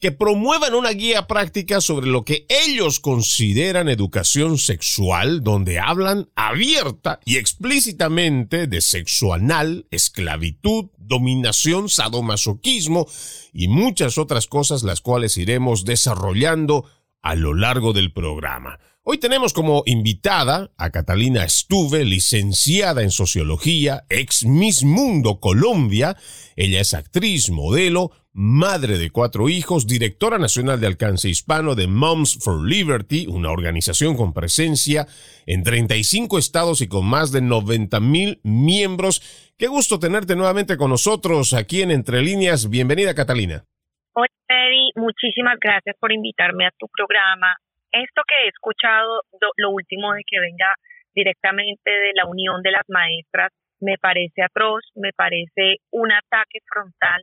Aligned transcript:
que 0.02 0.10
promuevan 0.10 0.74
una 0.74 0.90
guía 0.90 1.28
práctica 1.28 1.80
sobre 1.80 2.08
lo 2.08 2.24
que 2.24 2.44
ellos 2.48 2.98
consideran 2.98 3.88
educación 3.88 4.58
sexual, 4.58 5.44
donde 5.44 5.78
hablan 5.78 6.28
abierta 6.34 7.20
y 7.24 7.36
explícitamente 7.36 8.66
de 8.66 8.80
sexo 8.80 9.32
anal, 9.32 9.86
esclavitud, 9.92 10.86
dominación, 10.98 11.88
sadomasoquismo 11.88 13.06
y 13.52 13.68
muchas 13.68 14.18
otras 14.18 14.48
cosas 14.48 14.82
las 14.82 15.00
cuales 15.00 15.36
iremos 15.36 15.84
desarrollando 15.84 16.84
a 17.22 17.36
lo 17.36 17.54
largo 17.54 17.92
del 17.92 18.12
programa. 18.12 18.80
Hoy 19.04 19.18
tenemos 19.18 19.52
como 19.52 19.82
invitada 19.84 20.70
a 20.78 20.90
Catalina 20.90 21.42
Estuve, 21.42 22.04
licenciada 22.04 23.02
en 23.02 23.10
Sociología, 23.10 24.02
ex 24.08 24.44
Miss 24.44 24.84
Mundo 24.84 25.40
Colombia. 25.40 26.14
Ella 26.54 26.80
es 26.80 26.94
actriz, 26.94 27.50
modelo, 27.50 28.12
madre 28.32 28.98
de 28.98 29.10
cuatro 29.10 29.48
hijos, 29.48 29.88
directora 29.88 30.38
nacional 30.38 30.78
de 30.78 30.86
alcance 30.86 31.28
hispano 31.28 31.74
de 31.74 31.88
Moms 31.88 32.38
for 32.44 32.64
Liberty, 32.64 33.26
una 33.26 33.50
organización 33.50 34.16
con 34.16 34.32
presencia 34.32 35.08
en 35.46 35.64
35 35.64 36.38
estados 36.38 36.80
y 36.80 36.86
con 36.86 37.04
más 37.04 37.32
de 37.32 37.40
90 37.40 37.98
mil 37.98 38.38
miembros. 38.44 39.52
Qué 39.58 39.66
gusto 39.66 39.98
tenerte 39.98 40.36
nuevamente 40.36 40.76
con 40.76 40.90
nosotros 40.90 41.54
aquí 41.54 41.82
en 41.82 41.90
Entre 41.90 42.22
Líneas. 42.22 42.70
Bienvenida, 42.70 43.16
Catalina. 43.16 43.64
Hola, 44.12 44.28
Eddie. 44.48 44.92
Muchísimas 44.94 45.58
gracias 45.60 45.96
por 45.98 46.12
invitarme 46.12 46.66
a 46.66 46.70
tu 46.78 46.86
programa. 46.86 47.56
Esto 47.92 48.22
que 48.26 48.44
he 48.44 48.48
escuchado, 48.48 49.20
lo 49.56 49.70
último 49.70 50.14
de 50.14 50.22
que 50.26 50.40
venga 50.40 50.74
directamente 51.14 51.90
de 51.90 52.12
la 52.14 52.26
Unión 52.26 52.62
de 52.62 52.72
las 52.72 52.88
Maestras, 52.88 53.52
me 53.80 53.98
parece 53.98 54.42
atroz, 54.42 54.80
me 54.94 55.12
parece 55.12 55.78
un 55.90 56.10
ataque 56.10 56.60
frontal 56.66 57.22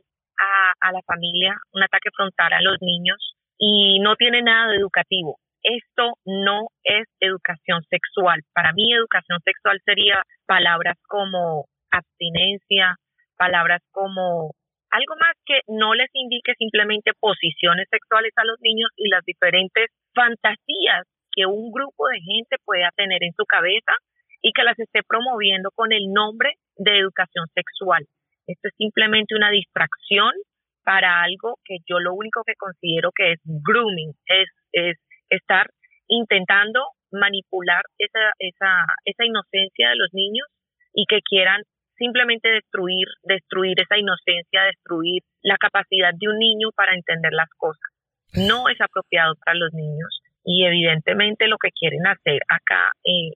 a, 0.80 0.92
la 0.92 1.02
familia, 1.02 1.56
un 1.72 1.82
ataque 1.82 2.10
frontal 2.14 2.52
a 2.52 2.62
los 2.62 2.76
niños 2.80 3.36
y 3.58 3.98
no 4.00 4.16
tiene 4.16 4.42
nada 4.42 4.70
de 4.70 4.76
educativo. 4.76 5.38
Esto 5.62 6.14
no 6.24 6.68
es 6.84 7.06
educación 7.20 7.82
sexual. 7.90 8.40
Para 8.54 8.72
mí 8.72 8.94
educación 8.94 9.40
sexual 9.44 9.80
sería 9.84 10.22
palabras 10.46 10.96
como 11.06 11.66
abstinencia, 11.90 12.96
palabras 13.36 13.82
como 13.90 14.52
algo 14.90 15.14
más 15.20 15.34
que 15.44 15.60
no 15.68 15.94
les 15.94 16.08
indique 16.14 16.54
simplemente 16.58 17.12
posiciones 17.20 17.86
sexuales 17.90 18.32
a 18.36 18.44
los 18.44 18.56
niños 18.60 18.90
y 18.96 19.08
las 19.08 19.24
diferentes 19.24 19.86
fantasías 20.14 21.06
que 21.32 21.46
un 21.46 21.70
grupo 21.70 22.08
de 22.08 22.20
gente 22.20 22.56
pueda 22.64 22.90
tener 22.96 23.22
en 23.22 23.32
su 23.32 23.44
cabeza 23.44 23.94
y 24.42 24.52
que 24.52 24.64
las 24.64 24.78
esté 24.78 25.00
promoviendo 25.06 25.70
con 25.74 25.92
el 25.92 26.12
nombre 26.12 26.54
de 26.76 26.98
educación 26.98 27.46
sexual. 27.54 28.04
Esto 28.46 28.68
es 28.68 28.74
simplemente 28.76 29.34
una 29.34 29.50
distracción 29.50 30.32
para 30.82 31.22
algo 31.22 31.58
que 31.64 31.78
yo 31.88 32.00
lo 32.00 32.14
único 32.14 32.42
que 32.44 32.54
considero 32.56 33.10
que 33.14 33.32
es 33.32 33.40
grooming, 33.44 34.12
es, 34.26 34.48
es 34.72 34.96
estar 35.28 35.66
intentando 36.08 36.80
manipular 37.12 37.82
esa, 37.98 38.32
esa, 38.38 38.84
esa 39.04 39.24
inocencia 39.24 39.90
de 39.90 39.96
los 39.96 40.08
niños 40.12 40.46
y 40.94 41.04
que 41.06 41.20
quieran 41.22 41.62
simplemente 41.96 42.48
destruir, 42.48 43.06
destruir 43.22 43.78
esa 43.78 43.98
inocencia, 43.98 44.64
destruir 44.64 45.22
la 45.42 45.56
capacidad 45.58 46.12
de 46.18 46.28
un 46.28 46.38
niño 46.38 46.70
para 46.74 46.94
entender 46.94 47.32
las 47.32 47.50
cosas. 47.56 47.90
No 48.34 48.68
es 48.68 48.80
apropiado 48.80 49.34
para 49.44 49.58
los 49.58 49.72
niños 49.72 50.20
y 50.44 50.64
evidentemente 50.64 51.48
lo 51.48 51.56
que 51.58 51.70
quieren 51.70 52.06
hacer 52.06 52.40
acá 52.48 52.92
eh, 53.04 53.32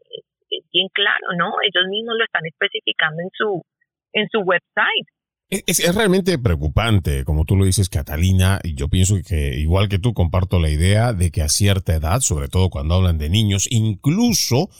es 0.50 0.64
bien 0.72 0.88
claro, 0.92 1.36
¿no? 1.36 1.52
Ellos 1.62 1.88
mismos 1.90 2.14
lo 2.18 2.24
están 2.24 2.46
especificando 2.46 3.22
en 3.22 3.30
su 3.32 3.62
en 4.12 4.28
su 4.30 4.40
website. 4.40 5.08
Es, 5.50 5.94
realmente 5.94 6.38
preocupante, 6.38 7.24
como 7.24 7.44
tú 7.44 7.54
lo 7.56 7.64
dices, 7.64 7.88
Catalina, 7.88 8.60
y 8.64 8.74
yo 8.74 8.88
pienso 8.88 9.16
que 9.26 9.54
igual 9.56 9.88
que 9.88 9.98
tú 9.98 10.14
comparto 10.14 10.58
la 10.58 10.70
idea 10.70 11.12
de 11.12 11.30
que 11.30 11.42
a 11.42 11.48
cierta 11.48 11.94
edad, 11.94 12.20
sobre 12.20 12.48
todo 12.48 12.70
cuando 12.70 12.94
hablan 12.94 13.18
de 13.18 13.28
niños, 13.28 13.68
incluso 13.70 14.70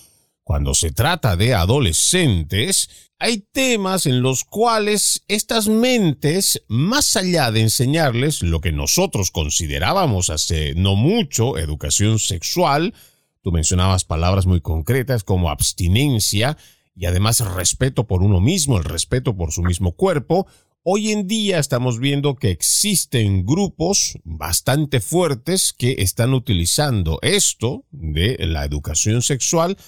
cuando 0.45 0.75
se 0.75 0.93
trata 0.93 1.37
de 1.37 1.55
adolescentes, 1.55 3.11
hay 3.19 3.39
temas 3.51 4.05
en 4.05 4.21
los 4.21 4.45
cuales 4.45 5.25
estas 5.27 5.69
mentes, 5.69 6.63
más 6.69 7.17
allá 7.17 7.51
de 7.51 7.63
enseñarles 7.63 8.43
lo 8.43 8.61
que 8.61 8.71
nosotros 8.71 9.31
considerábamos 9.31 10.29
hace 10.29 10.75
no 10.75 10.97
mucho 10.97 11.57
educación 11.57 12.19
sexual, 12.19 12.93
tú 13.41 13.53
mencionabas 13.53 14.05
palabras 14.05 14.45
muy 14.45 14.61
concretas 14.61 15.25
como 15.25 15.49
abstinencia, 15.49 16.59
y 16.95 17.07
además 17.07 17.41
respeto 17.41 18.07
por 18.07 18.23
uno 18.23 18.41
mismo, 18.41 18.77
el 18.77 18.85
respeto 18.85 19.37
por 19.37 19.51
su 19.51 19.63
mismo 19.63 19.93
cuerpo, 19.93 20.47
hoy 20.83 21.11
en 21.11 21.27
día 21.27 21.59
estamos 21.59 21.99
viendo 21.99 22.37
que 22.37 22.51
existen 22.51 23.47
grupos 23.47 24.19
bastante 24.25 25.01
fuertes 25.01 25.73
que 25.73 25.97
están 25.99 26.35
utilizando 26.35 27.19
esto 27.23 27.87
de 27.91 28.37
la 28.47 28.65
educación 28.67 29.23
sexual 29.23 29.79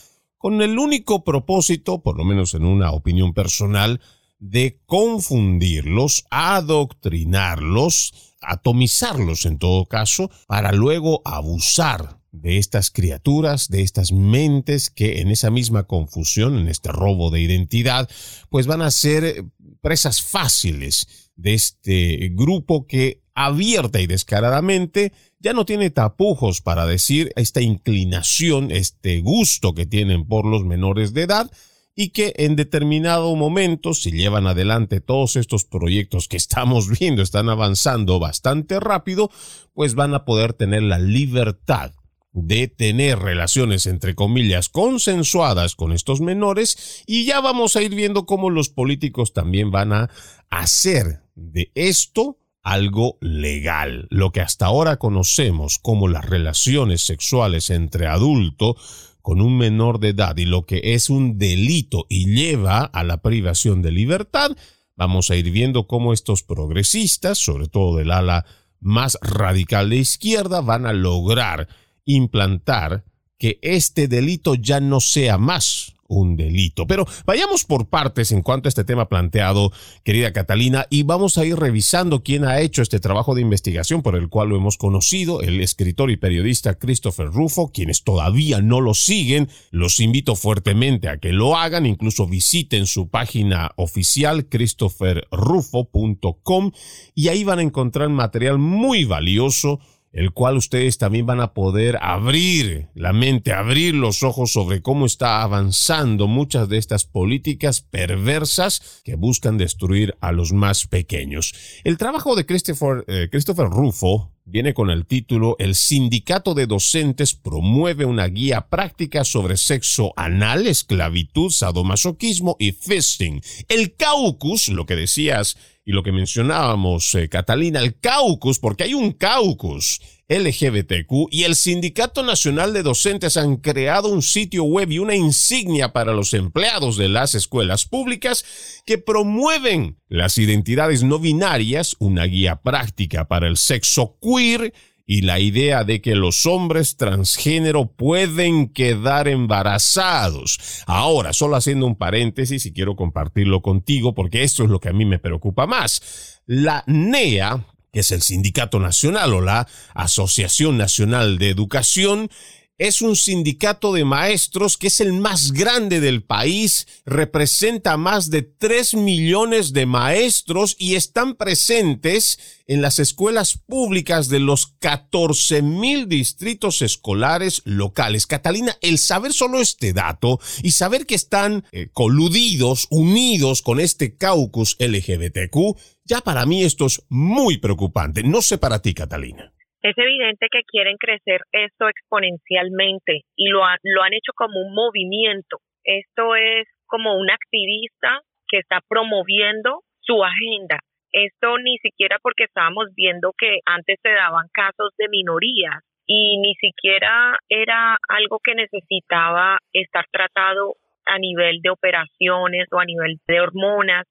con 0.46 0.62
el 0.62 0.78
único 0.78 1.24
propósito, 1.24 2.04
por 2.04 2.16
lo 2.16 2.24
menos 2.24 2.54
en 2.54 2.64
una 2.64 2.92
opinión 2.92 3.34
personal, 3.34 4.00
de 4.38 4.80
confundirlos, 4.86 6.24
adoctrinarlos, 6.30 8.36
atomizarlos 8.40 9.44
en 9.44 9.58
todo 9.58 9.86
caso, 9.86 10.30
para 10.46 10.70
luego 10.70 11.20
abusar 11.24 12.20
de 12.30 12.58
estas 12.58 12.92
criaturas, 12.92 13.70
de 13.70 13.82
estas 13.82 14.12
mentes 14.12 14.88
que 14.88 15.20
en 15.20 15.32
esa 15.32 15.50
misma 15.50 15.82
confusión, 15.82 16.58
en 16.58 16.68
este 16.68 16.92
robo 16.92 17.32
de 17.32 17.40
identidad, 17.40 18.08
pues 18.48 18.68
van 18.68 18.82
a 18.82 18.92
ser 18.92 19.46
presas 19.80 20.22
fáciles 20.22 21.32
de 21.34 21.54
este 21.54 22.30
grupo 22.34 22.86
que 22.86 23.24
abierta 23.34 24.00
y 24.00 24.06
descaradamente 24.06 25.12
ya 25.46 25.52
no 25.52 25.64
tiene 25.64 25.90
tapujos 25.90 26.60
para 26.60 26.86
decir 26.86 27.32
esta 27.36 27.60
inclinación, 27.60 28.72
este 28.72 29.20
gusto 29.20 29.74
que 29.74 29.86
tienen 29.86 30.26
por 30.26 30.44
los 30.44 30.64
menores 30.64 31.14
de 31.14 31.22
edad 31.22 31.48
y 31.94 32.08
que 32.08 32.34
en 32.38 32.56
determinado 32.56 33.32
momento, 33.36 33.94
si 33.94 34.10
llevan 34.10 34.48
adelante 34.48 35.00
todos 35.00 35.36
estos 35.36 35.64
proyectos 35.64 36.26
que 36.26 36.36
estamos 36.36 36.88
viendo, 36.98 37.22
están 37.22 37.48
avanzando 37.48 38.18
bastante 38.18 38.80
rápido, 38.80 39.30
pues 39.72 39.94
van 39.94 40.14
a 40.14 40.24
poder 40.24 40.52
tener 40.52 40.82
la 40.82 40.98
libertad 40.98 41.92
de 42.32 42.66
tener 42.66 43.20
relaciones 43.20 43.86
entre 43.86 44.16
comillas 44.16 44.68
consensuadas 44.68 45.76
con 45.76 45.92
estos 45.92 46.20
menores 46.20 47.04
y 47.06 47.24
ya 47.24 47.40
vamos 47.40 47.76
a 47.76 47.82
ir 47.82 47.94
viendo 47.94 48.26
cómo 48.26 48.50
los 48.50 48.68
políticos 48.68 49.32
también 49.32 49.70
van 49.70 49.92
a 49.92 50.10
hacer 50.50 51.22
de 51.36 51.70
esto 51.76 52.40
algo 52.66 53.16
legal. 53.20 54.08
Lo 54.10 54.32
que 54.32 54.40
hasta 54.40 54.66
ahora 54.66 54.96
conocemos 54.96 55.78
como 55.78 56.08
las 56.08 56.24
relaciones 56.24 57.02
sexuales 57.02 57.70
entre 57.70 58.08
adulto 58.08 58.76
con 59.22 59.40
un 59.40 59.56
menor 59.56 60.00
de 60.00 60.08
edad 60.08 60.36
y 60.36 60.46
lo 60.46 60.66
que 60.66 60.80
es 60.82 61.08
un 61.08 61.38
delito 61.38 62.06
y 62.08 62.26
lleva 62.26 62.80
a 62.80 63.04
la 63.04 63.22
privación 63.22 63.82
de 63.82 63.92
libertad, 63.92 64.50
vamos 64.96 65.30
a 65.30 65.36
ir 65.36 65.52
viendo 65.52 65.86
cómo 65.86 66.12
estos 66.12 66.42
progresistas, 66.42 67.38
sobre 67.38 67.68
todo 67.68 67.98
del 67.98 68.10
ala 68.10 68.44
más 68.80 69.16
radical 69.22 69.90
de 69.90 69.98
izquierda, 69.98 70.60
van 70.60 70.86
a 70.86 70.92
lograr 70.92 71.68
implantar 72.04 73.04
que 73.38 73.58
este 73.62 74.08
delito 74.08 74.54
ya 74.54 74.80
no 74.80 75.00
sea 75.00 75.38
más 75.38 75.96
un 76.08 76.36
delito. 76.36 76.86
Pero 76.86 77.04
vayamos 77.24 77.64
por 77.64 77.88
partes 77.88 78.30
en 78.32 78.42
cuanto 78.42 78.68
a 78.68 78.70
este 78.70 78.84
tema 78.84 79.08
planteado, 79.08 79.72
querida 80.04 80.32
Catalina, 80.32 80.86
y 80.90 81.02
vamos 81.02 81.38
a 81.38 81.44
ir 81.44 81.56
revisando 81.56 82.22
quién 82.22 82.44
ha 82.44 82.60
hecho 82.60 82.82
este 82.82 83.00
trabajo 83.00 83.34
de 83.34 83.40
investigación 83.40 84.02
por 84.02 84.14
el 84.16 84.28
cual 84.28 84.50
lo 84.50 84.56
hemos 84.56 84.78
conocido, 84.78 85.40
el 85.40 85.60
escritor 85.60 86.10
y 86.10 86.16
periodista 86.16 86.74
Christopher 86.74 87.26
Rufo, 87.28 87.72
quienes 87.72 88.04
todavía 88.04 88.60
no 88.60 88.80
lo 88.80 88.94
siguen, 88.94 89.48
los 89.70 89.98
invito 90.00 90.34
fuertemente 90.36 91.08
a 91.08 91.18
que 91.18 91.32
lo 91.32 91.56
hagan, 91.56 91.86
incluso 91.86 92.26
visiten 92.26 92.86
su 92.86 93.08
página 93.08 93.70
oficial 93.76 94.48
christopherrufo.com 94.48 96.72
y 97.14 97.28
ahí 97.28 97.44
van 97.44 97.60
a 97.60 97.62
encontrar 97.62 98.08
material 98.08 98.58
muy 98.58 99.04
valioso 99.04 99.78
el 100.16 100.32
cual 100.32 100.56
ustedes 100.56 100.96
también 100.96 101.26
van 101.26 101.40
a 101.40 101.52
poder 101.52 101.98
abrir 102.00 102.88
la 102.94 103.12
mente, 103.12 103.52
abrir 103.52 103.94
los 103.94 104.22
ojos 104.22 104.50
sobre 104.50 104.80
cómo 104.80 105.04
está 105.04 105.42
avanzando 105.42 106.26
muchas 106.26 106.70
de 106.70 106.78
estas 106.78 107.04
políticas 107.04 107.82
perversas 107.82 109.02
que 109.04 109.14
buscan 109.14 109.58
destruir 109.58 110.16
a 110.22 110.32
los 110.32 110.54
más 110.54 110.86
pequeños. 110.86 111.54
El 111.84 111.98
trabajo 111.98 112.34
de 112.34 112.46
Christopher, 112.46 113.04
eh, 113.08 113.28
Christopher 113.30 113.66
Rufo 113.66 114.32
viene 114.46 114.72
con 114.72 114.88
el 114.88 115.04
título 115.04 115.56
El 115.58 115.74
Sindicato 115.74 116.54
de 116.54 116.66
Docentes 116.66 117.34
promueve 117.34 118.06
una 118.06 118.26
guía 118.28 118.68
práctica 118.68 119.22
sobre 119.22 119.58
sexo 119.58 120.14
anal, 120.16 120.66
esclavitud, 120.66 121.50
sadomasoquismo 121.50 122.56
y 122.58 122.72
fisting. 122.72 123.42
El 123.68 123.94
caucus, 123.96 124.68
lo 124.68 124.86
que 124.86 124.96
decías, 124.96 125.58
y 125.86 125.92
lo 125.92 126.02
que 126.02 126.10
mencionábamos, 126.10 127.14
eh, 127.14 127.28
Catalina, 127.28 127.78
el 127.78 128.00
caucus, 128.00 128.58
porque 128.58 128.82
hay 128.82 128.94
un 128.94 129.12
caucus 129.12 130.00
LGBTQ 130.28 131.28
y 131.30 131.44
el 131.44 131.54
Sindicato 131.54 132.24
Nacional 132.24 132.72
de 132.72 132.82
Docentes 132.82 133.36
han 133.36 133.58
creado 133.58 134.08
un 134.08 134.22
sitio 134.22 134.64
web 134.64 134.90
y 134.90 134.98
una 134.98 135.14
insignia 135.14 135.92
para 135.92 136.12
los 136.12 136.34
empleados 136.34 136.96
de 136.96 137.08
las 137.08 137.36
escuelas 137.36 137.84
públicas 137.84 138.44
que 138.84 138.98
promueven 138.98 140.00
las 140.08 140.38
identidades 140.38 141.04
no 141.04 141.20
binarias, 141.20 141.94
una 142.00 142.24
guía 142.24 142.56
práctica 142.56 143.28
para 143.28 143.46
el 143.46 143.56
sexo 143.56 144.18
queer, 144.20 144.74
y 145.06 145.22
la 145.22 145.38
idea 145.38 145.84
de 145.84 146.02
que 146.02 146.16
los 146.16 146.46
hombres 146.46 146.96
transgénero 146.96 147.86
pueden 147.86 148.68
quedar 148.68 149.28
embarazados. 149.28 150.82
Ahora, 150.86 151.32
solo 151.32 151.54
haciendo 151.56 151.86
un 151.86 151.94
paréntesis 151.94 152.66
y 152.66 152.72
quiero 152.72 152.96
compartirlo 152.96 153.62
contigo 153.62 154.14
porque 154.14 154.42
esto 154.42 154.64
es 154.64 154.70
lo 154.70 154.80
que 154.80 154.88
a 154.88 154.92
mí 154.92 155.04
me 155.04 155.20
preocupa 155.20 155.66
más. 155.66 156.40
La 156.46 156.82
NEA, 156.88 157.64
que 157.92 158.00
es 158.00 158.10
el 158.10 158.22
Sindicato 158.22 158.80
Nacional 158.80 159.32
o 159.32 159.40
la 159.40 159.68
Asociación 159.94 160.76
Nacional 160.76 161.38
de 161.38 161.50
Educación, 161.50 162.28
es 162.78 163.00
un 163.00 163.16
sindicato 163.16 163.92
de 163.92 164.04
maestros 164.04 164.76
que 164.76 164.88
es 164.88 165.00
el 165.00 165.12
más 165.14 165.52
grande 165.52 166.00
del 166.00 166.22
país, 166.22 166.86
representa 167.06 167.96
más 167.96 168.30
de 168.30 168.42
3 168.42 168.94
millones 168.94 169.72
de 169.72 169.86
maestros 169.86 170.76
y 170.78 170.94
están 170.94 171.36
presentes 171.36 172.38
en 172.66 172.82
las 172.82 172.98
escuelas 172.98 173.58
públicas 173.58 174.28
de 174.28 174.40
los 174.40 174.66
14 174.78 175.62
mil 175.62 176.08
distritos 176.08 176.82
escolares 176.82 177.62
locales. 177.64 178.26
Catalina, 178.26 178.76
el 178.82 178.98
saber 178.98 179.32
solo 179.32 179.60
este 179.60 179.92
dato 179.92 180.38
y 180.62 180.72
saber 180.72 181.06
que 181.06 181.14
están 181.14 181.64
eh, 181.72 181.88
coludidos, 181.92 182.88
unidos 182.90 183.62
con 183.62 183.80
este 183.80 184.16
caucus 184.16 184.76
LGBTQ, 184.78 185.78
ya 186.04 186.20
para 186.20 186.44
mí 186.44 186.62
esto 186.62 186.86
es 186.86 187.02
muy 187.08 187.58
preocupante. 187.58 188.22
No 188.22 188.42
sé 188.42 188.58
para 188.58 188.82
ti, 188.82 188.92
Catalina. 188.92 189.55
Es 189.86 189.96
evidente 189.98 190.48
que 190.50 190.64
quieren 190.64 190.96
crecer 190.96 191.42
esto 191.52 191.88
exponencialmente 191.88 193.20
y 193.36 193.50
lo, 193.50 193.60
lo 193.84 194.02
han 194.02 194.14
hecho 194.14 194.32
como 194.34 194.58
un 194.58 194.74
movimiento. 194.74 195.58
Esto 195.84 196.34
es 196.34 196.66
como 196.86 197.16
un 197.16 197.30
activista 197.30 198.18
que 198.48 198.58
está 198.58 198.80
promoviendo 198.88 199.82
su 200.00 200.24
agenda. 200.24 200.80
Esto 201.12 201.58
ni 201.58 201.78
siquiera 201.78 202.18
porque 202.20 202.44
estábamos 202.44 202.88
viendo 202.96 203.30
que 203.38 203.60
antes 203.64 204.00
se 204.02 204.10
daban 204.10 204.48
casos 204.52 204.90
de 204.98 205.06
minorías 205.08 205.84
y 206.04 206.38
ni 206.38 206.56
siquiera 206.56 207.38
era 207.48 207.96
algo 208.08 208.40
que 208.42 208.56
necesitaba 208.56 209.58
estar 209.72 210.06
tratado 210.10 210.74
a 211.06 211.20
nivel 211.20 211.60
de 211.62 211.70
operaciones 211.70 212.66
o 212.72 212.80
a 212.80 212.84
nivel 212.84 213.18
de 213.28 213.40
hormonas, 213.40 214.04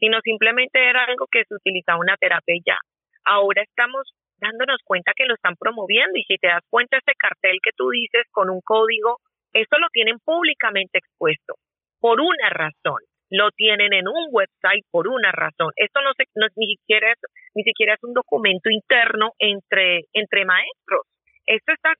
sino 0.00 0.18
simplemente 0.22 0.84
era 0.88 1.04
algo 1.04 1.28
que 1.30 1.44
se 1.44 1.54
utilizaba 1.54 2.00
una 2.00 2.16
terapia 2.16 2.56
ya. 2.66 2.78
Ahora 3.24 3.62
estamos 3.62 4.10
dándonos 4.40 4.80
cuenta 4.84 5.12
que 5.14 5.26
lo 5.26 5.34
están 5.34 5.56
promoviendo 5.56 6.16
y 6.16 6.24
si 6.24 6.36
te 6.36 6.48
das 6.48 6.64
cuenta 6.68 6.98
ese 6.98 7.14
cartel 7.18 7.58
que 7.62 7.72
tú 7.76 7.90
dices 7.90 8.26
con 8.32 8.50
un 8.50 8.60
código, 8.60 9.18
esto 9.52 9.78
lo 9.78 9.88
tienen 9.92 10.18
públicamente 10.24 10.98
expuesto 10.98 11.54
por 12.00 12.20
una 12.20 12.48
razón. 12.50 13.00
Lo 13.32 13.50
tienen 13.52 13.92
en 13.92 14.08
un 14.08 14.26
website 14.32 14.84
por 14.90 15.06
una 15.06 15.30
razón. 15.30 15.70
Esto 15.76 16.00
no, 16.02 16.10
se, 16.16 16.24
ni 16.56 16.74
siquiera 16.74 17.12
es 17.12 17.18
ni 17.54 17.62
siquiera 17.62 17.94
es 17.94 18.02
un 18.02 18.12
documento 18.12 18.70
interno 18.70 19.30
entre 19.38 20.02
entre 20.12 20.44
maestros. 20.44 21.06
Esto 21.46 21.72
está 21.72 21.92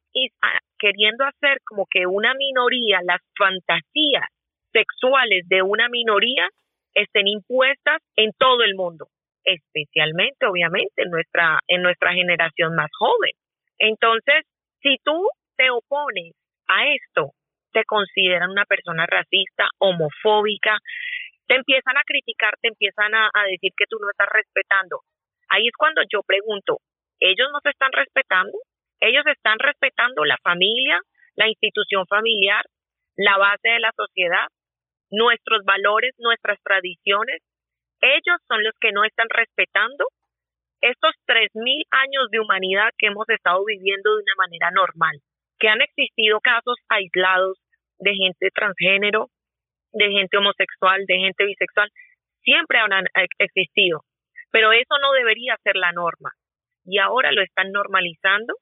ah, 0.42 0.58
queriendo 0.78 1.24
hacer 1.24 1.58
como 1.64 1.86
que 1.88 2.06
una 2.06 2.34
minoría, 2.34 3.00
las 3.04 3.20
fantasías 3.38 4.26
sexuales 4.72 5.46
de 5.48 5.62
una 5.62 5.88
minoría 5.88 6.48
estén 6.94 7.28
impuestas 7.28 8.02
en 8.16 8.32
todo 8.36 8.62
el 8.62 8.74
mundo 8.74 9.06
especialmente 9.44 10.46
obviamente 10.46 11.02
en 11.02 11.10
nuestra, 11.10 11.58
en 11.68 11.82
nuestra 11.82 12.12
generación 12.12 12.74
más 12.74 12.90
joven. 12.98 13.32
Entonces, 13.78 14.44
si 14.82 14.96
tú 15.04 15.28
te 15.56 15.70
opones 15.70 16.34
a 16.68 16.86
esto, 16.88 17.32
te 17.72 17.84
consideran 17.84 18.50
una 18.50 18.64
persona 18.64 19.06
racista, 19.06 19.68
homofóbica, 19.78 20.78
te 21.46 21.56
empiezan 21.56 21.96
a 21.96 22.02
criticar, 22.06 22.54
te 22.60 22.68
empiezan 22.68 23.14
a, 23.14 23.28
a 23.32 23.44
decir 23.44 23.72
que 23.76 23.86
tú 23.88 23.96
no 24.00 24.10
estás 24.10 24.28
respetando. 24.30 25.00
Ahí 25.48 25.66
es 25.66 25.74
cuando 25.76 26.02
yo 26.12 26.22
pregunto, 26.22 26.78
¿ellos 27.18 27.48
no 27.52 27.58
se 27.62 27.70
están 27.70 27.92
respetando? 27.92 28.56
Ellos 29.00 29.24
están 29.26 29.58
respetando 29.58 30.24
la 30.24 30.36
familia, 30.42 31.00
la 31.34 31.48
institución 31.48 32.06
familiar, 32.06 32.64
la 33.16 33.38
base 33.38 33.68
de 33.68 33.80
la 33.80 33.92
sociedad, 33.96 34.46
nuestros 35.10 35.64
valores, 35.64 36.14
nuestras 36.18 36.58
tradiciones, 36.62 37.42
ellos 38.00 38.38
son 38.48 38.62
los 38.64 38.74
que 38.80 38.92
no 38.92 39.04
están 39.04 39.28
respetando 39.28 40.06
estos 40.80 41.12
3.000 41.26 41.84
años 41.90 42.30
de 42.30 42.40
humanidad 42.40 42.90
que 42.96 43.08
hemos 43.08 43.28
estado 43.28 43.64
viviendo 43.64 44.16
de 44.16 44.22
una 44.22 44.34
manera 44.38 44.70
normal, 44.70 45.16
que 45.58 45.68
han 45.68 45.82
existido 45.82 46.40
casos 46.40 46.76
aislados 46.88 47.58
de 47.98 48.14
gente 48.14 48.48
transgénero, 48.54 49.28
de 49.92 50.10
gente 50.10 50.38
homosexual, 50.38 51.04
de 51.06 51.18
gente 51.18 51.44
bisexual, 51.44 51.90
siempre 52.42 52.78
han 52.78 53.04
existido, 53.38 54.00
pero 54.50 54.72
eso 54.72 54.94
no 55.02 55.12
debería 55.12 55.56
ser 55.62 55.76
la 55.76 55.92
norma. 55.92 56.32
Y 56.84 56.98
ahora 56.98 57.30
lo 57.32 57.42
están 57.42 57.72
normalizando. 57.72 58.54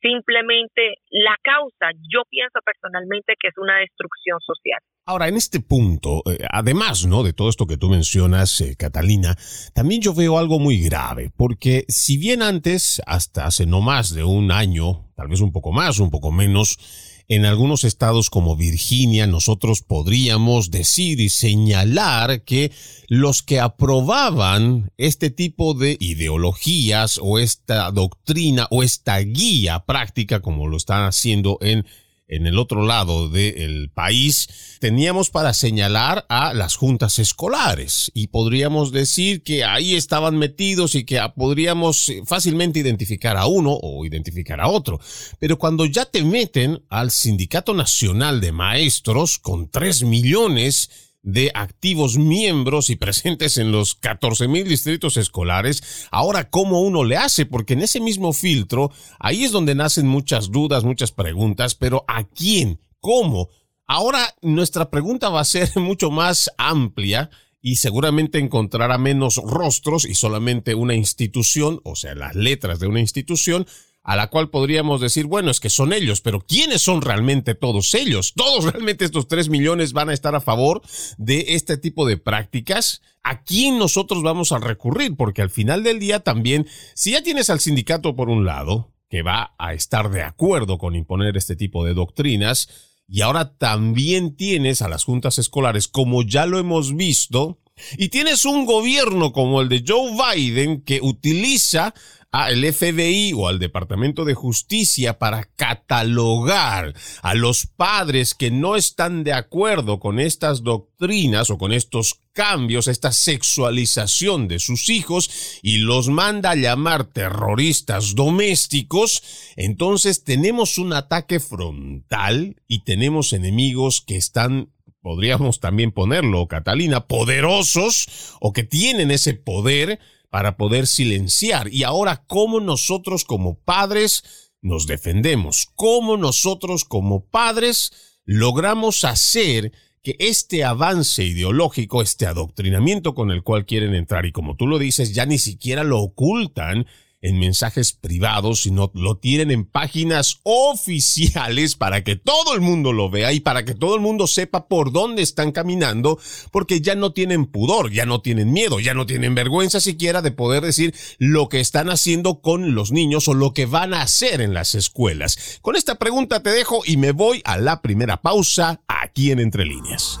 Simplemente 0.00 0.94
la 1.10 1.36
causa, 1.42 1.90
yo 2.08 2.22
pienso 2.30 2.60
personalmente 2.64 3.34
que 3.38 3.48
es 3.48 3.58
una 3.58 3.78
destrucción 3.78 4.38
social. 4.40 4.80
Ahora, 5.08 5.28
en 5.28 5.38
este 5.38 5.60
punto, 5.60 6.22
eh, 6.30 6.36
además 6.52 7.06
¿no? 7.06 7.22
de 7.22 7.32
todo 7.32 7.48
esto 7.48 7.66
que 7.66 7.78
tú 7.78 7.88
mencionas, 7.88 8.60
eh, 8.60 8.76
Catalina, 8.76 9.38
también 9.72 10.02
yo 10.02 10.12
veo 10.12 10.36
algo 10.36 10.58
muy 10.58 10.80
grave, 10.80 11.32
porque 11.34 11.86
si 11.88 12.18
bien 12.18 12.42
antes, 12.42 13.00
hasta 13.06 13.46
hace 13.46 13.64
no 13.64 13.80
más 13.80 14.12
de 14.14 14.24
un 14.24 14.52
año, 14.52 15.08
tal 15.16 15.28
vez 15.28 15.40
un 15.40 15.50
poco 15.50 15.72
más, 15.72 15.98
un 15.98 16.10
poco 16.10 16.30
menos, 16.30 16.78
en 17.26 17.46
algunos 17.46 17.84
estados 17.84 18.28
como 18.28 18.54
Virginia, 18.54 19.26
nosotros 19.26 19.80
podríamos 19.80 20.70
decir 20.70 21.20
y 21.20 21.30
señalar 21.30 22.42
que 22.42 22.70
los 23.06 23.42
que 23.42 23.60
aprobaban 23.60 24.92
este 24.98 25.30
tipo 25.30 25.72
de 25.72 25.96
ideologías 26.00 27.18
o 27.22 27.38
esta 27.38 27.90
doctrina 27.92 28.66
o 28.70 28.82
esta 28.82 29.16
guía 29.20 29.86
práctica, 29.86 30.40
como 30.40 30.66
lo 30.66 30.76
están 30.76 31.04
haciendo 31.04 31.56
en 31.62 31.86
en 32.28 32.46
el 32.46 32.58
otro 32.58 32.84
lado 32.84 33.28
del 33.28 33.90
país, 33.90 34.78
teníamos 34.80 35.30
para 35.30 35.54
señalar 35.54 36.26
a 36.28 36.52
las 36.54 36.76
juntas 36.76 37.18
escolares 37.18 38.10
y 38.14 38.28
podríamos 38.28 38.92
decir 38.92 39.42
que 39.42 39.64
ahí 39.64 39.96
estaban 39.96 40.36
metidos 40.36 40.94
y 40.94 41.04
que 41.04 41.20
podríamos 41.34 42.12
fácilmente 42.26 42.78
identificar 42.78 43.36
a 43.36 43.46
uno 43.46 43.78
o 43.82 44.04
identificar 44.04 44.60
a 44.60 44.68
otro. 44.68 45.00
Pero 45.38 45.58
cuando 45.58 45.86
ya 45.86 46.04
te 46.04 46.22
meten 46.22 46.82
al 46.88 47.10
Sindicato 47.10 47.74
Nacional 47.74 48.40
de 48.40 48.52
Maestros 48.52 49.38
con 49.38 49.70
tres 49.70 50.02
millones 50.02 51.07
de 51.28 51.50
activos 51.54 52.16
miembros 52.16 52.88
y 52.88 52.96
presentes 52.96 53.58
en 53.58 53.70
los 53.70 53.94
14 53.94 54.48
mil 54.48 54.66
distritos 54.66 55.18
escolares. 55.18 56.08
Ahora, 56.10 56.48
¿cómo 56.48 56.80
uno 56.80 57.04
le 57.04 57.18
hace? 57.18 57.44
Porque 57.44 57.74
en 57.74 57.82
ese 57.82 58.00
mismo 58.00 58.32
filtro, 58.32 58.90
ahí 59.18 59.44
es 59.44 59.52
donde 59.52 59.74
nacen 59.74 60.08
muchas 60.08 60.50
dudas, 60.50 60.84
muchas 60.84 61.12
preguntas, 61.12 61.74
pero 61.74 62.02
¿a 62.08 62.24
quién? 62.24 62.80
¿Cómo? 63.00 63.50
Ahora 63.86 64.34
nuestra 64.40 64.88
pregunta 64.88 65.28
va 65.28 65.40
a 65.40 65.44
ser 65.44 65.70
mucho 65.76 66.10
más 66.10 66.50
amplia 66.56 67.28
y 67.60 67.76
seguramente 67.76 68.38
encontrará 68.38 68.96
menos 68.96 69.36
rostros 69.36 70.06
y 70.06 70.14
solamente 70.14 70.74
una 70.74 70.94
institución, 70.94 71.82
o 71.84 71.94
sea, 71.94 72.14
las 72.14 72.36
letras 72.36 72.80
de 72.80 72.86
una 72.86 73.00
institución, 73.00 73.66
a 74.08 74.16
la 74.16 74.28
cual 74.28 74.48
podríamos 74.48 75.02
decir, 75.02 75.26
bueno, 75.26 75.50
es 75.50 75.60
que 75.60 75.68
son 75.68 75.92
ellos, 75.92 76.22
pero 76.22 76.40
¿quiénes 76.40 76.80
son 76.80 77.02
realmente 77.02 77.54
todos 77.54 77.92
ellos? 77.92 78.32
¿Todos 78.34 78.64
realmente 78.72 79.04
estos 79.04 79.28
3 79.28 79.50
millones 79.50 79.92
van 79.92 80.08
a 80.08 80.14
estar 80.14 80.34
a 80.34 80.40
favor 80.40 80.80
de 81.18 81.44
este 81.48 81.76
tipo 81.76 82.06
de 82.06 82.16
prácticas? 82.16 83.02
¿A 83.22 83.42
quién 83.42 83.78
nosotros 83.78 84.22
vamos 84.22 84.50
a 84.52 84.60
recurrir? 84.60 85.14
Porque 85.14 85.42
al 85.42 85.50
final 85.50 85.82
del 85.82 85.98
día 85.98 86.20
también, 86.20 86.66
si 86.94 87.10
ya 87.10 87.22
tienes 87.22 87.50
al 87.50 87.60
sindicato 87.60 88.16
por 88.16 88.30
un 88.30 88.46
lado, 88.46 88.94
que 89.10 89.20
va 89.20 89.54
a 89.58 89.74
estar 89.74 90.10
de 90.10 90.22
acuerdo 90.22 90.78
con 90.78 90.94
imponer 90.94 91.36
este 91.36 91.54
tipo 91.54 91.84
de 91.84 91.92
doctrinas, 91.92 92.70
y 93.06 93.20
ahora 93.20 93.58
también 93.58 94.36
tienes 94.36 94.80
a 94.80 94.88
las 94.88 95.04
juntas 95.04 95.38
escolares, 95.38 95.86
como 95.86 96.22
ya 96.22 96.46
lo 96.46 96.58
hemos 96.58 96.96
visto, 96.96 97.58
y 97.96 98.08
tienes 98.08 98.44
un 98.44 98.66
gobierno 98.66 99.32
como 99.32 99.60
el 99.60 99.68
de 99.68 99.84
Joe 99.86 100.12
Biden 100.12 100.82
que 100.82 101.00
utiliza 101.02 101.94
al 102.30 102.62
FBI 102.62 103.32
o 103.34 103.48
al 103.48 103.58
Departamento 103.58 104.24
de 104.24 104.34
Justicia 104.34 105.18
para 105.18 105.44
catalogar 105.56 106.94
a 107.22 107.34
los 107.34 107.66
padres 107.66 108.34
que 108.34 108.50
no 108.50 108.76
están 108.76 109.24
de 109.24 109.32
acuerdo 109.32 109.98
con 109.98 110.20
estas 110.20 110.62
doctrinas 110.62 111.48
o 111.50 111.56
con 111.56 111.72
estos 111.72 112.20
cambios, 112.34 112.86
esta 112.86 113.12
sexualización 113.12 114.46
de 114.46 114.58
sus 114.58 114.90
hijos 114.90 115.58
y 115.62 115.78
los 115.78 116.08
manda 116.08 116.50
a 116.50 116.54
llamar 116.54 117.04
terroristas 117.04 118.14
domésticos, 118.14 119.22
entonces 119.56 120.22
tenemos 120.22 120.78
un 120.78 120.92
ataque 120.92 121.40
frontal 121.40 122.62
y 122.68 122.84
tenemos 122.84 123.32
enemigos 123.32 124.02
que 124.02 124.16
están 124.16 124.70
podríamos 125.00 125.60
también 125.60 125.90
ponerlo, 125.90 126.46
Catalina, 126.48 127.06
poderosos 127.06 128.36
o 128.40 128.52
que 128.52 128.64
tienen 128.64 129.10
ese 129.10 129.32
poder 129.32 130.00
para 130.30 130.56
poder 130.56 130.86
silenciar. 130.86 131.72
Y 131.72 131.84
ahora, 131.84 132.24
¿cómo 132.26 132.60
nosotros 132.60 133.24
como 133.24 133.58
padres 133.58 134.50
nos 134.60 134.86
defendemos? 134.86 135.68
¿Cómo 135.74 136.16
nosotros 136.16 136.84
como 136.84 137.24
padres 137.24 137.92
logramos 138.24 139.04
hacer 139.04 139.72
que 140.02 140.16
este 140.18 140.64
avance 140.64 141.24
ideológico, 141.24 142.02
este 142.02 142.26
adoctrinamiento 142.26 143.14
con 143.14 143.30
el 143.30 143.42
cual 143.42 143.66
quieren 143.66 143.94
entrar, 143.94 144.26
y 144.26 144.32
como 144.32 144.54
tú 144.54 144.66
lo 144.66 144.78
dices, 144.78 145.14
ya 145.14 145.26
ni 145.26 145.38
siquiera 145.38 145.84
lo 145.84 146.00
ocultan, 146.00 146.86
en 147.20 147.38
mensajes 147.38 147.92
privados, 147.92 148.62
sino 148.62 148.90
lo 148.94 149.18
tienen 149.18 149.50
en 149.50 149.64
páginas 149.64 150.40
oficiales 150.44 151.74
para 151.76 152.04
que 152.04 152.16
todo 152.16 152.54
el 152.54 152.60
mundo 152.60 152.92
lo 152.92 153.10
vea 153.10 153.32
y 153.32 153.40
para 153.40 153.64
que 153.64 153.74
todo 153.74 153.94
el 153.94 154.00
mundo 154.00 154.26
sepa 154.26 154.68
por 154.68 154.92
dónde 154.92 155.22
están 155.22 155.52
caminando, 155.52 156.18
porque 156.52 156.80
ya 156.80 156.94
no 156.94 157.12
tienen 157.12 157.46
pudor, 157.46 157.90
ya 157.90 158.06
no 158.06 158.20
tienen 158.20 158.52
miedo, 158.52 158.80
ya 158.80 158.94
no 158.94 159.06
tienen 159.06 159.34
vergüenza 159.34 159.80
siquiera 159.80 160.22
de 160.22 160.30
poder 160.30 160.62
decir 160.62 160.94
lo 161.18 161.48
que 161.48 161.60
están 161.60 161.90
haciendo 161.90 162.40
con 162.40 162.74
los 162.74 162.92
niños 162.92 163.28
o 163.28 163.34
lo 163.34 163.52
que 163.52 163.66
van 163.66 163.94
a 163.94 164.02
hacer 164.02 164.40
en 164.40 164.54
las 164.54 164.74
escuelas. 164.74 165.58
Con 165.60 165.76
esta 165.76 165.96
pregunta 165.96 166.42
te 166.42 166.50
dejo 166.50 166.82
y 166.84 166.96
me 166.96 167.12
voy 167.12 167.42
a 167.44 167.58
la 167.58 167.82
primera 167.82 168.22
pausa 168.22 168.80
aquí 168.86 169.32
en 169.32 169.40
Entre 169.40 169.64
Líneas. 169.64 170.20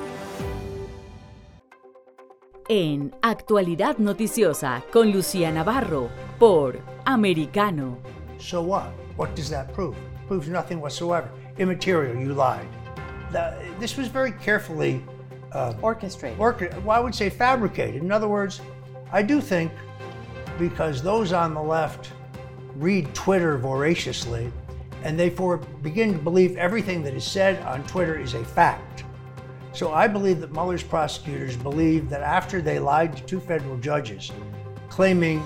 En 2.73 3.13
Actualidad 3.21 3.97
Noticiosa 3.97 4.81
con 4.93 5.11
Lucía 5.11 5.51
Navarro 5.51 6.09
por 6.39 6.79
Americano. 7.03 7.97
So 8.39 8.61
what? 8.61 8.93
What 9.17 9.35
does 9.35 9.49
that 9.49 9.73
prove? 9.73 9.93
proves 10.29 10.47
nothing 10.47 10.79
whatsoever. 10.79 11.29
Immaterial, 11.57 12.15
you 12.15 12.33
lied. 12.33 12.65
The, 13.33 13.57
this 13.77 13.97
was 13.97 14.07
very 14.07 14.31
carefully 14.31 15.03
uh, 15.51 15.73
orchestrated. 15.81 16.39
Orca- 16.39 16.81
well, 16.85 16.97
I 16.97 17.01
would 17.01 17.13
say 17.13 17.29
fabricated. 17.29 18.01
In 18.01 18.09
other 18.09 18.29
words, 18.29 18.61
I 19.11 19.21
do 19.21 19.41
think 19.41 19.73
because 20.57 21.01
those 21.01 21.33
on 21.33 21.53
the 21.53 21.61
left 21.61 22.13
read 22.77 23.13
Twitter 23.13 23.57
voraciously 23.57 24.49
and 25.03 25.19
they 25.19 25.29
for, 25.29 25.57
begin 25.57 26.13
to 26.13 26.19
believe 26.19 26.55
everything 26.55 27.03
that 27.03 27.13
is 27.15 27.25
said 27.25 27.61
on 27.63 27.83
Twitter 27.83 28.17
is 28.17 28.33
a 28.33 28.45
fact. 28.45 29.03
So 29.73 29.93
I 29.93 30.07
believe 30.07 30.41
that 30.41 30.51
Mueller's 30.51 30.83
prosecutors 30.83 31.55
believe 31.55 32.09
that 32.09 32.21
after 32.21 32.61
they 32.61 32.79
lied 32.79 33.15
to 33.17 33.23
two 33.23 33.39
federal 33.39 33.77
judges, 33.77 34.31
claiming 34.89 35.41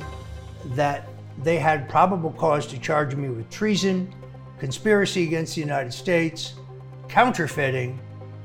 that 0.74 1.08
they 1.44 1.58
had 1.58 1.88
probable 1.88 2.32
cause 2.32 2.65
to 2.67 2.79
charge 2.79 3.15
me 3.15 3.29
with 3.29 3.50
treason, 3.50 4.13
conspiracy 4.58 5.24
against 5.24 5.55
the 5.55 5.62
United 5.62 5.94
States, 5.94 6.55
counterfeiting, 7.08 8.00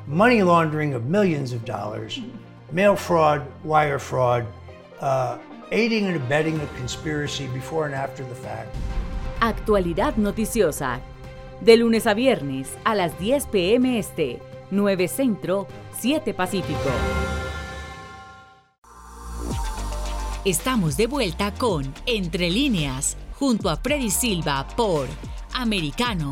money 0.07 0.43
laundering 0.43 0.93
of 0.93 1.07
millions 1.07 1.53
of 1.53 1.65
dollars, 1.65 2.21
mail 2.73 2.97
fraud, 2.97 3.47
wire 3.65 3.99
fraud, 3.99 4.47
uh, 5.01 5.39
aiding 5.73 6.07
and 6.07 6.17
abetting 6.17 6.61
a 6.61 6.67
conspiracy 6.77 7.47
before 7.49 7.87
and 7.87 7.95
after 7.95 8.25
the 8.25 8.35
fact. 8.35 8.75
Actualidad 9.41 10.17
noticiosa 10.17 11.01
de 11.61 11.77
lunes 11.77 12.07
a 12.07 12.15
viernes 12.15 12.77
a 12.85 12.95
las 12.95 13.19
10 13.19 13.47
pm 13.47 13.99
este, 13.99 14.41
9 14.71 15.09
Centro, 15.09 15.67
7 15.99 16.35
Pacífico. 16.35 16.91
Estamos 20.45 20.97
de 20.97 21.07
vuelta 21.07 21.53
con 21.53 21.93
Entre 22.07 22.51
líneas, 22.51 23.17
junto 23.35 23.69
a 23.69 23.77
Freddy 23.77 24.11
Silva 24.11 24.67
por 24.77 25.07
Americano. 25.53 26.31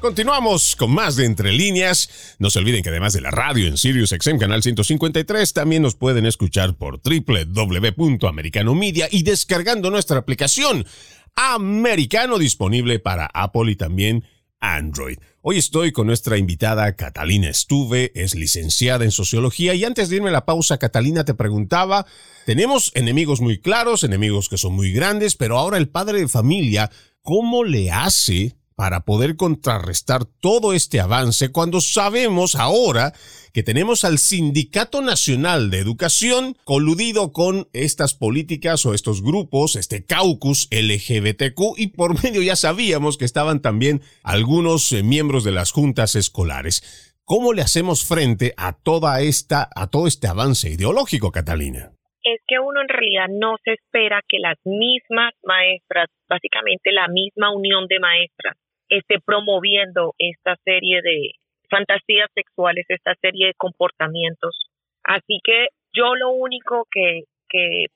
Continuamos 0.00 0.76
con 0.76 0.92
más 0.92 1.16
de 1.16 1.24
Entre 1.24 1.52
Líneas. 1.52 2.36
No 2.38 2.50
se 2.50 2.60
olviden 2.60 2.84
que 2.84 2.90
además 2.90 3.14
de 3.14 3.20
la 3.20 3.32
radio 3.32 3.66
en 3.66 3.76
Sirius 3.76 4.10
XM 4.10 4.38
Canal 4.38 4.62
153, 4.62 5.52
también 5.52 5.82
nos 5.82 5.96
pueden 5.96 6.24
escuchar 6.24 6.76
por 6.76 7.00
www.americanomedia 7.02 9.08
y 9.10 9.24
descargando 9.24 9.90
nuestra 9.90 10.18
aplicación 10.18 10.86
Americano 11.34 12.38
disponible 12.38 13.00
para 13.00 13.26
Apple 13.26 13.72
y 13.72 13.76
también 13.76 14.24
Android. 14.60 15.18
Hoy 15.42 15.58
estoy 15.58 15.92
con 15.92 16.06
nuestra 16.06 16.36
invitada 16.36 16.94
Catalina 16.96 17.48
Estuve, 17.48 18.12
es 18.14 18.34
licenciada 18.34 19.04
en 19.04 19.10
sociología 19.10 19.74
y 19.74 19.84
antes 19.84 20.08
de 20.08 20.16
irme 20.16 20.30
a 20.30 20.32
la 20.32 20.44
pausa, 20.44 20.78
Catalina 20.78 21.24
te 21.24 21.34
preguntaba, 21.34 22.06
tenemos 22.44 22.90
enemigos 22.94 23.40
muy 23.40 23.58
claros, 23.60 24.04
enemigos 24.04 24.48
que 24.48 24.58
son 24.58 24.74
muy 24.74 24.92
grandes, 24.92 25.36
pero 25.36 25.58
ahora 25.58 25.78
el 25.78 25.88
padre 25.88 26.20
de 26.20 26.28
familia, 26.28 26.90
¿cómo 27.22 27.64
le 27.64 27.90
hace 27.90 28.56
para 28.78 29.00
poder 29.00 29.34
contrarrestar 29.34 30.24
todo 30.24 30.72
este 30.72 31.00
avance 31.00 31.50
cuando 31.50 31.80
sabemos 31.80 32.54
ahora 32.54 33.12
que 33.52 33.64
tenemos 33.64 34.04
al 34.04 34.18
Sindicato 34.18 35.02
Nacional 35.02 35.72
de 35.72 35.80
Educación 35.80 36.54
coludido 36.62 37.32
con 37.32 37.66
estas 37.72 38.14
políticas 38.14 38.86
o 38.86 38.94
estos 38.94 39.20
grupos, 39.20 39.74
este 39.74 40.06
caucus 40.06 40.68
LGBTQ 40.70 41.76
y 41.76 41.88
por 41.88 42.22
medio 42.22 42.40
ya 42.40 42.54
sabíamos 42.54 43.18
que 43.18 43.24
estaban 43.24 43.62
también 43.62 44.00
algunos 44.22 44.92
eh, 44.92 45.02
miembros 45.02 45.42
de 45.42 45.50
las 45.50 45.72
juntas 45.72 46.14
escolares. 46.14 47.18
¿Cómo 47.24 47.54
le 47.54 47.62
hacemos 47.62 48.04
frente 48.04 48.54
a 48.56 48.74
toda 48.74 49.20
esta 49.22 49.68
a 49.74 49.88
todo 49.88 50.06
este 50.06 50.28
avance 50.28 50.70
ideológico, 50.70 51.32
Catalina? 51.32 51.90
es 52.34 52.40
que 52.46 52.58
uno 52.58 52.82
en 52.82 52.88
realidad 52.88 53.26
no 53.30 53.56
se 53.64 53.72
espera 53.72 54.20
que 54.28 54.38
las 54.38 54.58
mismas 54.64 55.32
maestras, 55.44 56.10
básicamente 56.28 56.92
la 56.92 57.08
misma 57.08 57.54
unión 57.54 57.86
de 57.86 58.00
maestras, 58.00 58.56
esté 58.88 59.20
promoviendo 59.24 60.14
esta 60.18 60.56
serie 60.64 61.02
de 61.02 61.32
fantasías 61.70 62.28
sexuales, 62.34 62.86
esta 62.88 63.14
serie 63.20 63.48
de 63.48 63.54
comportamientos. 63.54 64.68
Así 65.04 65.40
que 65.44 65.68
yo 65.92 66.14
lo 66.14 66.30
único 66.30 66.86
que, 66.90 67.22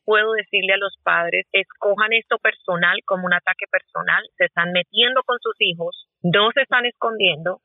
puedo 0.06 0.32
decirle 0.32 0.72
a 0.72 0.78
los 0.78 0.96
padres 1.02 1.44
es 1.52 1.66
cojan 1.78 2.14
esto 2.14 2.38
personal 2.38 2.96
como 3.04 3.26
un 3.26 3.34
ataque 3.34 3.66
personal, 3.70 4.24
se 4.38 4.46
están 4.46 4.72
metiendo 4.72 5.22
con 5.24 5.36
sus 5.42 5.54
hijos, 5.58 6.08
no 6.22 6.50
se 6.54 6.62
están 6.62 6.86
escondiendo, 6.86 7.60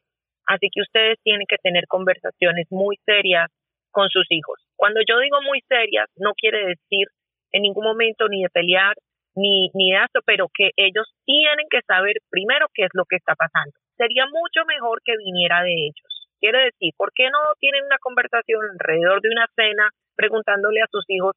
así 0.48 0.68
que 0.70 0.82
ustedes 0.82 1.18
tienen 1.24 1.48
que 1.48 1.56
tener 1.64 1.88
conversaciones 1.88 2.68
muy 2.72 2.98
serias 3.06 3.50
con 3.92 4.10
sus 4.10 4.28
hijos. 4.32 4.60
Cuando 4.76 5.00
yo 5.08 5.18
digo 5.20 5.42
muy 5.42 5.62
serias, 5.62 6.10
no 6.18 6.34
quiere 6.34 6.76
decir 6.76 7.08
en 7.54 7.62
ningún 7.62 7.86
momento 7.86 8.28
ni 8.28 8.44
de 8.44 8.50
pelear, 8.50 8.94
ni, 9.38 9.70
ni 9.74 9.94
eso, 9.94 10.20
pero 10.26 10.50
que 10.50 10.72
ellos 10.76 11.06
tienen 11.26 11.68
que 11.70 11.82
saber 11.86 12.18
primero 12.30 12.66
qué 12.74 12.86
es 12.86 12.94
lo 12.94 13.06
que 13.06 13.18
está 13.18 13.36
pasando. 13.36 13.72
Sería 13.96 14.26
mucho 14.26 14.66
mejor 14.66 15.00
que 15.06 15.16
viniera 15.18 15.62
de 15.62 15.74
ellos. 15.74 16.10
Quiere 16.40 16.66
decir, 16.66 16.94
¿por 16.98 17.12
qué 17.14 17.30
no 17.30 17.40
tienen 17.60 17.86
una 17.86 17.98
conversación 18.02 18.62
alrededor 18.74 19.22
de 19.22 19.30
una 19.30 19.48
cena 19.56 19.90
preguntándole 20.16 20.82
a 20.82 20.92
sus 20.92 21.06
hijos 21.08 21.34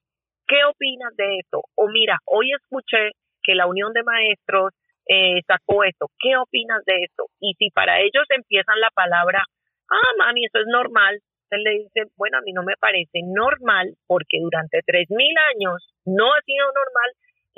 qué 0.48 0.64
opinas 0.64 1.14
de 1.16 1.38
esto? 1.38 1.62
O 1.76 1.88
mira, 1.88 2.18
hoy 2.26 2.52
escuché 2.52 3.12
que 3.42 3.54
la 3.54 3.66
Unión 3.66 3.92
de 3.92 4.02
Maestros 4.02 4.72
eh, 5.08 5.40
sacó 5.46 5.84
esto, 5.84 6.08
¿qué 6.20 6.36
opinas 6.36 6.84
de 6.84 7.04
esto? 7.04 7.26
Y 7.40 7.54
si 7.58 7.70
para 7.70 8.00
ellos 8.00 8.24
empiezan 8.28 8.80
la 8.80 8.90
palabra, 8.94 9.44
ah, 9.90 10.12
mami, 10.18 10.44
eso 10.44 10.60
es 10.60 10.68
normal, 10.68 11.18
usted 11.50 11.56
le 11.64 11.82
dice, 11.82 12.12
bueno, 12.16 12.38
a 12.38 12.42
mí 12.42 12.52
no 12.52 12.62
me 12.62 12.76
parece 12.78 13.20
normal 13.24 13.94
porque 14.06 14.38
durante 14.40 14.80
tres 14.86 15.10
mil 15.10 15.34
años 15.54 15.82
no 16.04 16.32
ha 16.32 16.40
sido 16.42 16.66
normal 16.66 17.10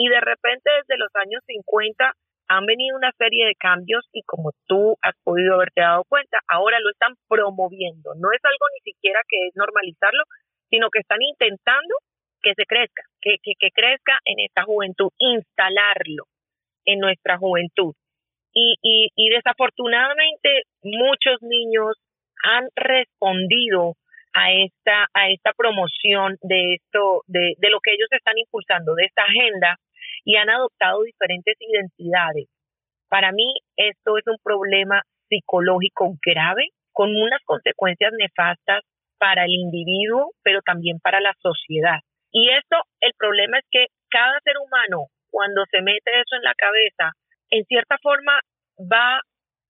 y 0.03 0.09
de 0.09 0.21
repente 0.21 0.69
desde 0.83 0.99
los 0.99 1.15
años 1.15 1.43
50 1.47 2.11
han 2.49 2.67
venido 2.67 2.97
una 2.97 3.13
serie 3.17 3.47
de 3.47 3.55
cambios 3.55 4.05
y 4.13 4.23
como 4.27 4.51
tú 4.67 4.97
has 5.01 5.15
podido 5.23 5.55
haberte 5.55 5.81
dado 5.81 6.03
cuenta, 6.09 6.39
ahora 6.49 6.81
lo 6.81 6.91
están 6.91 7.15
promoviendo. 7.29 8.11
No 8.17 8.33
es 8.33 8.41
algo 8.43 8.67
ni 8.75 8.93
siquiera 8.93 9.21
que 9.29 9.47
es 9.47 9.55
normalizarlo, 9.55 10.25
sino 10.69 10.91
que 10.91 10.99
están 10.99 11.23
intentando 11.23 11.95
que 12.43 12.55
se 12.57 12.67
crezca, 12.67 13.03
que, 13.21 13.37
que, 13.41 13.71
crezca 13.71 14.19
en 14.25 14.41
esta 14.41 14.65
juventud, 14.65 15.11
instalarlo 15.21 16.25
en 16.85 16.99
nuestra 16.99 17.39
juventud. 17.39 17.95
Y, 18.53 18.75
y, 18.83 19.11
y 19.15 19.31
desafortunadamente 19.31 20.63
muchos 20.83 21.41
niños 21.43 21.95
han 22.43 22.67
respondido 22.75 23.95
a 24.35 24.53
esta, 24.53 25.07
a 25.15 25.31
esta 25.31 25.53
promoción 25.53 26.37
de 26.43 26.75
esto, 26.75 27.23
de, 27.29 27.55
de 27.59 27.71
lo 27.71 27.79
que 27.81 27.93
ellos 27.93 28.09
están 28.11 28.37
impulsando, 28.37 28.95
de 28.95 29.05
esta 29.05 29.23
agenda, 29.23 29.77
y 30.25 30.37
han 30.37 30.51
adoptado 30.51 31.03
diferentes 31.03 31.57
identidades. 31.61 32.49
Para 33.09 33.33
mí 33.33 33.55
esto 33.77 34.19
es 34.19 34.27
un 34.27 34.39
problema 34.43 35.03
psicológico 35.29 36.15
grave, 36.25 36.69
con 36.93 37.11
unas 37.15 37.41
consecuencias 37.45 38.13
nefastas 38.19 38.83
para 39.19 39.45
el 39.45 39.53
individuo, 39.53 40.33
pero 40.43 40.61
también 40.63 40.99
para 41.01 41.21
la 41.21 41.33
sociedad. 41.41 42.01
Y 42.33 42.51
esto, 42.51 42.77
el 43.01 43.13
problema 43.17 43.59
es 43.59 43.65
que 43.71 43.87
cada 44.11 44.39
ser 44.45 44.55
humano, 44.59 45.07
cuando 45.31 45.65
se 45.71 45.81
mete 45.81 46.11
eso 46.21 46.37
en 46.37 46.43
la 46.43 46.55
cabeza, 46.55 47.13
en 47.51 47.65
cierta 47.65 47.97
forma 48.03 48.41
va 48.81 49.21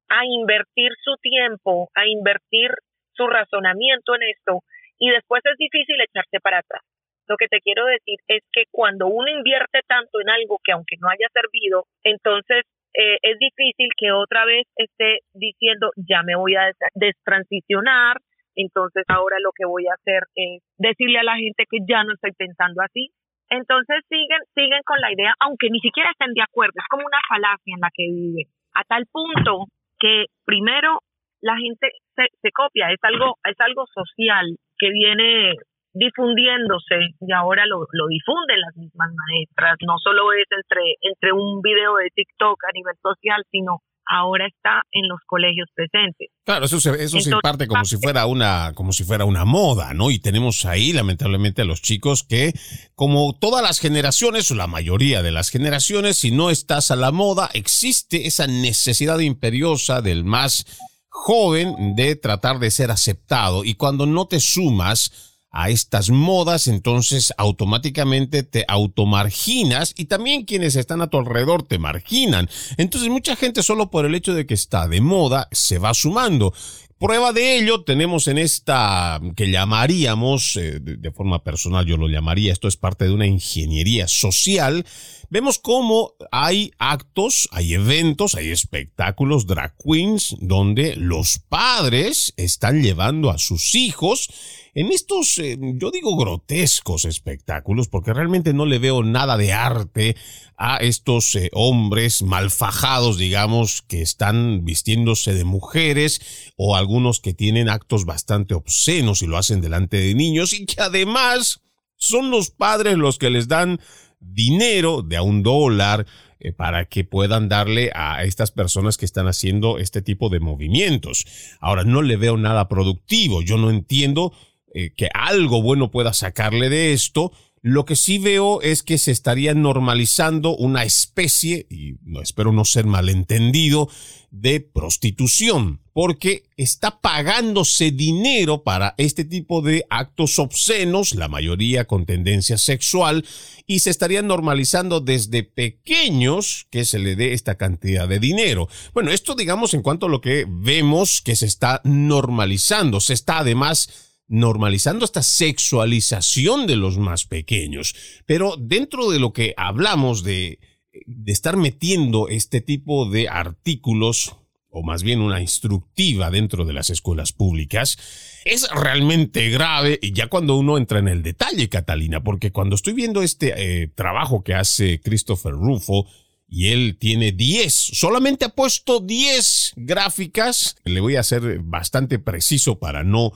a 0.08 0.24
invertir 0.24 0.92
su 1.02 1.16
tiempo, 1.20 1.90
a 1.94 2.06
invertir 2.06 2.70
su 3.12 3.26
razonamiento 3.26 4.14
en 4.14 4.22
esto 4.22 4.60
y 4.98 5.10
después 5.10 5.42
es 5.44 5.56
difícil 5.58 5.96
echarse 6.00 6.38
para 6.40 6.58
atrás. 6.58 6.82
Lo 7.28 7.36
que 7.36 7.48
te 7.48 7.60
quiero 7.60 7.84
decir 7.86 8.18
es 8.28 8.42
que 8.52 8.64
cuando 8.70 9.06
uno 9.06 9.30
invierte 9.30 9.80
tanto 9.86 10.20
en 10.20 10.30
algo 10.30 10.58
que 10.62 10.72
aunque 10.72 10.96
no 11.00 11.08
haya 11.08 11.28
servido, 11.32 11.84
entonces 12.02 12.64
eh, 12.94 13.18
es 13.22 13.38
difícil 13.38 13.88
que 13.96 14.12
otra 14.12 14.44
vez 14.44 14.66
esté 14.76 15.20
diciendo 15.32 15.90
ya 15.96 16.22
me 16.22 16.36
voy 16.36 16.56
a 16.56 16.72
destransicionar, 16.94 18.18
entonces 18.54 19.04
ahora 19.08 19.36
lo 19.40 19.50
que 19.52 19.64
voy 19.64 19.86
a 19.86 19.94
hacer 19.94 20.24
es 20.34 20.62
decirle 20.76 21.18
a 21.18 21.24
la 21.24 21.36
gente 21.36 21.64
que 21.70 21.78
ya 21.88 22.04
no 22.04 22.12
estoy 22.14 22.32
pensando 22.32 22.82
así. 22.82 23.10
Entonces 23.48 24.00
siguen, 24.08 24.40
siguen 24.54 24.80
con 24.84 24.98
la 25.00 25.12
idea, 25.12 25.34
aunque 25.40 25.68
ni 25.70 25.78
siquiera 25.80 26.10
estén 26.10 26.32
de 26.32 26.42
acuerdo, 26.42 26.72
es 26.76 26.88
como 26.88 27.04
una 27.04 27.20
falacia 27.28 27.74
en 27.74 27.80
la 27.80 27.90
que 27.94 28.04
viven, 28.04 28.46
a 28.74 28.82
tal 28.84 29.04
punto 29.12 29.66
que 30.00 30.24
primero 30.44 31.00
la 31.42 31.56
gente 31.56 31.90
se, 32.16 32.28
se 32.40 32.50
copia, 32.50 32.90
es 32.92 32.98
algo, 33.02 33.36
es 33.44 33.60
algo 33.60 33.84
social 33.86 34.56
que 34.78 34.90
viene 34.90 35.54
difundiéndose 35.94 37.16
y 37.20 37.32
ahora 37.32 37.66
lo, 37.66 37.86
lo 37.92 38.06
difunden 38.08 38.60
las 38.60 38.76
mismas 38.76 39.10
maestras, 39.12 39.76
no 39.86 39.96
solo 40.02 40.32
es 40.32 40.46
entre, 40.50 40.96
entre 41.00 41.32
un 41.32 41.60
video 41.60 41.96
de 41.96 42.08
TikTok 42.14 42.58
a 42.64 42.72
nivel 42.72 42.96
social, 43.02 43.42
sino 43.50 43.80
ahora 44.06 44.46
está 44.46 44.82
en 44.92 45.08
los 45.08 45.20
colegios 45.26 45.68
presentes. 45.74 46.28
Claro, 46.44 46.66
eso 46.66 46.80
se, 46.80 47.02
eso 47.02 47.20
se 47.20 47.30
parte 47.42 47.66
como 47.66 47.84
si 47.84 47.96
fuera 47.96 48.26
una, 48.26 48.72
como 48.74 48.92
si 48.92 49.04
fuera 49.04 49.24
una 49.24 49.44
moda, 49.44 49.94
¿no? 49.94 50.10
Y 50.10 50.18
tenemos 50.18 50.64
ahí, 50.64 50.92
lamentablemente, 50.92 51.62
a 51.62 51.64
los 51.64 51.82
chicos 51.82 52.24
que, 52.24 52.52
como 52.94 53.34
todas 53.38 53.62
las 53.62 53.78
generaciones, 53.78 54.50
o 54.50 54.54
la 54.54 54.66
mayoría 54.66 55.22
de 55.22 55.32
las 55.32 55.50
generaciones, 55.50 56.18
si 56.18 56.30
no 56.30 56.50
estás 56.50 56.90
a 56.90 56.96
la 56.96 57.12
moda, 57.12 57.48
existe 57.54 58.26
esa 58.26 58.46
necesidad 58.46 59.18
imperiosa 59.20 60.02
del 60.02 60.24
más 60.24 60.66
joven 61.08 61.94
de 61.94 62.16
tratar 62.16 62.58
de 62.58 62.70
ser 62.70 62.90
aceptado. 62.90 63.64
Y 63.64 63.74
cuando 63.74 64.06
no 64.06 64.26
te 64.26 64.40
sumas, 64.40 65.31
a 65.52 65.68
estas 65.68 66.08
modas, 66.10 66.66
entonces 66.66 67.34
automáticamente 67.36 68.42
te 68.42 68.64
automarginas 68.66 69.94
y 69.96 70.06
también 70.06 70.46
quienes 70.46 70.76
están 70.76 71.02
a 71.02 71.08
tu 71.08 71.18
alrededor 71.18 71.62
te 71.62 71.78
marginan. 71.78 72.48
Entonces 72.78 73.10
mucha 73.10 73.36
gente 73.36 73.62
solo 73.62 73.90
por 73.90 74.06
el 74.06 74.14
hecho 74.14 74.34
de 74.34 74.46
que 74.46 74.54
está 74.54 74.88
de 74.88 75.02
moda 75.02 75.48
se 75.52 75.78
va 75.78 75.92
sumando. 75.92 76.54
Prueba 77.02 77.32
de 77.32 77.58
ello 77.58 77.82
tenemos 77.82 78.28
en 78.28 78.38
esta 78.38 79.20
que 79.36 79.50
llamaríamos, 79.50 80.54
eh, 80.54 80.78
de 80.78 81.10
forma 81.10 81.42
personal 81.42 81.84
yo 81.84 81.96
lo 81.96 82.08
llamaría, 82.08 82.52
esto 82.52 82.68
es 82.68 82.76
parte 82.76 83.06
de 83.06 83.12
una 83.12 83.26
ingeniería 83.26 84.06
social, 84.06 84.86
vemos 85.28 85.58
cómo 85.58 86.12
hay 86.30 86.70
actos, 86.78 87.48
hay 87.50 87.74
eventos, 87.74 88.36
hay 88.36 88.50
espectáculos 88.50 89.48
drag 89.48 89.74
queens 89.84 90.36
donde 90.38 90.94
los 90.94 91.40
padres 91.40 92.34
están 92.36 92.82
llevando 92.82 93.30
a 93.30 93.38
sus 93.38 93.74
hijos 93.74 94.28
en 94.74 94.90
estos, 94.90 95.36
eh, 95.38 95.58
yo 95.60 95.90
digo 95.90 96.16
grotescos 96.16 97.04
espectáculos, 97.04 97.88
porque 97.88 98.14
realmente 98.14 98.54
no 98.54 98.64
le 98.64 98.78
veo 98.78 99.02
nada 99.02 99.36
de 99.36 99.52
arte 99.52 100.16
a 100.56 100.78
estos 100.78 101.34
eh, 101.36 101.50
hombres 101.52 102.22
malfajados, 102.22 103.18
digamos, 103.18 103.82
que 103.82 104.00
están 104.00 104.64
vistiéndose 104.64 105.34
de 105.34 105.44
mujeres 105.44 106.52
o 106.56 106.74
algunos 106.74 107.20
que 107.20 107.34
tienen 107.34 107.68
actos 107.68 108.06
bastante 108.06 108.54
obscenos 108.54 109.22
y 109.22 109.26
lo 109.26 109.36
hacen 109.36 109.60
delante 109.60 109.98
de 109.98 110.14
niños 110.14 110.54
y 110.54 110.64
que 110.64 110.80
además 110.80 111.60
son 111.96 112.30
los 112.30 112.50
padres 112.50 112.96
los 112.96 113.18
que 113.18 113.30
les 113.30 113.48
dan 113.48 113.78
dinero 114.20 115.02
de 115.02 115.16
a 115.16 115.22
un 115.22 115.42
dólar, 115.42 116.06
eh, 116.44 116.52
para 116.52 116.86
que 116.86 117.04
puedan 117.04 117.48
darle 117.48 117.92
a 117.94 118.24
estas 118.24 118.50
personas 118.50 118.96
que 118.96 119.04
están 119.04 119.28
haciendo 119.28 119.78
este 119.78 120.02
tipo 120.02 120.28
de 120.28 120.40
movimientos. 120.40 121.24
Ahora, 121.60 121.84
no 121.84 122.02
le 122.02 122.16
veo 122.16 122.36
nada 122.36 122.66
productivo, 122.66 123.42
yo 123.42 123.58
no 123.58 123.70
entiendo 123.70 124.32
eh, 124.74 124.92
que 124.96 125.08
algo 125.12 125.62
bueno 125.62 125.90
pueda 125.90 126.12
sacarle 126.12 126.68
de 126.68 126.92
esto. 126.92 127.32
Lo 127.64 127.84
que 127.84 127.94
sí 127.94 128.18
veo 128.18 128.60
es 128.60 128.82
que 128.82 128.98
se 128.98 129.12
estaría 129.12 129.54
normalizando 129.54 130.56
una 130.56 130.82
especie, 130.82 131.66
y 131.70 131.94
espero 132.20 132.50
no 132.52 132.64
ser 132.64 132.86
malentendido, 132.86 133.88
de 134.32 134.58
prostitución, 134.58 135.80
porque 135.92 136.42
está 136.56 137.00
pagándose 137.00 137.92
dinero 137.92 138.64
para 138.64 138.96
este 138.98 139.24
tipo 139.24 139.62
de 139.62 139.84
actos 139.90 140.40
obscenos, 140.40 141.14
la 141.14 141.28
mayoría 141.28 141.84
con 141.84 142.04
tendencia 142.04 142.58
sexual, 142.58 143.24
y 143.64 143.78
se 143.78 143.90
estaría 143.90 144.22
normalizando 144.22 145.00
desde 145.00 145.44
pequeños 145.44 146.66
que 146.68 146.84
se 146.84 146.98
le 146.98 147.14
dé 147.14 147.32
esta 147.32 147.54
cantidad 147.54 148.08
de 148.08 148.18
dinero. 148.18 148.68
Bueno, 148.92 149.12
esto 149.12 149.36
digamos 149.36 149.72
en 149.72 149.82
cuanto 149.82 150.06
a 150.06 150.08
lo 150.08 150.20
que 150.20 150.46
vemos 150.48 151.22
que 151.22 151.36
se 151.36 151.46
está 151.46 151.80
normalizando, 151.84 152.98
se 152.98 153.12
está 153.12 153.38
además 153.38 154.11
normalizando 154.32 155.04
esta 155.04 155.22
sexualización 155.22 156.66
de 156.66 156.76
los 156.76 156.96
más 156.96 157.26
pequeños. 157.26 157.94
Pero 158.24 158.56
dentro 158.58 159.10
de 159.10 159.20
lo 159.20 159.34
que 159.34 159.52
hablamos 159.58 160.24
de, 160.24 160.58
de 161.06 161.32
estar 161.32 161.58
metiendo 161.58 162.28
este 162.28 162.62
tipo 162.62 163.10
de 163.10 163.28
artículos, 163.28 164.34
o 164.70 164.82
más 164.82 165.02
bien 165.02 165.20
una 165.20 165.42
instructiva 165.42 166.30
dentro 166.30 166.64
de 166.64 166.72
las 166.72 166.88
escuelas 166.88 167.34
públicas, 167.34 167.98
es 168.46 168.66
realmente 168.70 169.50
grave 169.50 169.98
y 170.00 170.12
ya 170.12 170.28
cuando 170.28 170.56
uno 170.56 170.78
entra 170.78 170.98
en 170.98 171.08
el 171.08 171.22
detalle, 171.22 171.68
Catalina, 171.68 172.24
porque 172.24 172.52
cuando 172.52 172.74
estoy 172.74 172.94
viendo 172.94 173.22
este 173.22 173.82
eh, 173.82 173.88
trabajo 173.88 174.42
que 174.42 174.54
hace 174.54 174.98
Christopher 175.00 175.52
Rufo, 175.52 176.06
y 176.48 176.68
él 176.68 176.98
tiene 176.98 177.32
10, 177.32 177.72
solamente 177.72 178.44
ha 178.44 178.50
puesto 178.50 179.00
10 179.00 179.72
gráficas, 179.76 180.76
le 180.84 181.00
voy 181.00 181.16
a 181.16 181.22
ser 181.22 181.60
bastante 181.60 182.18
preciso 182.18 182.78
para 182.78 183.04
no 183.04 183.32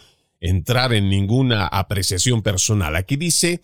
entrar 0.48 0.92
en 0.92 1.08
ninguna 1.08 1.66
apreciación 1.66 2.42
personal. 2.42 2.96
Aquí 2.96 3.16
dice, 3.16 3.62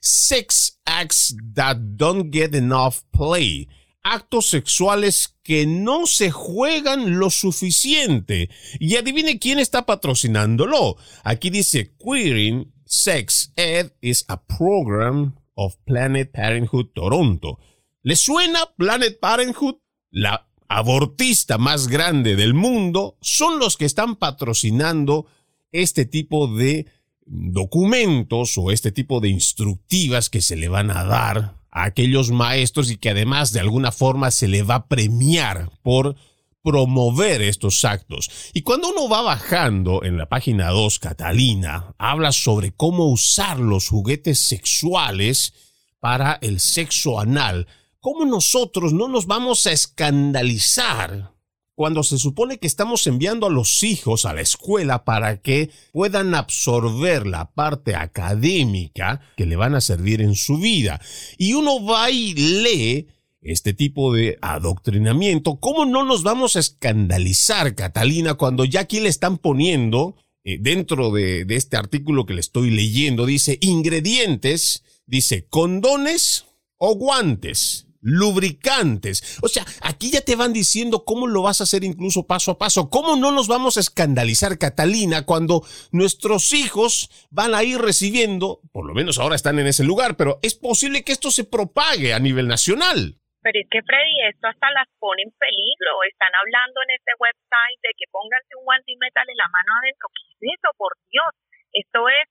sex 0.00 0.80
acts 0.84 1.36
that 1.54 1.76
don't 1.78 2.32
get 2.32 2.54
enough 2.54 2.96
play. 3.10 3.68
Actos 4.02 4.48
sexuales 4.48 5.36
que 5.44 5.64
no 5.64 6.06
se 6.06 6.30
juegan 6.30 7.18
lo 7.18 7.30
suficiente. 7.30 8.50
Y 8.80 8.96
adivine 8.96 9.38
quién 9.38 9.58
está 9.58 9.86
patrocinándolo. 9.86 10.96
Aquí 11.22 11.50
dice, 11.50 11.94
Queering 11.98 12.72
Sex 12.84 13.52
Ed 13.56 13.92
is 14.00 14.24
a 14.28 14.42
program 14.44 15.36
of 15.54 15.76
Planet 15.84 16.32
Parenthood 16.32 16.88
Toronto. 16.94 17.58
¿Le 18.02 18.16
suena 18.16 18.66
Planet 18.76 19.18
Parenthood? 19.20 19.76
La 20.10 20.48
abortista 20.68 21.58
más 21.58 21.86
grande 21.86 22.34
del 22.34 22.54
mundo 22.54 23.18
son 23.20 23.58
los 23.58 23.76
que 23.76 23.84
están 23.84 24.16
patrocinando 24.16 25.26
este 25.72 26.04
tipo 26.04 26.46
de 26.46 26.86
documentos 27.24 28.56
o 28.58 28.70
este 28.70 28.92
tipo 28.92 29.20
de 29.20 29.28
instructivas 29.28 30.28
que 30.28 30.42
se 30.42 30.56
le 30.56 30.68
van 30.68 30.90
a 30.90 31.04
dar 31.04 31.56
a 31.70 31.84
aquellos 31.84 32.30
maestros 32.30 32.90
y 32.90 32.96
que 32.96 33.10
además 33.10 33.52
de 33.52 33.60
alguna 33.60 33.92
forma 33.92 34.30
se 34.30 34.48
le 34.48 34.62
va 34.62 34.74
a 34.76 34.86
premiar 34.86 35.70
por 35.82 36.16
promover 36.62 37.42
estos 37.42 37.84
actos. 37.84 38.30
Y 38.52 38.62
cuando 38.62 38.90
uno 38.90 39.08
va 39.08 39.22
bajando 39.22 40.04
en 40.04 40.16
la 40.16 40.28
página 40.28 40.70
2, 40.70 40.98
Catalina 40.98 41.94
habla 41.98 42.32
sobre 42.32 42.72
cómo 42.72 43.06
usar 43.06 43.58
los 43.58 43.88
juguetes 43.88 44.38
sexuales 44.38 45.54
para 45.98 46.38
el 46.40 46.60
sexo 46.60 47.18
anal. 47.18 47.66
¿Cómo 48.00 48.24
nosotros 48.24 48.92
no 48.92 49.08
nos 49.08 49.26
vamos 49.26 49.66
a 49.66 49.72
escandalizar 49.72 51.32
cuando 51.74 52.02
se 52.02 52.18
supone 52.18 52.58
que 52.58 52.66
estamos 52.66 53.06
enviando 53.06 53.46
a 53.46 53.50
los 53.50 53.82
hijos 53.82 54.26
a 54.26 54.34
la 54.34 54.42
escuela 54.42 55.04
para 55.04 55.40
que 55.40 55.70
puedan 55.92 56.34
absorber 56.34 57.26
la 57.26 57.50
parte 57.52 57.94
académica 57.94 59.20
que 59.36 59.46
le 59.46 59.56
van 59.56 59.74
a 59.74 59.80
servir 59.80 60.20
en 60.20 60.34
su 60.34 60.58
vida. 60.58 61.00
Y 61.38 61.54
uno 61.54 61.84
va 61.84 62.10
y 62.10 62.34
lee 62.34 63.08
este 63.40 63.72
tipo 63.72 64.12
de 64.12 64.38
adoctrinamiento. 64.42 65.58
¿Cómo 65.58 65.84
no 65.84 66.04
nos 66.04 66.22
vamos 66.22 66.56
a 66.56 66.60
escandalizar, 66.60 67.74
Catalina, 67.74 68.34
cuando 68.34 68.64
ya 68.64 68.80
aquí 68.80 69.00
le 69.00 69.08
están 69.08 69.38
poniendo, 69.38 70.16
eh, 70.44 70.58
dentro 70.60 71.10
de, 71.10 71.44
de 71.44 71.56
este 71.56 71.76
artículo 71.76 72.26
que 72.26 72.34
le 72.34 72.40
estoy 72.40 72.70
leyendo, 72.70 73.26
dice 73.26 73.58
ingredientes, 73.60 74.84
dice 75.06 75.46
condones 75.48 76.44
o 76.76 76.94
guantes? 76.94 77.86
Lubricantes. 78.02 79.38
O 79.42 79.48
sea, 79.48 79.64
aquí 79.82 80.10
ya 80.10 80.20
te 80.20 80.36
van 80.36 80.52
diciendo 80.52 81.04
cómo 81.06 81.26
lo 81.26 81.42
vas 81.42 81.60
a 81.60 81.64
hacer 81.64 81.84
incluso 81.84 82.26
paso 82.26 82.52
a 82.52 82.58
paso. 82.58 82.90
¿Cómo 82.90 83.16
no 83.16 83.30
nos 83.30 83.48
vamos 83.48 83.76
a 83.76 83.80
escandalizar, 83.80 84.58
Catalina, 84.58 85.24
cuando 85.24 85.62
nuestros 85.92 86.52
hijos 86.52 87.08
van 87.30 87.54
a 87.54 87.62
ir 87.62 87.78
recibiendo, 87.78 88.60
por 88.72 88.86
lo 88.86 88.92
menos 88.92 89.18
ahora 89.18 89.36
están 89.36 89.58
en 89.58 89.66
ese 89.66 89.84
lugar, 89.84 90.16
pero 90.16 90.38
es 90.42 90.54
posible 90.54 91.04
que 91.04 91.12
esto 91.12 91.30
se 91.30 91.44
propague 91.44 92.12
a 92.12 92.18
nivel 92.18 92.48
nacional? 92.48 93.16
Pero 93.42 93.58
es 93.58 93.66
que, 93.70 93.82
Freddy, 93.82 94.16
esto 94.30 94.46
hasta 94.46 94.70
las 94.70 94.86
pone 95.02 95.22
en 95.22 95.34
peligro. 95.34 95.92
Están 96.06 96.30
hablando 96.30 96.78
en 96.86 96.94
este 96.94 97.10
website 97.18 97.80
de 97.82 97.90
que 97.98 98.06
pónganse 98.10 98.54
un 98.54 98.70
y 98.86 98.94
métale 98.98 99.34
la 99.34 99.50
mano 99.50 99.70
adentro. 99.82 100.06
¿Qué 100.14 100.46
es 100.46 100.58
eso? 100.58 100.70
Por 100.78 100.94
Dios. 101.10 101.30
Esto 101.74 102.06
es 102.06 102.26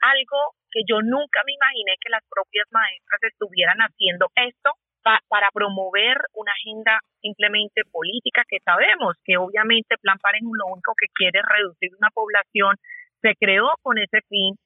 algo 0.00 0.56
que 0.72 0.80
yo 0.88 1.04
nunca 1.04 1.44
me 1.44 1.52
imaginé 1.52 2.00
que 2.00 2.08
las 2.08 2.24
propias 2.32 2.64
maestras 2.72 3.20
estuvieran 3.28 3.76
haciendo 3.84 4.32
esto 4.36 4.72
para 5.04 5.50
promover 5.52 6.16
una 6.32 6.52
agenda 6.52 6.98
simplemente 7.20 7.82
política 7.92 8.42
que 8.48 8.58
sabemos 8.64 9.16
que 9.24 9.36
obviamente 9.36 9.96
Plan 10.00 10.18
Parenthood 10.18 10.56
lo 10.56 10.72
único 10.72 10.94
que 10.98 11.12
quiere 11.14 11.40
es 11.40 11.46
reducir 11.46 11.90
una 11.98 12.08
población, 12.10 12.76
se 13.20 13.34
creó 13.36 13.68
con 13.82 13.98
ese 13.98 14.20
fin, 14.28 14.56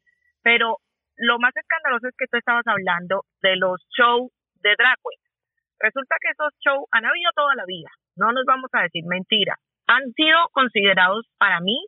pero 0.43 0.79
lo 1.17 1.39
más 1.39 1.55
escandaloso 1.57 2.09
es 2.09 2.15
que 2.17 2.27
tú 2.31 2.39
estabas 2.39 2.67
hablando 2.67 3.23
de 3.43 3.57
los 3.57 3.83
shows 3.97 4.31
de 4.63 4.75
drag 4.79 4.99
Resulta 5.81 6.17
que 6.21 6.31
esos 6.31 6.55
shows 6.59 6.87
han 6.91 7.07
habido 7.07 7.31
toda 7.35 7.55
la 7.55 7.65
vida, 7.67 7.91
no 8.17 8.33
nos 8.33 8.45
vamos 8.45 8.71
a 8.73 8.83
decir 8.83 9.05
mentira. 9.07 9.57
Han 9.87 10.13
sido 10.13 10.39
considerados 10.53 11.27
para 11.39 11.61
mí 11.61 11.87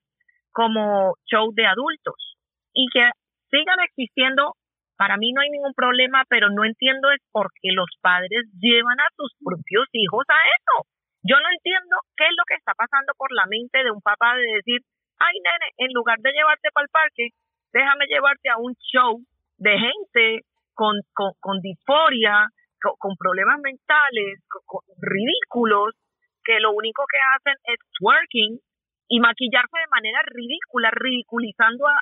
como 0.52 1.14
shows 1.26 1.54
de 1.54 1.66
adultos 1.66 2.36
y 2.72 2.88
que 2.92 3.10
sigan 3.50 3.80
existiendo 3.80 4.54
para 5.00 5.16
mí 5.16 5.32
no 5.32 5.40
hay 5.40 5.48
ningún 5.48 5.72
problema, 5.72 6.28
pero 6.28 6.50
no 6.50 6.62
entiendo 6.62 7.10
es 7.10 7.24
por 7.32 7.48
qué 7.56 7.72
los 7.72 7.88
padres 8.02 8.44
llevan 8.60 9.00
a 9.00 9.08
sus 9.16 9.32
propios 9.40 9.88
hijos 9.96 10.28
a 10.28 10.36
eso. 10.36 10.84
Yo 11.24 11.40
no 11.40 11.48
entiendo 11.48 11.96
qué 12.18 12.28
es 12.28 12.36
lo 12.36 12.44
que 12.44 12.60
está 12.60 12.76
pasando 12.76 13.16
por 13.16 13.32
la 13.32 13.46
mente 13.48 13.80
de 13.80 13.90
un 13.90 14.02
papá 14.04 14.36
de 14.36 14.44
decir, 14.60 14.84
ay 15.16 15.40
nene, 15.40 15.72
en 15.78 15.96
lugar 15.96 16.18
de 16.20 16.36
llevarte 16.36 16.68
para 16.74 16.84
el 16.84 16.92
parque, 16.92 17.32
déjame 17.72 18.12
llevarte 18.12 18.50
a 18.50 18.60
un 18.60 18.76
show 18.92 19.24
de 19.56 19.78
gente 19.80 20.44
con, 20.74 21.00
con, 21.16 21.60
disforia, 21.64 22.52
con, 22.76 23.16
problemas 23.16 23.56
mentales, 23.64 24.36
con, 24.68 24.84
ridículos, 25.00 25.96
que 26.44 26.60
lo 26.60 26.72
único 26.72 27.04
que 27.08 27.20
hacen 27.24 27.56
es 27.72 27.80
twerking 27.96 28.60
y 29.08 29.16
maquillarse 29.18 29.80
de 29.80 29.94
manera 29.96 30.20
ridícula, 30.28 30.90
ridiculizando 30.92 31.88
a, 31.88 31.96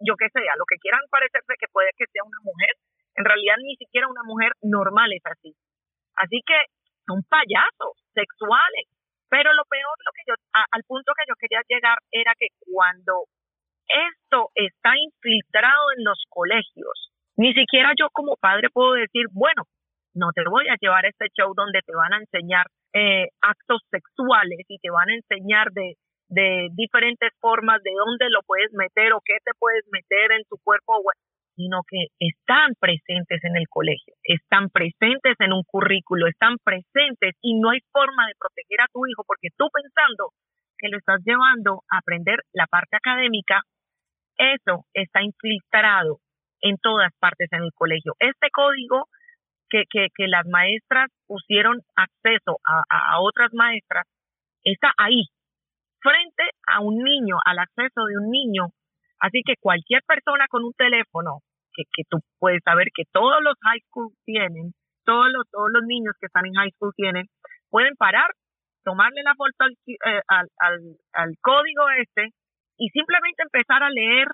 yo 0.00 0.16
qué 0.16 0.28
sé, 0.32 0.40
a 0.40 0.56
lo 0.56 0.64
que 0.64 0.80
quieran 0.80 1.00
parecerse 1.10 1.60
que 1.60 1.68
puede 1.72 1.90
que 1.96 2.08
sea 2.12 2.24
una 2.24 2.40
mujer, 2.42 2.74
en 3.16 3.24
realidad 3.24 3.56
ni 3.60 3.76
siquiera 3.76 4.08
una 4.08 4.24
mujer 4.24 4.52
normal 4.62 5.12
es 5.12 5.24
así. 5.24 5.52
Así 6.16 6.40
que 6.44 6.56
son 7.06 7.22
payasos 7.28 7.94
sexuales. 8.14 8.88
Pero 9.30 9.52
lo 9.54 9.62
peor, 9.64 9.96
lo 10.04 10.12
que 10.12 10.26
yo, 10.26 10.34
al 10.52 10.82
punto 10.84 11.12
que 11.14 11.28
yo 11.28 11.34
quería 11.38 11.62
llegar 11.68 11.98
era 12.10 12.34
que 12.34 12.48
cuando 12.66 13.30
esto 13.86 14.50
está 14.54 14.90
infiltrado 14.98 15.92
en 15.96 16.04
los 16.04 16.18
colegios, 16.28 17.12
ni 17.36 17.54
siquiera 17.54 17.92
yo 17.98 18.08
como 18.12 18.36
padre 18.36 18.68
puedo 18.72 18.94
decir, 18.94 19.26
bueno, 19.32 19.62
no 20.14 20.32
te 20.34 20.42
voy 20.48 20.66
a 20.68 20.76
llevar 20.80 21.04
a 21.04 21.08
este 21.08 21.28
show 21.36 21.54
donde 21.54 21.80
te 21.86 21.94
van 21.94 22.12
a 22.12 22.18
enseñar 22.18 22.66
eh, 22.92 23.28
actos 23.40 23.82
sexuales 23.90 24.66
y 24.66 24.78
te 24.78 24.90
van 24.90 25.10
a 25.10 25.14
enseñar 25.14 25.70
de 25.70 25.94
de 26.30 26.68
diferentes 26.78 27.32
formas 27.40 27.82
de 27.82 27.90
dónde 27.90 28.30
lo 28.30 28.40
puedes 28.46 28.72
meter 28.72 29.12
o 29.12 29.20
qué 29.24 29.34
te 29.44 29.50
puedes 29.58 29.84
meter 29.90 30.30
en 30.32 30.44
tu 30.48 30.56
cuerpo, 30.62 31.02
sino 31.56 31.82
que 31.82 32.06
están 32.18 32.74
presentes 32.78 33.42
en 33.42 33.56
el 33.56 33.66
colegio, 33.68 34.14
están 34.22 34.70
presentes 34.70 35.34
en 35.40 35.52
un 35.52 35.64
currículo, 35.66 36.28
están 36.28 36.56
presentes 36.62 37.34
y 37.42 37.58
no 37.58 37.70
hay 37.70 37.80
forma 37.92 38.26
de 38.28 38.38
proteger 38.38 38.80
a 38.80 38.92
tu 38.92 39.04
hijo 39.06 39.24
porque 39.26 39.50
tú 39.58 39.66
pensando 39.74 40.30
que 40.78 40.88
lo 40.88 40.98
estás 40.98 41.20
llevando 41.26 41.82
a 41.90 41.98
aprender 41.98 42.38
la 42.54 42.66
parte 42.66 42.96
académica, 42.96 43.60
eso 44.38 44.86
está 44.94 45.22
infiltrado 45.22 46.20
en 46.62 46.76
todas 46.78 47.12
partes 47.18 47.48
en 47.52 47.64
el 47.64 47.72
colegio. 47.74 48.14
Este 48.20 48.48
código 48.52 49.08
que, 49.68 49.82
que, 49.90 50.08
que 50.14 50.28
las 50.28 50.46
maestras 50.46 51.10
pusieron 51.26 51.80
acceso 51.96 52.58
a, 52.64 52.82
a 52.88 53.20
otras 53.20 53.50
maestras 53.52 54.06
está 54.64 54.92
ahí, 54.96 55.24
frente 56.02 56.44
a 56.66 56.80
un 56.80 56.96
niño, 56.98 57.36
al 57.44 57.58
acceso 57.58 58.04
de 58.06 58.18
un 58.18 58.30
niño. 58.30 58.68
Así 59.20 59.42
que 59.44 59.54
cualquier 59.60 60.02
persona 60.06 60.46
con 60.48 60.64
un 60.64 60.72
teléfono, 60.74 61.40
que, 61.72 61.84
que 61.92 62.02
tú 62.08 62.18
puedes 62.38 62.62
saber 62.64 62.88
que 62.94 63.04
todos 63.12 63.42
los 63.42 63.54
high 63.62 63.80
school 63.88 64.12
tienen, 64.24 64.72
todos 65.04 65.26
los, 65.32 65.44
todos 65.50 65.70
los 65.72 65.82
niños 65.84 66.14
que 66.20 66.26
están 66.26 66.46
en 66.46 66.54
high 66.54 66.72
school 66.72 66.92
tienen, 66.96 67.26
pueden 67.68 67.94
parar, 67.96 68.30
tomarle 68.84 69.22
la 69.22 69.34
foto 69.34 69.52
al, 69.58 69.72
eh, 69.86 70.22
al, 70.26 70.48
al 71.12 71.32
código 71.40 71.88
este 71.98 72.30
y 72.78 72.88
simplemente 72.88 73.42
empezar 73.42 73.82
a 73.82 73.90
leer 73.90 74.28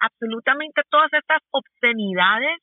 absolutamente 0.00 0.82
todas 0.88 1.12
estas 1.12 1.42
obscenidades 1.50 2.58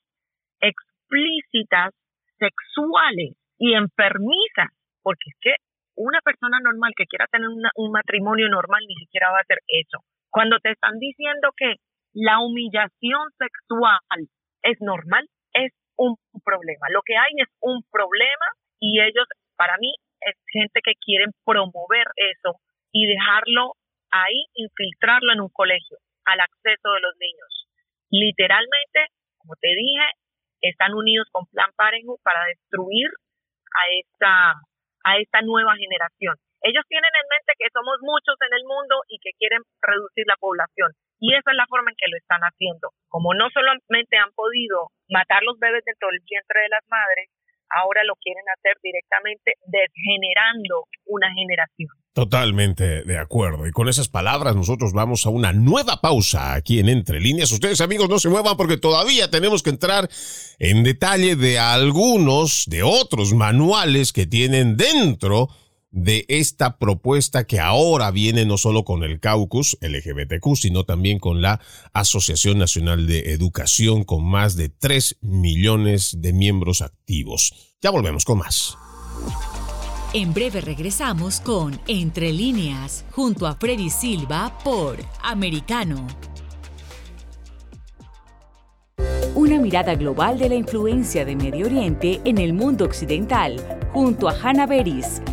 explícitas, 0.60 1.94
sexuales 2.38 3.36
y 3.58 3.74
enfermizas, 3.74 4.70
porque 5.02 5.30
es 5.30 5.36
que 5.40 5.54
una 5.98 6.20
persona 6.22 6.60
normal 6.62 6.92
que 6.96 7.06
quiera 7.06 7.26
tener 7.26 7.48
un 7.48 7.90
matrimonio 7.92 8.48
normal 8.48 8.80
ni 8.86 8.94
siquiera 8.94 9.30
va 9.30 9.38
a 9.38 9.42
hacer 9.42 9.58
eso. 9.66 9.98
Cuando 10.30 10.58
te 10.60 10.70
están 10.70 10.98
diciendo 10.98 11.50
que 11.56 11.76
la 12.14 12.38
humillación 12.38 13.28
sexual 13.36 13.98
es 14.62 14.78
normal, 14.80 15.26
es 15.52 15.72
un 15.96 16.16
problema. 16.44 16.86
Lo 16.90 17.02
que 17.02 17.16
hay 17.16 17.34
es 17.42 17.50
un 17.60 17.82
problema 17.90 18.46
y 18.78 19.00
ellos, 19.00 19.26
para 19.56 19.76
mí, 19.78 19.92
es 20.20 20.34
gente 20.52 20.80
que 20.82 20.94
quieren 21.02 21.30
promover 21.44 22.06
eso 22.16 22.58
y 22.92 23.06
dejarlo 23.06 23.74
ahí, 24.10 24.46
infiltrarlo 24.54 25.32
en 25.32 25.40
un 25.40 25.50
colegio, 25.50 25.98
al 26.24 26.40
acceso 26.40 26.92
de 26.94 27.00
los 27.00 27.14
niños. 27.18 27.66
Literalmente, 28.10 29.10
como 29.38 29.54
te 29.60 29.68
dije, 29.68 30.06
están 30.62 30.94
unidos 30.94 31.26
con 31.32 31.46
Plan 31.46 31.70
Parenthood 31.76 32.20
para 32.22 32.44
destruir 32.46 33.10
a 33.74 33.82
esta 34.00 34.54
a 35.08 35.16
esta 35.16 35.40
nueva 35.40 35.72
generación. 35.80 36.36
Ellos 36.60 36.84
tienen 36.88 37.08
en 37.08 37.26
mente 37.32 37.56
que 37.56 37.72
somos 37.72 37.96
muchos 38.04 38.36
en 38.44 38.52
el 38.52 38.64
mundo 38.68 39.00
y 39.08 39.16
que 39.22 39.32
quieren 39.40 39.62
reducir 39.80 40.26
la 40.28 40.36
población. 40.36 40.92
Y 41.18 41.32
esa 41.34 41.50
es 41.50 41.56
la 41.56 41.70
forma 41.70 41.90
en 41.90 41.96
que 41.96 42.10
lo 42.10 42.18
están 42.18 42.42
haciendo. 42.44 42.92
Como 43.08 43.32
no 43.32 43.48
solamente 43.50 44.18
han 44.18 44.34
podido 44.36 44.92
matar 45.08 45.42
los 45.42 45.58
bebés 45.58 45.82
dentro 45.86 46.12
del 46.12 46.20
vientre 46.28 46.60
de 46.60 46.74
las 46.74 46.84
madres, 46.92 47.30
ahora 47.70 48.02
lo 48.04 48.14
quieren 48.16 48.44
hacer 48.56 48.76
directamente 48.82 49.52
desgenerando 49.66 50.88
una 51.06 51.28
generación. 51.34 51.90
Totalmente 52.12 53.04
de 53.04 53.18
acuerdo. 53.18 53.66
Y 53.66 53.70
con 53.70 53.88
esas 53.88 54.08
palabras 54.08 54.56
nosotros 54.56 54.92
vamos 54.92 55.24
a 55.24 55.30
una 55.30 55.52
nueva 55.52 56.00
pausa 56.00 56.54
aquí 56.54 56.80
en 56.80 56.88
Entre 56.88 57.20
Líneas. 57.20 57.52
Ustedes 57.52 57.80
amigos 57.80 58.08
no 58.08 58.18
se 58.18 58.28
muevan 58.28 58.56
porque 58.56 58.76
todavía 58.76 59.30
tenemos 59.30 59.62
que 59.62 59.70
entrar 59.70 60.08
en 60.58 60.82
detalle 60.82 61.36
de 61.36 61.58
algunos, 61.58 62.64
de 62.66 62.82
otros 62.82 63.34
manuales 63.34 64.12
que 64.12 64.26
tienen 64.26 64.76
dentro 64.76 65.48
de 65.90 66.26
esta 66.28 66.78
propuesta 66.78 67.44
que 67.44 67.60
ahora 67.60 68.10
viene 68.10 68.44
no 68.44 68.58
solo 68.58 68.84
con 68.84 69.02
el 69.02 69.20
caucus 69.20 69.78
LGBTQ, 69.80 70.56
sino 70.56 70.84
también 70.84 71.18
con 71.18 71.40
la 71.40 71.60
Asociación 71.92 72.58
Nacional 72.58 73.06
de 73.06 73.32
Educación 73.32 74.04
con 74.04 74.24
más 74.24 74.56
de 74.56 74.68
3 74.68 75.18
millones 75.20 76.16
de 76.18 76.32
miembros 76.32 76.82
activos. 76.82 77.74
Ya 77.80 77.90
volvemos 77.90 78.24
con 78.24 78.38
más. 78.38 78.76
En 80.14 80.32
breve 80.32 80.62
regresamos 80.62 81.40
con 81.40 81.78
Entre 81.86 82.32
líneas, 82.32 83.04
junto 83.10 83.46
a 83.46 83.56
Freddy 83.56 83.90
Silva 83.90 84.58
por 84.64 84.96
Americano. 85.22 86.06
Una 89.34 89.58
mirada 89.60 89.94
global 89.94 90.38
de 90.38 90.48
la 90.48 90.54
influencia 90.54 91.24
de 91.24 91.36
Medio 91.36 91.66
Oriente 91.66 92.20
en 92.24 92.38
el 92.38 92.54
mundo 92.54 92.84
occidental, 92.84 93.62
junto 93.92 94.28
a 94.28 94.32
Hannah 94.32 94.66
Beris, 94.66 95.20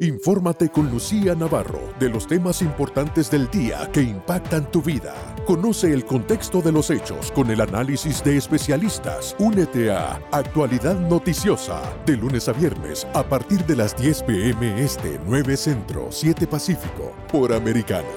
Infórmate 0.00 0.70
con 0.70 0.90
Lucía 0.90 1.36
Navarro 1.36 1.80
de 2.00 2.08
los 2.08 2.26
temas 2.26 2.62
importantes 2.62 3.30
del 3.30 3.48
día 3.48 3.88
que 3.92 4.02
impactan 4.02 4.68
tu 4.72 4.82
vida. 4.82 5.14
Conoce 5.46 5.92
el 5.92 6.04
contexto 6.04 6.60
de 6.60 6.72
los 6.72 6.90
hechos 6.90 7.30
con 7.30 7.48
el 7.48 7.60
análisis 7.60 8.22
de 8.24 8.36
especialistas. 8.36 9.36
Únete 9.38 9.92
a 9.92 10.20
Actualidad 10.32 10.98
Noticiosa 10.98 11.80
de 12.06 12.16
lunes 12.16 12.48
a 12.48 12.52
viernes 12.52 13.06
a 13.14 13.22
partir 13.22 13.64
de 13.66 13.76
las 13.76 13.96
10 13.96 14.24
pm 14.24 14.82
este 14.82 15.20
9 15.28 15.56
Centro 15.56 16.08
7 16.10 16.48
Pacífico 16.48 17.14
por 17.30 17.52
Americano. 17.52 18.08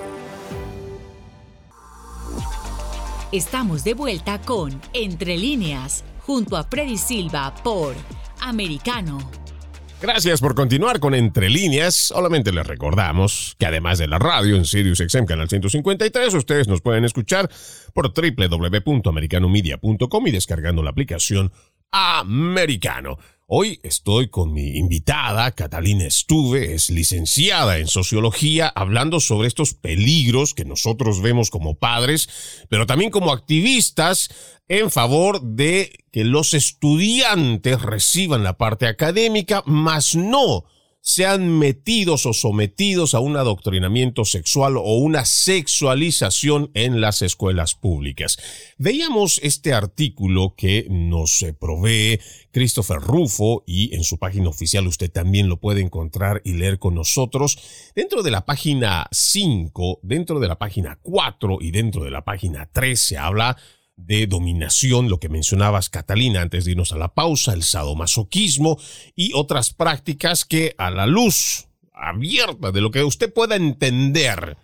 Estamos 3.31 3.83
de 3.83 3.93
vuelta 3.93 4.41
con 4.41 4.81
Entre 4.93 5.37
líneas 5.37 6.03
junto 6.25 6.57
a 6.57 6.63
Freddy 6.63 6.97
Silva 6.97 7.53
por 7.63 7.93
Americano. 8.39 9.19
Gracias 9.99 10.41
por 10.41 10.53
continuar 10.53 10.99
con 10.99 11.15
Entre 11.15 11.49
Líneas. 11.49 11.95
Solamente 11.95 12.51
les 12.51 12.67
recordamos 12.67 13.55
que 13.57 13.65
además 13.65 13.97
de 13.97 14.07
la 14.07 14.19
radio 14.19 14.55
en 14.55 14.65
Sirius 14.65 14.99
XM 14.99 15.25
Canal 15.25 15.49
153, 15.49 16.35
ustedes 16.35 16.67
nos 16.67 16.81
pueden 16.81 17.03
escuchar 17.03 17.49
por 17.95 18.13
www.americanomedia.com 18.13 20.27
y 20.27 20.31
descargando 20.31 20.83
la 20.83 20.91
aplicación 20.91 21.51
Americano. 21.91 23.17
Hoy 23.45 23.79
estoy 23.81 24.29
con 24.29 24.51
mi 24.51 24.77
invitada, 24.77 25.51
Catalina 25.51 26.05
Estuve, 26.05 26.73
es 26.73 26.89
licenciada 26.89 27.77
en 27.77 27.87
sociología, 27.87 28.67
hablando 28.67 29.21
sobre 29.21 29.47
estos 29.47 29.73
peligros 29.73 30.53
que 30.53 30.65
nosotros 30.65 31.21
vemos 31.21 31.49
como 31.49 31.75
padres, 31.75 32.65
pero 32.67 32.85
también 32.85 33.09
como 33.09 33.31
activistas 33.31 34.29
en 34.67 34.91
favor 34.91 35.41
de 35.41 36.03
que 36.11 36.25
los 36.25 36.53
estudiantes 36.53 37.81
reciban 37.81 38.43
la 38.43 38.57
parte 38.57 38.85
académica, 38.85 39.63
mas 39.65 40.13
no 40.13 40.65
sean 41.07 41.57
metidos 41.57 42.25
o 42.25 42.33
sometidos 42.33 43.13
a 43.13 43.21
un 43.21 43.37
adoctrinamiento 43.37 44.25
sexual 44.25 44.75
o 44.75 44.97
una 44.97 45.23
sexualización 45.23 46.69
en 46.73 46.99
las 46.99 47.21
escuelas 47.21 47.75
públicas. 47.75 48.37
Veíamos 48.77 49.39
este 49.41 49.73
artículo 49.73 50.53
que 50.57 50.85
nos 50.89 51.41
eh, 51.43 51.53
provee 51.53 52.19
Christopher 52.51 52.99
Rufo 52.99 53.63
y 53.65 53.95
en 53.95 54.03
su 54.03 54.19
página 54.19 54.49
oficial 54.49 54.85
usted 54.85 55.09
también 55.09 55.47
lo 55.47 55.61
puede 55.61 55.79
encontrar 55.79 56.41
y 56.43 56.55
leer 56.55 56.77
con 56.77 56.95
nosotros. 56.95 57.57
Dentro 57.95 58.21
de 58.21 58.31
la 58.31 58.45
página 58.45 59.07
5, 59.09 60.01
dentro 60.03 60.41
de 60.41 60.49
la 60.49 60.59
página 60.59 60.99
4 61.01 61.59
y 61.61 61.71
dentro 61.71 62.03
de 62.03 62.11
la 62.11 62.25
página 62.25 62.69
3 62.73 62.99
se 62.99 63.17
habla 63.17 63.55
de 63.97 64.27
dominación, 64.27 65.09
lo 65.09 65.19
que 65.19 65.27
mencionabas 65.27 65.89
Catalina 65.89 66.41
antes 66.41 66.63
de 66.63 66.71
irnos 66.71 66.93
a 66.93 66.97
la 66.97 67.13
pausa, 67.13 67.53
el 67.53 67.63
sadomasoquismo 67.63 68.79
y 69.15 69.33
otras 69.33 69.73
prácticas 69.73 70.45
que 70.45 70.75
a 70.77 70.89
la 70.91 71.07
luz 71.07 71.67
abierta 71.91 72.71
de 72.71 72.81
lo 72.81 72.91
que 72.91 73.03
usted 73.03 73.33
pueda 73.33 73.55
entender 73.55 74.57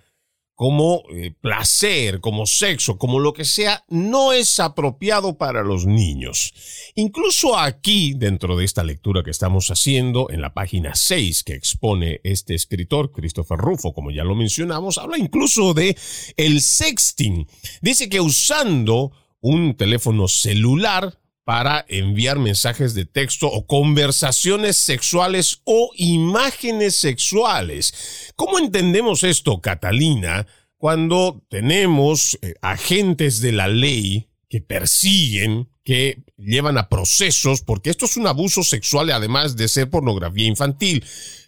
como 0.55 1.03
eh, 1.09 1.33
placer, 1.41 2.19
como 2.19 2.45
sexo, 2.45 2.97
como 2.97 3.19
lo 3.19 3.33
que 3.33 3.43
sea, 3.43 3.83
no 3.89 4.33
es 4.33 4.59
apropiado 4.59 5.37
para 5.37 5.63
los 5.63 5.87
niños. 5.87 6.53
Incluso 6.95 7.57
aquí, 7.57 8.13
dentro 8.15 8.55
de 8.55 8.63
esta 8.63 8.83
lectura 8.83 9.23
que 9.23 9.31
estamos 9.31 9.69
haciendo, 9.71 10.29
en 10.29 10.41
la 10.41 10.53
página 10.53 10.93
6 10.93 11.43
que 11.43 11.55
expone 11.55 12.21
este 12.23 12.53
escritor, 12.53 13.11
Christopher 13.11 13.57
Rufo, 13.57 13.93
como 13.93 14.11
ya 14.11 14.23
lo 14.23 14.35
mencionamos, 14.35 14.99
habla 14.99 15.17
incluso 15.17 15.73
de 15.73 15.97
el 16.37 16.61
sexting. 16.61 17.47
Dice 17.81 18.07
que 18.07 18.21
usando 18.21 19.11
un 19.43 19.75
teléfono 19.75 20.29
celular 20.29 21.19
para 21.43 21.85
enviar 21.89 22.39
mensajes 22.39 22.93
de 22.93 23.03
texto 23.03 23.47
o 23.47 23.67
conversaciones 23.67 24.77
sexuales 24.77 25.59
o 25.65 25.91
imágenes 25.97 26.95
sexuales. 26.95 28.31
¿Cómo 28.37 28.57
entendemos 28.57 29.25
esto, 29.25 29.59
Catalina, 29.59 30.47
cuando 30.77 31.43
tenemos 31.49 32.39
eh, 32.41 32.53
agentes 32.61 33.41
de 33.41 33.51
la 33.51 33.67
ley 33.67 34.29
que 34.47 34.61
persiguen, 34.61 35.69
que 35.83 36.23
llevan 36.37 36.77
a 36.77 36.87
procesos, 36.87 37.61
porque 37.61 37.89
esto 37.89 38.05
es 38.05 38.15
un 38.15 38.27
abuso 38.27 38.63
sexual 38.63 39.11
además 39.11 39.57
de 39.57 39.67
ser 39.67 39.89
pornografía 39.89 40.47
infantil? 40.47 41.03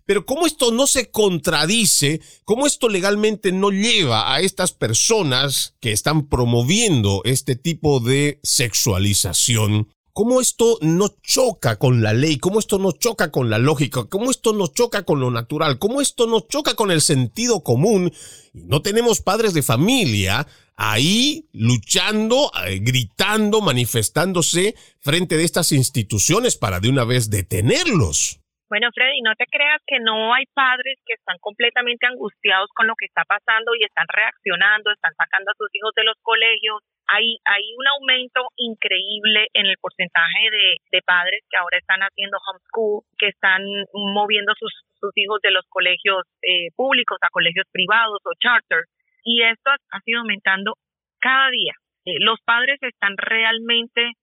Pero 0.06 0.26
¿cómo 0.26 0.46
esto 0.46 0.72
no 0.72 0.86
se 0.86 1.10
contradice? 1.10 2.22
¿Cómo 2.44 2.68
esto 2.68 2.90
legalmente 2.90 3.52
no 3.52 3.72
lleva 3.72 4.34
a 4.34 4.42
estas 4.42 4.72
personas 4.72 5.76
que 5.80 5.92
están 5.92 6.28
promoviendo 6.28 7.22
este 7.26 7.56
tipo 7.56 8.00
de 8.00 8.40
sexualización? 8.44 9.90
¿Cómo 10.14 10.40
esto 10.40 10.78
no 10.82 11.10
choca 11.24 11.78
con 11.78 12.02
la 12.02 12.14
ley? 12.14 12.38
¿Cómo 12.38 12.60
esto 12.60 12.80
no 12.80 12.94
choca 12.94 13.32
con 13.32 13.50
la 13.50 13.58
lógica? 13.58 14.06
¿Cómo 14.06 14.32
esto 14.32 14.54
no 14.54 14.68
choca 14.68 15.04
con 15.04 15.20
lo 15.20 15.30
natural? 15.30 15.78
¿Cómo 15.78 16.00
esto 16.00 16.26
no 16.26 16.40
choca 16.40 16.76
con 16.76 16.90
el 16.90 17.02
sentido 17.02 17.64
común? 17.64 18.14
No 18.54 18.82
tenemos 18.82 19.20
padres 19.20 19.54
de 19.54 19.62
familia 19.62 20.48
ahí 20.78 21.50
luchando, 21.52 22.52
eh, 22.66 22.80
gritando, 22.82 23.60
manifestándose 23.60 24.76
frente 25.00 25.36
de 25.36 25.44
estas 25.44 25.72
instituciones 25.72 26.56
para 26.56 26.80
de 26.80 26.90
una 26.90 27.04
vez 27.04 27.30
detenerlos. 27.30 28.40
Bueno, 28.68 28.90
Freddy, 28.96 29.22
no 29.22 29.36
te 29.36 29.46
creas 29.46 29.80
que 29.86 30.00
no 30.00 30.34
hay 30.34 30.46
padres 30.56 30.98
que 31.06 31.14
están 31.14 31.38
completamente 31.38 32.08
angustiados 32.08 32.68
con 32.74 32.88
lo 32.88 32.96
que 32.98 33.06
está 33.06 33.22
pasando 33.24 33.76
y 33.76 33.84
están 33.84 34.08
reaccionando, 34.10 34.90
están 34.90 35.14
sacando 35.14 35.52
a 35.52 35.58
sus 35.58 35.70
hijos 35.74 35.94
de 35.96 36.04
los 36.04 36.18
colegios. 36.24 36.82
Hay, 37.06 37.38
hay 37.46 37.62
un 37.78 37.86
aumento 37.88 38.42
increíble 38.58 39.50
en 39.54 39.68
el 39.68 39.78
porcentaje 39.78 40.50
de, 40.50 41.02
padres 41.06 41.44
que 41.48 41.58
ahora 41.58 41.78
están 41.78 42.02
haciendo 42.02 42.40
homeschool, 42.42 43.04
que 43.20 43.28
están 43.28 43.62
moviendo 43.94 44.54
sus, 44.58 44.74
sus 44.98 45.12
hijos 45.16 45.40
de 45.44 45.52
los 45.52 45.66
colegios 45.70 46.26
eh, 46.42 46.74
públicos 46.76 47.20
a 47.22 47.30
colegios 47.30 47.68
privados 47.72 48.18
o 48.26 48.34
charter. 48.40 48.86
Y 49.24 49.44
esto 49.44 49.70
ha 49.70 50.00
sido 50.02 50.22
aumentando 50.22 50.74
cada 51.20 51.52
día. 51.52 51.74
Eh, 52.06 52.18
los 52.20 52.40
padres 52.44 52.82
están 52.82 53.14
realmente 53.18 54.14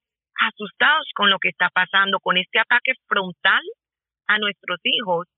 asustados 0.40 1.06
con 1.14 1.30
lo 1.30 1.38
que 1.38 1.50
está 1.50 1.68
pasando, 1.72 2.18
con 2.18 2.36
este 2.36 2.58
ataque 2.58 2.94
frontal 3.06 3.62
a 4.26 4.38
nuestros 4.38 4.78
hijos 4.84 5.28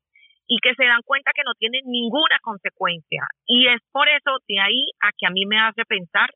y 0.47 0.59
que 0.61 0.75
se 0.75 0.85
dan 0.85 1.03
cuenta 1.05 1.33
que 1.35 1.45
no 1.45 1.55
tienen 1.55 1.83
ninguna 1.87 2.39
consecuencia. 2.43 3.27
Y 3.47 3.69
es 3.69 3.81
por 3.93 4.09
eso 4.09 4.39
de 4.47 4.61
ahí 4.61 4.91
a 5.01 5.11
que 5.17 5.27
a 5.27 5.31
mí 5.31 5.47
me 5.47 5.59
hace 5.59 5.85
pensar 5.85 6.31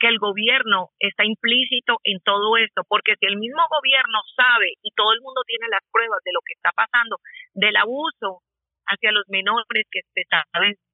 que 0.00 0.08
el 0.08 0.18
gobierno 0.18 0.88
está 0.98 1.24
implícito 1.24 2.00
en 2.04 2.20
todo 2.24 2.56
esto, 2.56 2.82
porque 2.88 3.14
si 3.20 3.26
el 3.26 3.36
mismo 3.36 3.60
gobierno 3.68 4.20
sabe 4.34 4.72
y 4.82 4.90
todo 4.96 5.12
el 5.12 5.20
mundo 5.20 5.42
tiene 5.46 5.68
las 5.68 5.84
pruebas 5.92 6.20
de 6.24 6.32
lo 6.32 6.40
que 6.40 6.54
está 6.54 6.70
pasando, 6.72 7.18
del 7.52 7.76
abuso 7.76 8.40
hacia 8.86 9.12
los 9.12 9.28
menores 9.28 9.84
que 9.90 10.00
se 10.14 10.22
están 10.22 10.42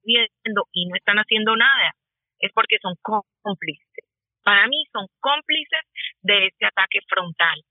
viendo 0.03 0.67
y 0.73 0.87
no 0.87 0.95
están 0.95 1.17
haciendo 1.17 1.55
nada, 1.55 1.95
es 2.39 2.51
porque 2.53 2.77
son 2.81 2.95
cómplices. 3.01 4.05
Para 4.43 4.67
mí 4.67 4.83
son 4.91 5.07
cómplices 5.19 5.83
de 6.21 6.47
este 6.47 6.65
ataque 6.65 6.99
frontal. 7.07 7.63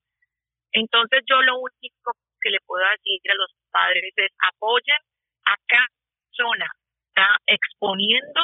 Entonces 0.73 1.23
yo 1.29 1.41
lo 1.43 1.61
único 1.61 2.13
que 2.47 2.55
le 2.55 2.63
puedo 2.63 2.87
decir 2.95 3.19
a 3.27 3.35
los 3.35 3.51
padres 3.75 4.15
es 4.15 4.31
apoyen 4.39 5.03
a 5.51 5.55
cada 5.67 5.91
persona, 5.91 6.71
está 7.11 7.27
exponiendo 7.47 8.41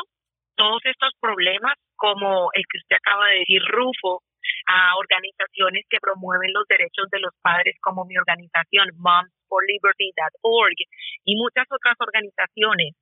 todos 0.56 0.82
estos 0.84 1.14
problemas 1.20 1.78
como 1.94 2.50
el 2.54 2.64
que 2.66 2.78
usted 2.82 2.96
acaba 2.98 3.30
de 3.30 3.46
decir, 3.46 3.62
Rufo, 3.70 4.26
a 4.66 4.98
organizaciones 4.98 5.86
que 5.88 6.02
promueven 6.02 6.52
los 6.52 6.66
derechos 6.66 7.06
de 7.14 7.20
los 7.20 7.30
padres 7.42 7.76
como 7.80 8.04
mi 8.04 8.18
organización 8.18 8.90
momsforliberty.org 8.98 10.78
y 11.24 11.36
muchas 11.36 11.66
otras 11.70 11.94
organizaciones. 12.00 12.98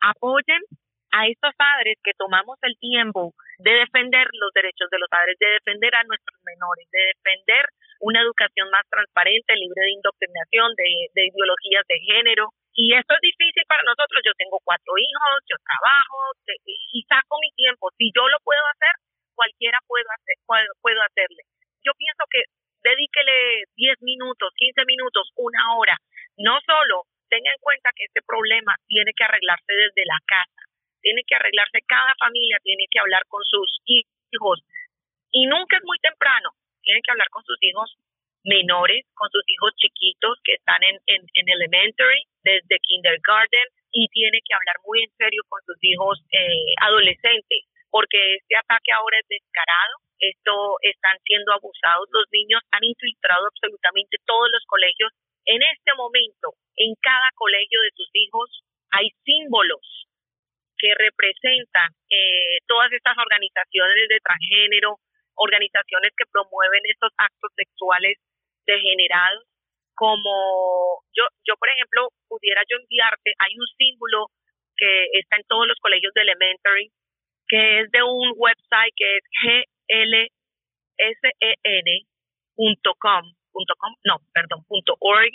Apoyen 0.00 0.62
a 1.16 1.26
estos 1.32 1.52
padres 1.56 1.96
que 2.04 2.12
tomamos 2.12 2.60
el 2.60 2.76
tiempo 2.76 3.32
de 3.58 3.72
defender 3.72 4.28
los 4.36 4.52
derechos 4.52 4.88
de 4.92 5.00
los 5.00 5.08
padres, 5.08 5.36
de 5.40 5.56
defender 5.56 5.94
a 5.96 6.04
nuestros 6.04 6.36
menores, 6.44 6.84
de 6.92 7.16
defender 7.16 7.64
una 8.00 8.20
educación 8.20 8.68
más 8.68 8.84
transparente, 8.92 9.56
libre 9.56 9.80
de 9.80 9.96
indoctrinación, 9.96 10.76
de, 10.76 11.24
ideologías 11.24 11.84
de 11.88 11.98
género. 12.04 12.52
Y 12.76 12.92
esto 12.92 13.16
es 13.16 13.22
difícil 13.24 13.64
para 13.64 13.80
nosotros. 13.88 14.20
Yo 14.20 14.36
tengo 14.36 14.60
cuatro 14.60 14.92
hijos, 15.00 15.40
yo 15.48 15.56
trabajo 15.64 16.20
y 16.92 17.00
saco 17.08 17.40
mi 17.40 17.48
tiempo. 17.56 17.88
Si 17.96 18.12
yo 18.12 18.28
lo 18.28 18.36
puedo 18.44 18.60
hacer, 18.68 18.92
cualquiera 19.32 19.80
puede, 19.88 20.04
hacer, 20.12 20.36
puedo 20.44 21.00
hacerle. 21.00 21.48
Yo 21.80 21.96
pienso 21.96 22.28
que 22.28 22.44
dedíquele 22.84 23.64
10 23.72 24.04
minutos, 24.04 24.52
15 24.52 24.84
minutos, 24.84 25.32
una 25.36 25.80
hora. 25.80 25.96
No 26.36 26.60
solo 26.60 27.08
tenga 27.28 27.50
en 27.50 27.60
cuenta 27.60 27.90
que 27.96 28.04
este 28.04 28.20
problema 28.22 28.76
tiene 28.86 29.12
que 29.16 29.24
arreglarse 29.24 29.72
desde 29.72 30.04
la 30.04 30.20
casa, 30.26 30.62
tiene 31.06 31.22
que 31.22 31.38
arreglarse 31.38 31.86
cada 31.86 32.10
familia, 32.18 32.58
tiene 32.66 32.90
que 32.90 32.98
hablar 32.98 33.22
con 33.30 33.38
sus 33.46 33.78
hijos. 33.86 34.58
Y 35.30 35.46
nunca 35.46 35.78
es 35.78 35.84
muy 35.86 35.98
temprano 36.02 36.50
tiene 36.86 37.02
que 37.02 37.10
hablar 37.10 37.28
con 37.34 37.42
sus 37.42 37.58
hijos 37.60 37.90
menores, 38.46 39.02
con 39.18 39.26
sus 39.34 39.42
hijos 39.50 39.74
chiquitos 39.74 40.38
que 40.46 40.54
están 40.54 40.78
en, 40.86 40.96
en, 41.10 41.46
elementary, 41.50 42.22
desde 42.46 42.78
kindergarten, 42.78 43.66
y 43.90 44.06
tiene 44.14 44.38
que 44.46 44.54
hablar 44.54 44.78
muy 44.86 45.02
en 45.02 45.10
serio 45.18 45.42
con 45.50 45.58
sus 45.66 45.76
hijos 45.82 46.22
eh, 46.30 46.78
adolescentes, 46.78 47.66
porque 47.90 48.38
este 48.38 48.54
ataque 48.54 48.94
ahora 48.94 49.18
es 49.18 49.26
descarado, 49.26 49.98
esto 50.22 50.78
están 50.86 51.18
siendo 51.26 51.52
abusados, 51.52 52.06
los 52.14 52.30
niños 52.30 52.62
han 52.70 52.84
infiltrado 52.86 53.50
absolutamente 53.50 54.16
todos 54.24 54.46
los 54.52 54.62
colegios. 54.70 55.10
En 55.44 55.60
este 55.62 55.92
momento, 55.98 56.54
en 56.76 56.94
cada 57.02 57.30
colegio 57.34 57.82
de 57.82 57.90
sus 57.98 58.10
hijos 58.14 58.62
hay 58.90 59.10
símbolos 59.24 60.06
que 60.78 60.94
representan 60.94 61.90
eh, 62.10 62.58
todas 62.66 62.92
estas 62.92 63.16
organizaciones 63.16 64.08
de 64.08 64.20
transgénero, 64.20 64.96
organizaciones 65.36 66.12
que 66.16 66.28
promueven 66.30 66.82
estos 66.84 67.12
actos 67.16 67.52
sexuales 67.56 68.18
degenerados, 68.66 69.44
como 69.94 71.02
yo, 71.16 71.24
yo 71.46 71.56
por 71.56 71.68
ejemplo, 71.70 72.08
pudiera 72.28 72.62
yo 72.68 72.76
enviarte, 72.76 73.32
hay 73.38 73.56
un 73.56 73.66
símbolo 73.78 74.28
que 74.76 75.06
está 75.20 75.36
en 75.36 75.44
todos 75.48 75.66
los 75.66 75.78
colegios 75.80 76.12
de 76.14 76.22
elementary, 76.22 76.92
que 77.48 77.80
es 77.80 77.90
de 77.90 78.02
un 78.02 78.34
website 78.36 78.92
que 78.94 79.16
es 79.16 79.24
glsen.com, 82.44 83.24
.com, 83.52 83.94
no, 84.04 84.20
perdón, 84.34 84.64
.org, 84.68 85.32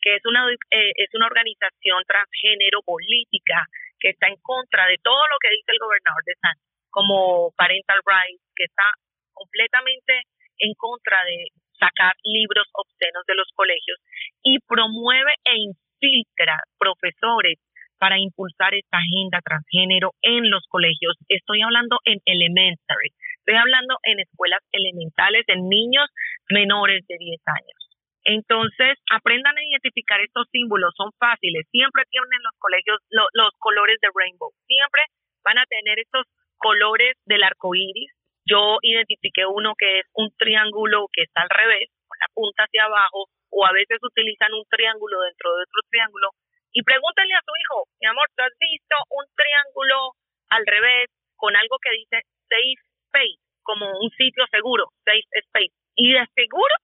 que 0.00 0.16
es 0.16 0.22
una, 0.26 0.50
eh, 0.50 0.92
es 0.96 1.14
una 1.14 1.26
organización 1.26 2.02
transgénero 2.06 2.82
política 2.82 3.66
que 4.06 4.14
está 4.14 4.28
en 4.30 4.38
contra 4.38 4.86
de 4.86 5.02
todo 5.02 5.18
lo 5.26 5.34
que 5.42 5.50
dice 5.50 5.74
el 5.74 5.82
gobernador 5.82 6.22
de 6.22 6.38
San, 6.38 6.54
como 6.94 7.50
Parental 7.58 7.98
Rights, 8.06 8.46
que 8.54 8.70
está 8.70 8.86
completamente 9.34 10.22
en 10.62 10.72
contra 10.78 11.18
de 11.26 11.50
sacar 11.74 12.14
libros 12.22 12.70
obscenos 12.70 13.26
de 13.26 13.34
los 13.34 13.50
colegios 13.58 13.98
y 14.46 14.62
promueve 14.62 15.34
e 15.42 15.58
infiltra 15.58 16.62
profesores 16.78 17.58
para 17.98 18.16
impulsar 18.16 18.78
esta 18.78 18.98
agenda 19.02 19.42
transgénero 19.42 20.14
en 20.22 20.50
los 20.50 20.62
colegios. 20.70 21.18
Estoy 21.26 21.62
hablando 21.62 21.98
en 22.04 22.22
elementary, 22.26 23.10
estoy 23.42 23.56
hablando 23.58 23.98
en 24.04 24.20
escuelas 24.20 24.62
elementales, 24.70 25.42
en 25.48 25.66
niños 25.66 26.06
menores 26.48 27.02
de 27.08 27.16
10 27.18 27.42
años. 27.46 27.75
Entonces, 28.26 28.98
aprendan 29.14 29.56
a 29.56 29.62
identificar 29.62 30.18
estos 30.20 30.50
símbolos, 30.50 30.90
son 30.98 31.14
fáciles. 31.14 31.62
Siempre 31.70 32.02
tienen 32.10 32.42
los 32.42 32.58
colegios 32.58 32.98
los 33.10 33.50
colores 33.58 34.02
de 34.02 34.10
rainbow. 34.12 34.50
Siempre 34.66 35.02
van 35.46 35.58
a 35.58 35.66
tener 35.70 36.00
estos 36.00 36.26
colores 36.58 37.14
del 37.24 37.44
arco 37.44 37.70
iris. 37.74 38.10
Yo 38.42 38.78
identifiqué 38.82 39.46
uno 39.46 39.74
que 39.78 40.00
es 40.00 40.06
un 40.14 40.34
triángulo 40.38 41.06
que 41.12 41.22
está 41.22 41.42
al 41.42 41.50
revés, 41.54 41.86
con 42.06 42.18
la 42.18 42.26
punta 42.34 42.64
hacia 42.66 42.90
abajo, 42.90 43.30
o 43.50 43.64
a 43.64 43.70
veces 43.70 43.98
utilizan 44.02 44.52
un 44.54 44.66
triángulo 44.66 45.22
dentro 45.22 45.54
de 45.54 45.62
otro 45.62 45.80
triángulo. 45.88 46.30
Y 46.74 46.82
pregúntenle 46.82 47.34
a 47.34 47.46
su 47.46 47.54
hijo, 47.62 47.86
mi 48.02 48.10
amor, 48.10 48.26
¿tú 48.34 48.42
has 48.42 48.54
visto 48.58 48.96
un 49.10 49.24
triángulo 49.38 50.18
al 50.50 50.66
revés 50.66 51.14
con 51.38 51.54
algo 51.54 51.78
que 51.78 51.94
dice 51.94 52.26
safe 52.50 52.82
space, 53.06 53.38
como 53.62 53.86
un 53.86 54.10
sitio 54.18 54.42
seguro, 54.50 54.90
safe 55.06 55.30
space? 55.46 55.74
Y 55.94 56.12
de 56.12 56.26
seguro 56.34 56.74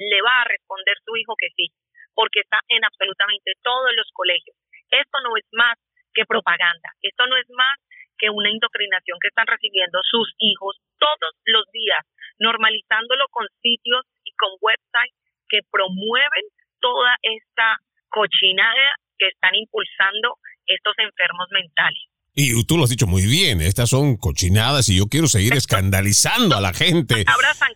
le 0.00 0.22
va 0.24 0.40
a 0.40 0.48
responder 0.48 0.96
su 1.04 1.12
hijo 1.16 1.36
que 1.36 1.52
sí, 1.52 1.68
porque 2.16 2.40
está 2.40 2.58
en 2.68 2.84
absolutamente 2.84 3.52
todos 3.62 3.92
los 3.92 4.08
colegios. 4.16 4.56
Esto 4.88 5.20
no 5.22 5.36
es 5.36 5.44
más 5.52 5.76
que 6.16 6.24
propaganda, 6.24 6.88
esto 7.02 7.26
no 7.28 7.36
es 7.36 7.46
más 7.52 7.76
que 8.18 8.28
una 8.28 8.50
indoctrinación 8.50 9.18
que 9.20 9.28
están 9.28 9.46
recibiendo 9.46 10.00
sus 10.04 10.32
hijos 10.38 10.76
todos 10.98 11.32
los 11.46 11.64
días, 11.72 12.04
normalizándolo 12.38 13.24
con 13.30 13.46
sitios 13.62 14.04
y 14.24 14.32
con 14.36 14.50
websites 14.60 15.16
que 15.48 15.60
promueven 15.70 16.44
toda 16.80 17.16
esta 17.22 17.78
cochinada 18.08 18.96
que 19.18 19.28
están 19.28 19.54
impulsando 19.54 20.36
estos 20.66 20.94
enfermos 20.98 21.48
mentales. 21.50 22.02
Y 22.34 22.64
tú 22.64 22.76
lo 22.76 22.84
has 22.84 22.90
dicho 22.90 23.06
muy 23.06 23.26
bien, 23.26 23.60
estas 23.60 23.90
son 23.90 24.16
cochinadas 24.16 24.88
y 24.88 24.98
yo 24.98 25.06
quiero 25.06 25.26
seguir 25.26 25.54
escandalizando 25.56 26.56
a 26.56 26.60
la 26.60 26.72
gente. 26.72 27.24
Abrazan 27.26 27.69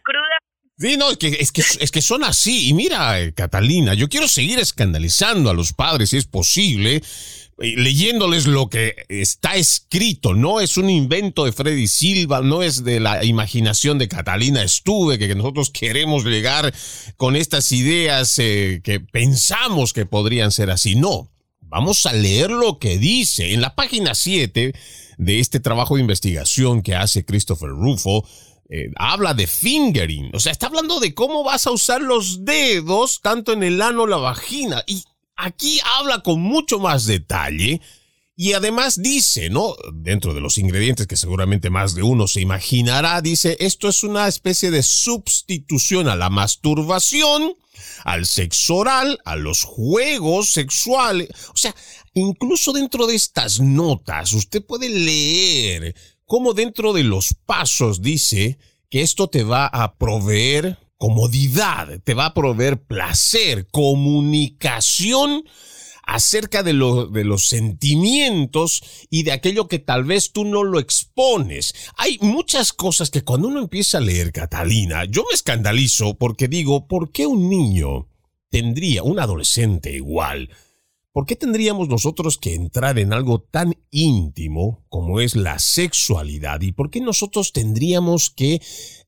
Sí, 0.77 0.97
no, 0.97 1.11
es 1.11 1.19
que, 1.19 1.29
es 1.29 1.53
que, 1.53 1.63
es 1.81 1.91
que 1.93 2.03
son 2.03 2.25
así. 2.25 2.69
Y 2.69 2.75
mira, 2.75 3.21
eh, 3.21 3.33
Catalina, 3.33 3.95
yo 3.95 4.09
quiero 4.09 4.27
seguir 4.27 4.59
escandalizando 4.59 5.49
a 5.49 5.55
los 5.55 5.73
padres 5.73 6.11
si 6.11 6.17
es 6.17 6.25
posible, 6.25 6.97
eh, 6.97 7.75
leyéndoles 7.77 8.47
lo 8.47 8.69
que 8.69 9.05
está 9.09 9.55
escrito. 9.55 10.35
No 10.35 10.61
es 10.61 10.77
un 10.77 10.91
invento 10.91 11.45
de 11.45 11.53
Freddy 11.53 11.87
Silva, 11.87 12.41
no 12.41 12.65
es 12.65 12.83
de 12.83 12.99
la 12.99 13.25
imaginación 13.25 13.99
de 13.99 14.09
Catalina 14.09 14.65
Estuve, 14.65 15.17
que 15.17 15.33
nosotros 15.37 15.71
queremos 15.71 16.25
llegar 16.25 16.75
con 17.17 17.37
estas 17.37 17.71
ideas 17.71 18.37
eh, 18.41 18.81
que 18.83 18.99
pensamos 18.99 19.93
que 19.93 20.07
podrían 20.07 20.51
ser 20.51 20.71
así. 20.71 20.97
No, 20.97 21.31
vamos 21.61 22.05
a 22.07 22.13
leer 22.13 22.51
lo 22.51 22.81
que 22.81 22.99
dice. 22.99 23.55
En 23.55 23.61
la 23.61 23.77
página 23.77 24.17
7 24.17 24.75
de 25.19 25.39
este 25.39 25.61
trabajo 25.61 25.95
de 25.95 26.01
investigación 26.01 26.83
que 26.83 26.97
hace 26.97 27.25
Christopher 27.25 27.69
Rufo, 27.69 28.27
eh, 28.71 28.91
habla 28.97 29.35
de 29.35 29.47
fingering, 29.47 30.31
o 30.33 30.41
sea, 30.41 30.53
está 30.53 30.67
hablando 30.67 30.99
de 30.99 31.15
cómo 31.15 31.45
vas 31.45 31.67
a 31.67 31.71
usar 31.71 32.01
los 32.01 32.45
dedos 32.45 33.21
tanto 33.21 33.53
en 33.53 33.63
el 33.63 33.83
ano 33.83 34.07
la 34.07 34.17
vagina. 34.17 34.83
Y 34.87 35.05
aquí 35.37 35.81
habla 35.99 36.23
con 36.23 36.41
mucho 36.41 36.79
más 36.79 37.07
detalle. 37.07 37.81
Y 38.37 38.55
además 38.55 39.01
dice, 39.01 39.49
¿no? 39.49 39.77
Dentro 39.93 40.35
de 40.35 40.41
los 40.41 40.59
ingredientes 40.59 41.07
que 41.07 41.17
seguramente 41.17 41.71
más 41.71 41.95
de 41.95 42.03
uno 42.03 42.27
se 42.27 42.41
imaginará, 42.41 43.21
dice, 43.21 43.57
esto 43.61 43.89
es 43.89 44.03
una 44.03 44.27
especie 44.27 44.73
de 44.73 44.83
sustitución 44.83 46.09
a 46.09 46.17
la 46.17 46.31
masturbación, 46.31 47.55
al 48.03 48.27
sexo 48.27 48.77
oral, 48.77 49.21
a 49.25 49.37
los 49.37 49.63
juegos 49.63 50.51
sexuales. 50.51 51.29
O 51.55 51.57
sea, 51.57 51.77
incluso 52.15 52.73
dentro 52.73 53.07
de 53.07 53.15
estas 53.15 53.61
notas, 53.61 54.33
usted 54.33 54.65
puede 54.65 54.89
leer 54.89 55.95
como 56.27 56.55
dentro 56.55 56.93
de 56.93 57.05
los 57.05 57.35
pasos 57.47 58.03
dice 58.03 58.59
que 58.91 59.03
esto 59.03 59.29
te 59.29 59.45
va 59.45 59.67
a 59.67 59.97
proveer 59.97 60.79
comodidad, 60.97 62.01
te 62.03 62.15
va 62.15 62.27
a 62.27 62.35
proveer 62.35 62.83
placer, 62.83 63.67
comunicación 63.71 65.45
acerca 66.07 66.63
de, 66.63 66.73
de 66.73 67.25
los 67.25 67.47
sentimientos 67.47 68.83
y 69.11 69.23
de 69.23 69.33
aquello 69.33 69.69
que 69.69 69.79
tal 69.79 70.05
vez 70.05 70.33
tú 70.33 70.45
no 70.45 70.63
lo 70.63 70.79
expones. 70.79 71.75
Hay 71.97 72.19
muchas 72.21 72.73
cosas 72.73 73.11
que 73.11 73.23
cuando 73.23 73.49
uno 73.49 73.61
empieza 73.61 73.99
a 73.99 74.03
leer 74.03 74.33
Catalina, 74.33 75.05
yo 75.05 75.25
me 75.29 75.35
escandalizo 75.35 76.15
porque 76.15 76.49
digo, 76.49 76.87
¿por 76.87 77.11
qué 77.11 77.27
un 77.27 77.49
niño 77.49 78.09
tendría, 78.51 79.03
un 79.03 79.19
adolescente 79.19 79.93
igual, 79.93 80.51
¿Por 81.15 81.27
qué 81.27 81.37
tendríamos 81.37 81.89
nosotros 81.89 82.39
que 82.39 82.57
entrar 82.57 82.99
en 82.99 83.13
algo 83.13 83.41
tan 83.41 83.77
íntimo 83.93 84.85
como 84.89 85.21
es 85.21 85.37
la 85.37 85.61
sexualidad? 85.61 86.61
¿Y 86.63 86.73
por 86.73 86.91
qué 86.91 87.01
nosotros 87.01 87.53
tendríamos 87.53 88.31
que 88.31 88.61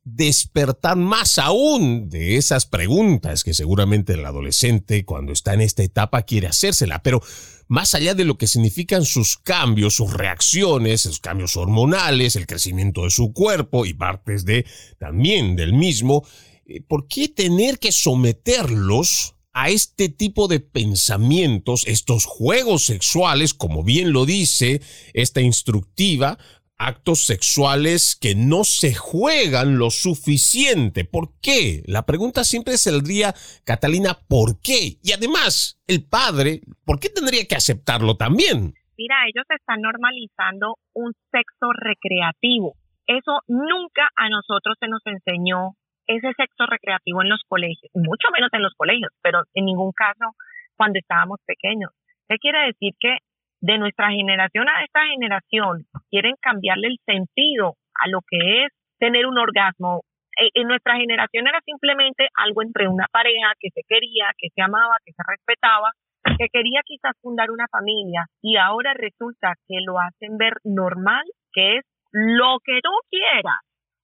despertar 0.05 0.97
más 0.97 1.37
aún 1.39 2.09
de 2.09 2.37
esas 2.37 2.65
preguntas 2.65 3.43
que 3.43 3.55
seguramente 3.55 4.13
el 4.13 4.25
adolescente 4.25 5.05
cuando 5.05 5.33
está 5.33 5.55
en 5.55 5.63
esta 5.63 5.83
etapa 5.83 6.23
quiere 6.23 6.47
hacérsela? 6.47 7.03
Pero 7.03 7.21
más 7.67 7.97
allá 7.97 8.15
de 8.15 8.25
lo 8.25 8.39
que 8.39 8.47
significan 8.47 9.05
sus 9.05 9.37
cambios, 9.37 9.97
sus 9.97 10.13
reacciones, 10.13 11.01
sus 11.01 11.19
cambios 11.19 11.57
hormonales, 11.57 12.37
el 12.37 12.47
crecimiento 12.47 13.03
de 13.03 13.11
su 13.11 13.33
cuerpo 13.33 13.85
y 13.85 13.95
partes 13.95 14.45
de 14.45 14.65
también 14.99 15.57
del 15.57 15.73
mismo, 15.73 16.25
eh, 16.67 16.83
¿por 16.83 17.09
qué 17.09 17.29
tener 17.29 17.81
que 17.81 17.91
someterlos 17.91 19.36
a 19.59 19.71
este 19.71 20.11
tipo 20.11 20.49
de 20.49 20.61
pensamientos, 20.61 21.87
estos 21.87 22.27
juegos 22.27 22.85
sexuales, 22.85 23.55
como 23.55 23.83
bien 23.83 24.13
lo 24.13 24.27
dice 24.27 24.83
esta 25.15 25.41
instructiva, 25.41 26.37
actos 26.77 27.25
sexuales 27.25 28.19
que 28.21 28.35
no 28.35 28.65
se 28.65 28.95
juegan 28.95 29.79
lo 29.79 29.89
suficiente. 29.89 31.07
¿Por 31.07 31.41
qué? 31.41 31.83
La 31.87 32.05
pregunta 32.05 32.45
siempre 32.45 32.75
día, 33.03 33.35
Catalina, 33.65 34.19
¿por 34.29 34.61
qué? 34.61 34.99
Y 35.03 35.13
además, 35.13 35.81
el 35.87 36.07
padre, 36.07 36.61
¿por 36.85 37.01
qué 37.01 37.09
tendría 37.09 37.47
que 37.47 37.57
aceptarlo 37.57 38.19
también? 38.19 38.75
Mira, 38.99 39.17
ellos 39.27 39.47
están 39.59 39.81
normalizando 39.81 40.75
un 40.93 41.15
sexo 41.33 41.73
recreativo. 41.73 42.75
Eso 43.07 43.41
nunca 43.49 44.11
a 44.17 44.29
nosotros 44.29 44.77
se 44.79 44.89
nos 44.89 45.01
enseñó 45.07 45.77
ese 46.07 46.33
sexo 46.37 46.67
recreativo 46.67 47.23
en 47.23 47.29
los 47.29 47.43
colegios, 47.49 47.91
mucho 47.95 48.29
menos 48.33 48.51
en 48.53 48.63
los 48.63 48.75
colegios, 48.75 49.11
pero 49.23 49.43
en 49.55 49.65
ningún 49.65 49.93
caso 49.93 50.35
cuando 50.77 50.99
estábamos 50.99 51.41
pequeños. 51.47 51.91
¿Qué 52.29 52.37
quiere 52.39 52.67
decir? 52.67 52.93
Que 53.01 53.19
de 53.61 53.79
nuestra 53.79 54.11
generación 54.11 54.69
a 54.69 54.85
esta 54.85 55.07
generación 55.07 55.87
quieren 56.11 56.35
cambiarle 56.41 56.89
el 56.89 56.99
sentido 57.05 57.75
a 57.95 58.09
lo 58.09 58.21
que 58.29 58.65
es 58.65 58.73
tener 58.99 59.27
un 59.27 59.39
orgasmo. 59.39 60.03
E, 60.39 60.51
en 60.61 60.69
nuestra 60.69 60.97
generación 60.97 61.47
era 61.47 61.61
simplemente 61.65 62.29
algo 62.37 62.63
entre 62.63 62.89
una 62.89 63.07
pareja 63.11 63.53
que 63.59 63.71
se 63.71 63.83
quería, 63.89 64.31
que 64.37 64.49
se 64.55 64.63
amaba, 64.63 64.97
que 65.05 65.13
se 65.13 65.23
respetaba, 65.27 65.93
que 66.39 66.49
quería 66.53 66.83
quizás 66.85 67.13
fundar 67.23 67.51
una 67.51 67.67
familia 67.69 68.27
y 68.43 68.57
ahora 68.57 68.93
resulta 68.95 69.55
que 69.67 69.79
lo 69.85 69.99
hacen 69.99 70.37
ver 70.37 70.55
normal, 70.65 71.25
que 71.53 71.79
es 71.79 71.85
lo 72.13 72.59
que 72.65 72.81
tú 72.83 72.91
quieras 73.09 73.61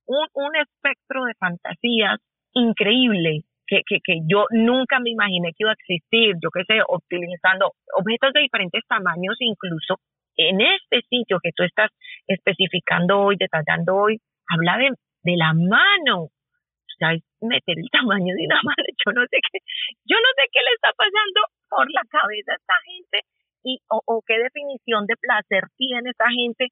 un, 0.07 0.27
un 0.35 0.57
espectro 0.57 1.25
de 1.25 1.35
fantasías 1.35 2.21
increíble 2.55 3.43
que, 3.67 3.83
que, 3.87 3.99
que 4.05 4.21
yo 4.27 4.47
nunca 4.51 5.01
me 5.01 5.11
imaginé 5.11 5.51
que 5.51 5.65
iba 5.65 5.71
a 5.71 5.79
existir, 5.79 6.35
yo 6.43 6.51
qué 6.51 6.65
sé, 6.65 6.81
utilizando 6.89 7.73
objetos 7.97 8.33
de 8.35 8.41
diferentes 8.41 8.83
tamaños 8.87 9.37
incluso 9.41 9.97
en 10.37 10.61
este 10.61 11.03
sitio 11.09 11.39
que 11.43 11.51
tú 11.55 11.63
estás 11.63 11.91
especificando 12.27 13.21
hoy, 13.21 13.37
detallando 13.39 13.97
hoy, 13.97 14.19
habla 14.49 14.79
de, 14.79 14.91
de 15.23 15.37
la 15.37 15.53
mano, 15.53 16.25
o 16.25 16.95
sea, 16.99 17.13
es 17.15 17.23
meter 17.41 17.79
el 17.79 17.89
tamaño 17.91 18.35
de 18.35 18.45
una 18.47 18.61
mano, 18.65 18.85
yo 19.05 19.13
no 19.13 19.23
sé 19.29 19.39
qué, 19.41 19.59
yo 20.05 20.17
no 20.17 20.31
sé 20.37 20.49
qué 20.53 20.61
le 20.61 20.73
está 20.75 20.91
pasando 20.97 21.41
por 21.69 21.91
la 21.93 22.03
cabeza 22.09 22.53
a 22.53 22.57
esta 22.57 22.75
gente 22.85 23.19
y 23.65 23.79
o, 23.89 24.03
o 24.07 24.23
qué 24.27 24.39
definición 24.39 25.07
de 25.07 25.17
placer 25.17 25.65
tiene 25.77 26.11
esta 26.11 26.29
gente 26.31 26.69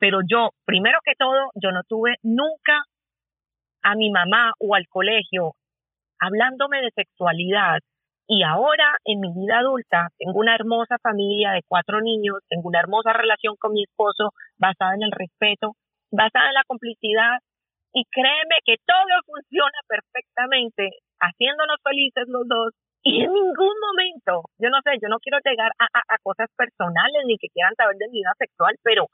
pero 0.00 0.20
yo, 0.26 0.50
primero 0.64 0.98
que 1.04 1.12
todo, 1.16 1.50
yo 1.54 1.70
no 1.70 1.82
tuve 1.86 2.16
nunca 2.22 2.82
a 3.82 3.94
mi 3.94 4.10
mamá 4.10 4.52
o 4.58 4.74
al 4.74 4.88
colegio 4.88 5.52
hablándome 6.18 6.80
de 6.80 6.90
sexualidad. 6.94 7.78
Y 8.26 8.42
ahora, 8.44 8.96
en 9.04 9.20
mi 9.20 9.32
vida 9.34 9.58
adulta, 9.58 10.08
tengo 10.16 10.38
una 10.38 10.54
hermosa 10.54 10.96
familia 11.02 11.52
de 11.52 11.62
cuatro 11.66 12.00
niños, 12.00 12.38
tengo 12.48 12.68
una 12.68 12.80
hermosa 12.80 13.12
relación 13.12 13.56
con 13.58 13.72
mi 13.72 13.82
esposo 13.82 14.30
basada 14.56 14.94
en 14.94 15.02
el 15.02 15.12
respeto, 15.12 15.74
basada 16.10 16.48
en 16.48 16.54
la 16.54 16.64
complicidad. 16.66 17.38
Y 17.92 18.04
créeme 18.10 18.62
que 18.64 18.76
todo 18.86 19.14
funciona 19.26 19.78
perfectamente, 19.88 20.90
haciéndonos 21.18 21.76
felices 21.82 22.24
los 22.28 22.46
dos, 22.46 22.72
Y 23.02 23.24
en 23.24 23.32
ningún 23.32 23.76
momento, 23.80 24.44
yo 24.58 24.68
no 24.68 24.78
sé, 24.84 24.92
yo 25.00 25.08
no 25.08 25.18
quiero 25.18 25.38
llegar 25.42 25.72
a, 25.78 25.86
a, 25.88 26.16
cosas 26.22 26.48
personales 26.54 27.24
ni 27.24 27.38
que 27.38 27.48
quieran 27.48 27.74
saber 27.74 27.96
de 27.96 28.08
mi 28.08 28.20
vida 28.20 28.32
sexual, 28.38 28.76
pero 28.82 29.08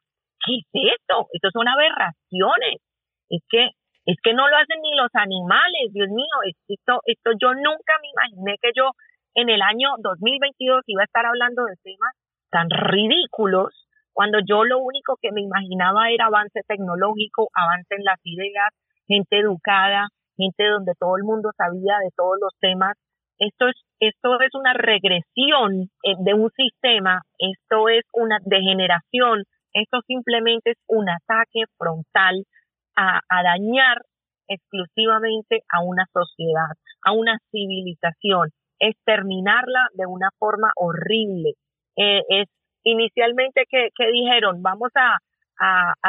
¿qué 0.46 0.62
es 0.62 0.94
esto? 0.98 1.26
Esto 1.32 1.50
son 1.52 1.68
aberraciones. 1.68 2.80
Es 3.28 3.42
que 3.50 3.70
es 4.06 4.16
que 4.22 4.34
no 4.34 4.46
lo 4.48 4.56
hacen 4.56 4.80
ni 4.82 4.94
los 4.94 5.10
animales, 5.14 5.90
Dios 5.92 6.08
mío. 6.08 6.36
Esto, 6.68 7.02
esto 7.04 7.30
yo 7.42 7.54
nunca 7.54 7.92
me 8.00 8.08
imaginé 8.14 8.54
que 8.62 8.70
yo 8.74 8.92
en 9.34 9.50
el 9.50 9.60
año 9.60 9.90
2022 9.98 10.82
iba 10.86 11.02
a 11.02 11.10
estar 11.10 11.26
hablando 11.26 11.64
de 11.64 11.74
temas 11.82 12.14
tan 12.48 12.70
ridículos 12.70 13.74
cuando 14.12 14.38
yo 14.46 14.64
lo 14.64 14.78
único 14.78 15.18
que 15.20 15.32
me 15.32 15.42
imaginaba 15.42 16.08
era 16.10 16.26
avance 16.26 16.60
tecnológico, 16.66 17.50
avance 17.52 17.96
en 17.98 18.04
las 18.04 18.18
ideas, 18.24 18.72
gente 19.06 19.40
educada, 19.40 20.08
gente 20.38 20.68
donde 20.70 20.92
todo 20.98 21.18
el 21.18 21.24
mundo 21.24 21.50
sabía 21.56 21.98
de 21.98 22.10
todos 22.16 22.38
los 22.40 22.54
temas. 22.60 22.96
Esto 23.38 23.68
es, 23.68 23.76
esto 24.00 24.40
es 24.40 24.54
una 24.54 24.72
regresión 24.72 25.90
eh, 26.02 26.16
de 26.24 26.32
un 26.32 26.50
sistema, 26.56 27.20
esto 27.38 27.90
es 27.90 28.04
una 28.14 28.38
degeneración, 28.46 29.44
esto 29.76 30.00
simplemente 30.06 30.70
es 30.72 30.78
un 30.88 31.08
ataque 31.08 31.64
frontal 31.76 32.44
a, 32.96 33.20
dañar 33.28 34.00
exclusivamente 34.48 35.60
a 35.68 35.82
una 35.82 36.06
sociedad, 36.12 36.72
a 37.04 37.12
una 37.12 37.36
civilización, 37.50 38.50
es 38.78 38.94
terminarla 39.04 39.88
de 39.92 40.06
una 40.06 40.30
forma 40.38 40.70
horrible. 40.76 41.52
Eh, 41.96 42.22
es 42.28 42.48
inicialmente 42.84 43.64
que, 43.68 43.90
dijeron, 44.12 44.62
vamos 44.62 44.92
a, 44.94 45.18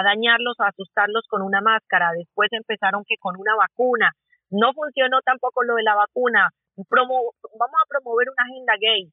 dañarlos, 0.02 0.56
a 0.60 0.70
asustarlos 0.70 1.26
con 1.28 1.42
una 1.42 1.60
máscara, 1.60 2.12
después 2.18 2.48
empezaron 2.54 3.04
que 3.06 3.16
con 3.20 3.36
una 3.38 3.56
vacuna, 3.56 4.12
no 4.50 4.72
funcionó 4.74 5.20
tampoco 5.26 5.64
lo 5.64 5.76
de 5.76 5.84
la 5.84 5.96
vacuna, 5.96 6.50
Promo, 6.90 7.34
vamos 7.58 7.80
a 7.84 7.90
promover 7.90 8.28
una 8.30 8.44
agenda 8.46 8.74
gay, 8.80 9.12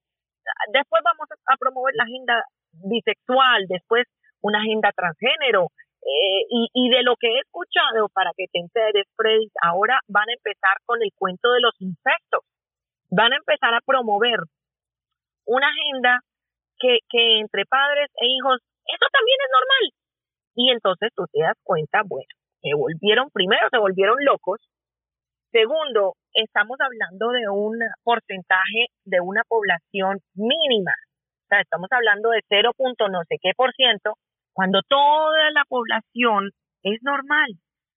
después 0.72 1.02
vamos 1.02 1.26
a 1.46 1.56
promover 1.56 1.94
la 1.96 2.04
agenda 2.04 2.44
bisexual, 2.72 3.64
después 3.68 4.06
una 4.44 4.60
agenda 4.60 4.92
transgénero, 4.92 5.72
eh, 6.04 6.44
y, 6.50 6.68
y, 6.74 6.90
de 6.90 7.02
lo 7.02 7.16
que 7.16 7.28
he 7.32 7.40
escuchado, 7.40 8.12
para 8.12 8.30
que 8.36 8.44
te 8.52 8.60
enteres, 8.60 9.08
Freddy, 9.16 9.48
ahora 9.62 9.98
van 10.06 10.28
a 10.28 10.36
empezar 10.36 10.76
con 10.84 11.00
el 11.00 11.08
cuento 11.16 11.50
de 11.52 11.62
los 11.62 11.72
insectos. 11.80 12.44
Van 13.08 13.32
a 13.32 13.36
empezar 13.36 13.72
a 13.72 13.80
promover 13.80 14.36
una 15.46 15.66
agenda 15.68 16.20
que, 16.78 16.98
que 17.08 17.40
entre 17.40 17.64
padres 17.64 18.10
e 18.20 18.26
hijos, 18.26 18.60
eso 18.84 19.06
también 19.10 19.38
es 19.40 19.50
normal. 19.56 19.84
Y 20.56 20.70
entonces 20.72 21.08
tú 21.16 21.24
te 21.32 21.40
das 21.40 21.56
cuenta, 21.64 22.02
bueno, 22.04 22.28
se 22.60 22.76
volvieron, 22.76 23.30
primero 23.32 23.66
se 23.70 23.78
volvieron 23.78 24.16
locos, 24.24 24.60
segundo, 25.52 26.16
estamos 26.34 26.76
hablando 26.80 27.30
de 27.30 27.48
un 27.48 27.80
porcentaje 28.02 28.92
de 29.06 29.20
una 29.20 29.40
población 29.48 30.20
mínima. 30.34 30.92
O 30.92 31.48
sea, 31.48 31.60
estamos 31.60 31.88
hablando 31.92 32.28
de 32.28 32.40
0. 32.46 32.72
no 33.10 33.22
sé 33.26 33.36
qué 33.40 33.52
por 33.56 33.72
ciento 33.72 34.18
cuando 34.54 34.80
toda 34.88 35.50
la 35.50 35.64
población 35.68 36.50
es 36.82 37.02
normal 37.02 37.50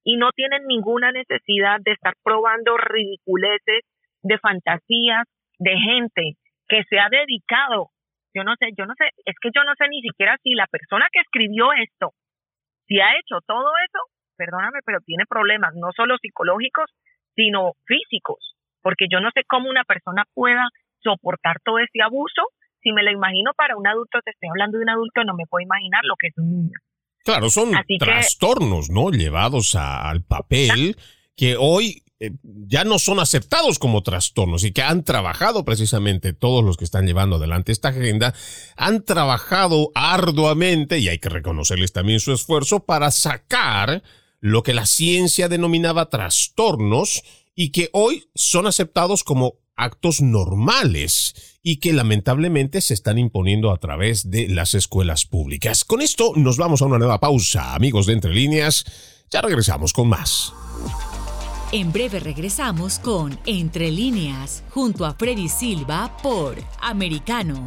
y 0.04 0.18
no 0.18 0.32
tienen 0.32 0.66
ninguna 0.68 1.12
necesidad 1.12 1.80
de 1.86 1.94
estar 1.94 2.14
probando 2.24 2.78
ridiculeces 2.78 3.86
de 4.24 4.38
fantasías 4.40 5.28
de 5.60 5.78
gente 5.78 6.34
que 6.68 6.84
se 6.90 7.00
ha 7.00 7.10
dedicado, 7.10 7.90
yo 8.34 8.44
no 8.44 8.56
sé, 8.60 8.70
yo 8.78 8.86
no 8.86 8.94
sé, 8.98 9.10
es 9.26 9.36
que 9.40 9.50
yo 9.56 9.64
no 9.64 9.74
sé 9.78 9.88
ni 9.90 10.02
siquiera 10.02 10.38
si 10.44 10.54
la 10.54 10.68
persona 10.68 11.08
que 11.12 11.22
escribió 11.22 11.72
esto, 11.74 12.12
si 12.88 13.00
ha 13.00 13.18
hecho 13.20 13.40
todo 13.46 13.72
eso, 13.86 14.00
perdóname, 14.36 14.80
pero 14.86 15.00
tiene 15.06 15.26
problemas 15.30 15.74
no 15.76 15.92
solo 15.96 16.18
psicológicos, 16.18 16.90
sino 17.36 17.74
físicos, 17.86 18.56
porque 18.82 19.06
yo 19.10 19.20
no 19.20 19.30
sé 19.32 19.44
cómo 19.48 19.70
una 19.70 19.84
persona 19.84 20.24
pueda 20.34 20.68
soportar 21.04 21.58
todo 21.64 21.80
ese 21.80 22.02
abuso 22.02 22.50
si 22.88 22.94
me 22.94 23.04
lo 23.04 23.12
imagino 23.12 23.52
para 23.58 23.76
un 23.76 23.86
adulto, 23.86 24.20
te 24.24 24.32
estoy 24.32 24.48
hablando 24.50 24.78
de 24.78 24.84
un 24.84 24.90
adulto, 24.90 25.24
no 25.26 25.34
me 25.36 25.44
puedo 25.50 25.62
imaginar 25.62 26.02
lo 26.06 26.16
que 26.18 26.28
es 26.28 26.34
un 26.38 26.50
niño. 26.50 26.80
Claro, 27.26 27.50
son 27.50 27.72
trastornos, 28.00 28.90
¿no? 28.90 29.12
Llevados 29.12 29.76
al 29.76 30.24
papel 30.24 30.96
que 31.36 31.58
hoy 31.60 32.04
eh, 32.22 32.32
ya 32.42 32.86
no 32.86 32.98
son 32.98 33.20
aceptados 33.20 33.78
como 33.78 34.04
trastornos 34.04 34.64
y 34.64 34.72
que 34.72 34.82
han 34.82 35.04
trabajado 35.04 35.66
precisamente 35.66 36.32
todos 36.32 36.64
los 36.64 36.78
que 36.78 36.86
están 36.86 37.06
llevando 37.06 37.36
adelante 37.36 37.74
esta 37.74 37.90
agenda, 37.90 38.34
han 38.78 39.04
trabajado 39.04 39.92
arduamente 39.94 41.00
y 41.00 41.10
hay 41.10 41.20
que 41.20 41.28
reconocerles 41.28 41.92
también 41.92 42.22
su 42.22 42.32
esfuerzo 42.32 42.86
para 42.86 43.12
sacar 43.12 44.02
lo 44.40 44.64
que 44.64 44.74
la 44.74 44.86
ciencia 44.86 45.50
denominaba 45.50 46.10
trastornos 46.10 47.24
y 47.54 47.74
que 47.74 47.90
hoy 47.92 48.30
son 48.36 48.68
aceptados 48.68 49.26
como 49.26 49.56
actos 49.76 50.22
normales 50.22 51.57
y 51.68 51.82
que 51.82 51.92
lamentablemente 51.92 52.80
se 52.80 52.94
están 52.94 53.18
imponiendo 53.18 53.74
a 53.74 53.78
través 53.78 54.32
de 54.32 54.48
las 54.48 54.74
escuelas 54.74 55.26
públicas. 55.26 55.84
Con 55.84 56.02
esto 56.02 56.32
nos 56.38 56.56
vamos 56.56 56.82
a 56.82 56.86
una 56.86 56.98
nueva 56.98 57.20
pausa, 57.20 57.76
amigos 57.76 58.06
de 58.06 58.14
Entre 58.14 58.34
Líneas. 58.34 58.86
Ya 59.30 59.42
regresamos 59.42 59.92
con 59.92 60.08
más. 60.08 60.54
En 61.74 61.92
breve 61.92 62.22
regresamos 62.22 63.00
con 63.00 63.38
Entre 63.46 63.92
Líneas, 63.92 64.64
junto 64.70 65.06
a 65.06 65.16
Freddy 65.16 65.50
Silva 65.50 66.16
por 66.24 66.56
Americano. 66.80 67.66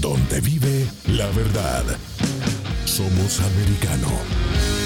Donde 0.00 0.40
vive 0.42 0.86
la 1.08 1.26
verdad. 1.30 1.84
Somos 2.84 3.40
americano. 3.40 4.85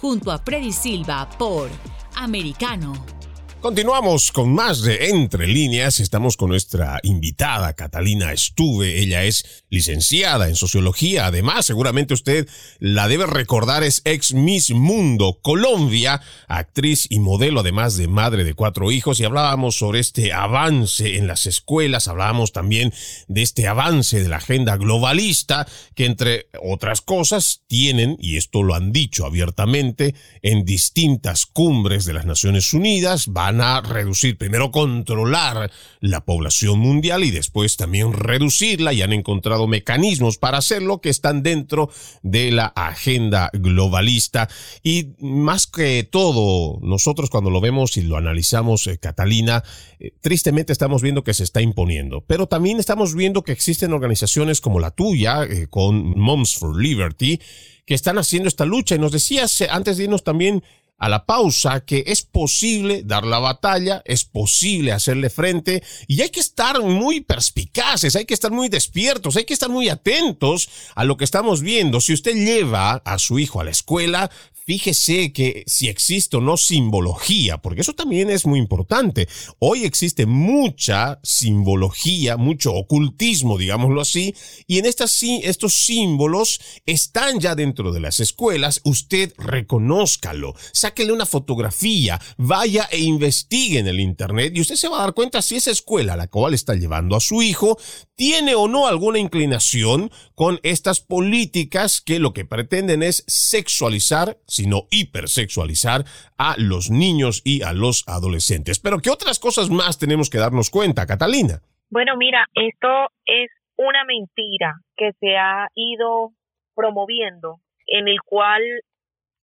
junto 0.00 0.30
a 0.30 0.38
Freddy 0.38 0.72
Silva 0.72 1.28
por 1.38 1.68
Americano. 2.14 3.19
Continuamos 3.60 4.32
con 4.32 4.54
más 4.54 4.80
de 4.80 5.10
Entre 5.10 5.46
líneas. 5.46 6.00
Estamos 6.00 6.38
con 6.38 6.48
nuestra 6.48 6.98
invitada 7.02 7.74
Catalina 7.74 8.32
Estuve. 8.32 9.02
Ella 9.02 9.24
es 9.24 9.64
licenciada 9.68 10.48
en 10.48 10.56
sociología. 10.56 11.26
Además, 11.26 11.66
seguramente 11.66 12.14
usted 12.14 12.48
la 12.78 13.06
debe 13.06 13.26
recordar, 13.26 13.82
es 13.82 14.00
ex 14.06 14.32
Miss 14.32 14.70
Mundo 14.70 15.40
Colombia, 15.42 16.22
actriz 16.48 17.06
y 17.10 17.20
modelo, 17.20 17.60
además 17.60 17.98
de 17.98 18.08
madre 18.08 18.44
de 18.44 18.54
cuatro 18.54 18.90
hijos. 18.90 19.20
Y 19.20 19.24
hablábamos 19.24 19.76
sobre 19.76 20.00
este 20.00 20.32
avance 20.32 21.18
en 21.18 21.26
las 21.26 21.44
escuelas. 21.44 22.08
Hablábamos 22.08 22.52
también 22.52 22.94
de 23.28 23.42
este 23.42 23.68
avance 23.68 24.22
de 24.22 24.28
la 24.28 24.38
agenda 24.38 24.78
globalista 24.78 25.68
que, 25.94 26.06
entre 26.06 26.48
otras 26.62 27.02
cosas, 27.02 27.60
tienen, 27.66 28.16
y 28.18 28.38
esto 28.38 28.62
lo 28.62 28.74
han 28.74 28.90
dicho 28.90 29.26
abiertamente, 29.26 30.14
en 30.40 30.64
distintas 30.64 31.44
cumbres 31.44 32.06
de 32.06 32.14
las 32.14 32.24
Naciones 32.24 32.72
Unidas, 32.72 33.26
a 33.58 33.80
reducir, 33.80 34.36
primero 34.36 34.70
controlar 34.70 35.70
la 36.00 36.24
población 36.24 36.78
mundial 36.78 37.24
y 37.24 37.30
después 37.30 37.76
también 37.76 38.12
reducirla. 38.12 38.92
Y 38.92 39.00
han 39.00 39.14
encontrado 39.14 39.66
mecanismos 39.66 40.36
para 40.36 40.58
hacerlo 40.58 41.00
que 41.00 41.08
están 41.08 41.42
dentro 41.42 41.90
de 42.22 42.50
la 42.50 42.66
agenda 42.66 43.50
globalista. 43.54 44.48
Y 44.82 45.14
más 45.20 45.66
que 45.66 46.06
todo, 46.10 46.78
nosotros 46.82 47.30
cuando 47.30 47.50
lo 47.50 47.60
vemos 47.60 47.96
y 47.96 48.02
lo 48.02 48.16
analizamos, 48.16 48.86
eh, 48.86 48.98
Catalina, 48.98 49.64
eh, 49.98 50.12
tristemente 50.20 50.72
estamos 50.72 51.02
viendo 51.02 51.24
que 51.24 51.34
se 51.34 51.44
está 51.44 51.60
imponiendo, 51.60 52.22
pero 52.26 52.46
también 52.46 52.78
estamos 52.78 53.14
viendo 53.14 53.42
que 53.42 53.52
existen 53.52 53.92
organizaciones 53.92 54.60
como 54.60 54.80
la 54.80 54.90
tuya, 54.90 55.44
eh, 55.44 55.66
con 55.68 56.18
Moms 56.18 56.56
for 56.56 56.80
Liberty, 56.80 57.40
que 57.86 57.94
están 57.94 58.18
haciendo 58.18 58.48
esta 58.48 58.64
lucha. 58.64 58.94
Y 58.94 58.98
nos 58.98 59.12
decías 59.12 59.62
antes 59.70 59.96
de 59.96 60.04
irnos 60.04 60.24
también 60.24 60.62
a 61.00 61.08
la 61.08 61.26
pausa 61.26 61.80
que 61.80 62.04
es 62.06 62.22
posible 62.22 63.02
dar 63.04 63.24
la 63.24 63.40
batalla, 63.40 64.02
es 64.04 64.24
posible 64.24 64.92
hacerle 64.92 65.30
frente 65.30 65.82
y 66.06 66.20
hay 66.20 66.28
que 66.28 66.40
estar 66.40 66.80
muy 66.82 67.22
perspicaces, 67.22 68.14
hay 68.14 68.26
que 68.26 68.34
estar 68.34 68.52
muy 68.52 68.68
despiertos, 68.68 69.36
hay 69.36 69.44
que 69.44 69.54
estar 69.54 69.70
muy 69.70 69.88
atentos 69.88 70.68
a 70.94 71.04
lo 71.04 71.16
que 71.16 71.24
estamos 71.24 71.62
viendo. 71.62 72.00
Si 72.00 72.12
usted 72.12 72.34
lleva 72.34 72.92
a 73.04 73.18
su 73.18 73.38
hijo 73.38 73.60
a 73.60 73.64
la 73.64 73.70
escuela, 73.70 74.30
fíjese 74.70 75.32
que 75.32 75.64
si 75.66 75.88
existe 75.88 76.36
o 76.36 76.40
no 76.40 76.56
simbología, 76.56 77.58
porque 77.58 77.80
eso 77.80 77.92
también 77.92 78.30
es 78.30 78.46
muy 78.46 78.60
importante. 78.60 79.26
Hoy 79.58 79.82
existe 79.82 80.26
mucha 80.26 81.18
simbología, 81.24 82.36
mucho 82.36 82.72
ocultismo, 82.74 83.58
digámoslo 83.58 84.00
así, 84.00 84.32
y 84.68 84.78
en 84.78 84.86
estas, 84.86 85.20
estos 85.24 85.74
símbolos 85.74 86.60
están 86.86 87.40
ya 87.40 87.56
dentro 87.56 87.90
de 87.90 87.98
las 87.98 88.20
escuelas. 88.20 88.80
Usted 88.84 89.32
reconózcalo, 89.38 90.54
sáquele 90.72 91.12
una 91.12 91.26
fotografía, 91.26 92.20
vaya 92.38 92.88
e 92.92 93.00
investigue 93.00 93.80
en 93.80 93.88
el 93.88 93.98
Internet 93.98 94.52
y 94.54 94.60
usted 94.60 94.76
se 94.76 94.88
va 94.88 94.98
a 94.98 95.00
dar 95.06 95.14
cuenta 95.14 95.42
si 95.42 95.56
esa 95.56 95.72
escuela 95.72 96.12
a 96.12 96.16
la 96.16 96.28
cual 96.28 96.54
está 96.54 96.76
llevando 96.76 97.16
a 97.16 97.20
su 97.20 97.42
hijo 97.42 97.76
tiene 98.14 98.54
o 98.54 98.68
no 98.68 98.86
alguna 98.86 99.18
inclinación 99.18 100.12
con 100.36 100.60
estas 100.62 101.00
políticas 101.00 102.00
que 102.00 102.20
lo 102.20 102.32
que 102.32 102.44
pretenden 102.44 103.02
es 103.02 103.24
sexualizar, 103.26 104.38
sino 104.60 104.86
hipersexualizar 104.90 106.04
a 106.36 106.54
los 106.58 106.90
niños 106.90 107.40
y 107.44 107.62
a 107.62 107.72
los 107.72 108.04
adolescentes. 108.06 108.78
Pero 108.78 108.98
¿qué 108.98 109.08
otras 109.08 109.38
cosas 109.38 109.70
más 109.70 109.98
tenemos 109.98 110.28
que 110.28 110.36
darnos 110.38 110.68
cuenta, 110.70 111.06
Catalina? 111.06 111.62
Bueno, 111.88 112.16
mira, 112.16 112.46
esto 112.54 113.08
es 113.24 113.50
una 113.76 114.04
mentira 114.04 114.74
que 114.96 115.12
se 115.18 115.36
ha 115.38 115.68
ido 115.74 116.32
promoviendo, 116.74 117.56
en 117.86 118.08
el 118.08 118.20
cual 118.22 118.62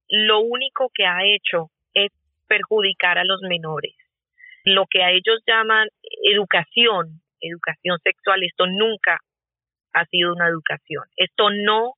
lo 0.08 0.42
único 0.42 0.90
que 0.94 1.06
ha 1.06 1.26
hecho 1.26 1.72
es 1.96 2.12
perjudicar 2.48 3.18
a 3.18 3.26
los 3.26 3.42
menores. 3.42 3.96
Lo 4.66 4.86
que 4.86 5.02
a 5.02 5.10
ellos 5.10 5.42
llaman 5.48 5.88
educación, 6.32 7.22
educación 7.42 7.98
sexual, 8.04 8.44
esto 8.44 8.68
nunca 8.68 9.18
ha 9.94 10.06
sido 10.06 10.34
una 10.34 10.48
educación. 10.48 11.06
Esto 11.16 11.50
no 11.50 11.94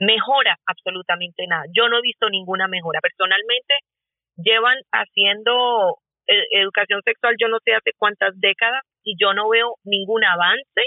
mejora 0.00 0.56
absolutamente 0.66 1.46
nada. 1.46 1.64
Yo 1.76 1.88
no 1.88 1.98
he 1.98 2.02
visto 2.02 2.28
ninguna 2.28 2.68
mejora. 2.68 3.00
Personalmente, 3.00 3.74
llevan 4.36 4.78
haciendo 4.92 5.98
eh, 6.26 6.46
educación 6.52 7.02
sexual 7.04 7.34
yo 7.38 7.48
no 7.48 7.58
sé 7.64 7.74
hace 7.74 7.90
cuántas 7.98 8.38
décadas 8.38 8.82
y 9.02 9.16
yo 9.20 9.34
no 9.34 9.48
veo 9.48 9.74
ningún 9.84 10.24
avance 10.24 10.82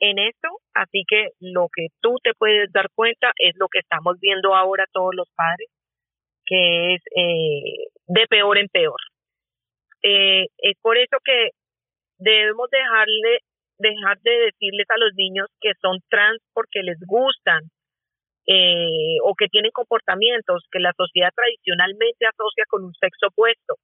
en 0.00 0.18
esto, 0.18 0.48
así 0.74 1.04
que 1.06 1.28
lo 1.40 1.68
que 1.74 1.88
tú 2.00 2.16
te 2.22 2.32
puedes 2.34 2.72
dar 2.72 2.88
cuenta 2.94 3.32
es 3.36 3.54
lo 3.56 3.68
que 3.68 3.80
estamos 3.80 4.16
viendo 4.18 4.54
ahora 4.54 4.86
todos 4.92 5.14
los 5.14 5.28
padres, 5.36 5.68
que 6.46 6.94
es 6.94 7.02
eh, 7.14 7.88
de 8.06 8.26
peor 8.26 8.58
en 8.58 8.68
peor. 8.68 8.98
Eh, 10.02 10.46
es 10.56 10.76
por 10.80 10.96
eso 10.96 11.18
que 11.22 11.50
debemos 12.18 12.70
dejarle 12.70 13.40
dejar 13.78 14.18
de 14.20 14.30
decirles 14.30 14.86
a 14.88 14.98
los 14.98 15.12
niños 15.14 15.48
que 15.60 15.72
son 15.82 15.98
trans 16.08 16.40
porque 16.54 16.82
les 16.82 16.98
gustan 17.06 17.60
eh, 18.52 19.18
o 19.22 19.34
que 19.38 19.46
tienen 19.46 19.70
comportamientos 19.70 20.66
que 20.72 20.80
la 20.80 20.92
sociedad 20.96 21.30
tradicionalmente 21.32 22.26
asocia 22.26 22.64
con 22.68 22.82
un 22.82 22.94
sexo 22.94 23.28
opuesto. 23.28 23.76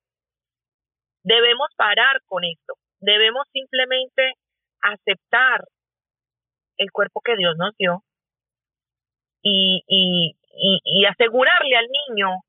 Debemos 1.22 1.68
parar 1.76 2.20
con 2.26 2.42
esto. 2.42 2.74
Debemos 2.98 3.46
simplemente 3.52 4.32
aceptar 4.80 5.62
el 6.78 6.90
cuerpo 6.90 7.20
que 7.24 7.36
Dios 7.36 7.54
nos 7.56 7.76
dio 7.76 8.02
y, 9.42 9.84
y, 9.86 10.34
y, 10.84 11.04
asegurarle 11.04 11.76
al 11.76 11.86
niño 11.86 12.40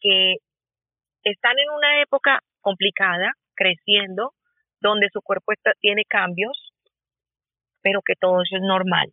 que 0.00 0.36
están 1.24 1.58
en 1.58 1.70
una 1.70 2.00
época 2.00 2.38
complicada, 2.60 3.32
creciendo, 3.56 4.34
donde 4.80 5.08
su 5.12 5.20
cuerpo 5.20 5.52
está, 5.52 5.72
tiene 5.80 6.04
cambios, 6.08 6.72
pero 7.82 8.02
que 8.06 8.14
todo 8.14 8.42
eso 8.42 8.54
es 8.54 8.62
normal, 8.62 9.12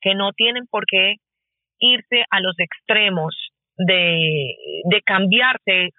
que 0.00 0.16
no 0.16 0.32
tienen 0.32 0.66
por 0.66 0.84
qué 0.86 1.14
irse 1.78 2.24
a 2.30 2.40
los 2.40 2.58
extremos 2.58 3.34
de, 3.76 4.54
de 4.84 5.02
cambiarse 5.02 5.90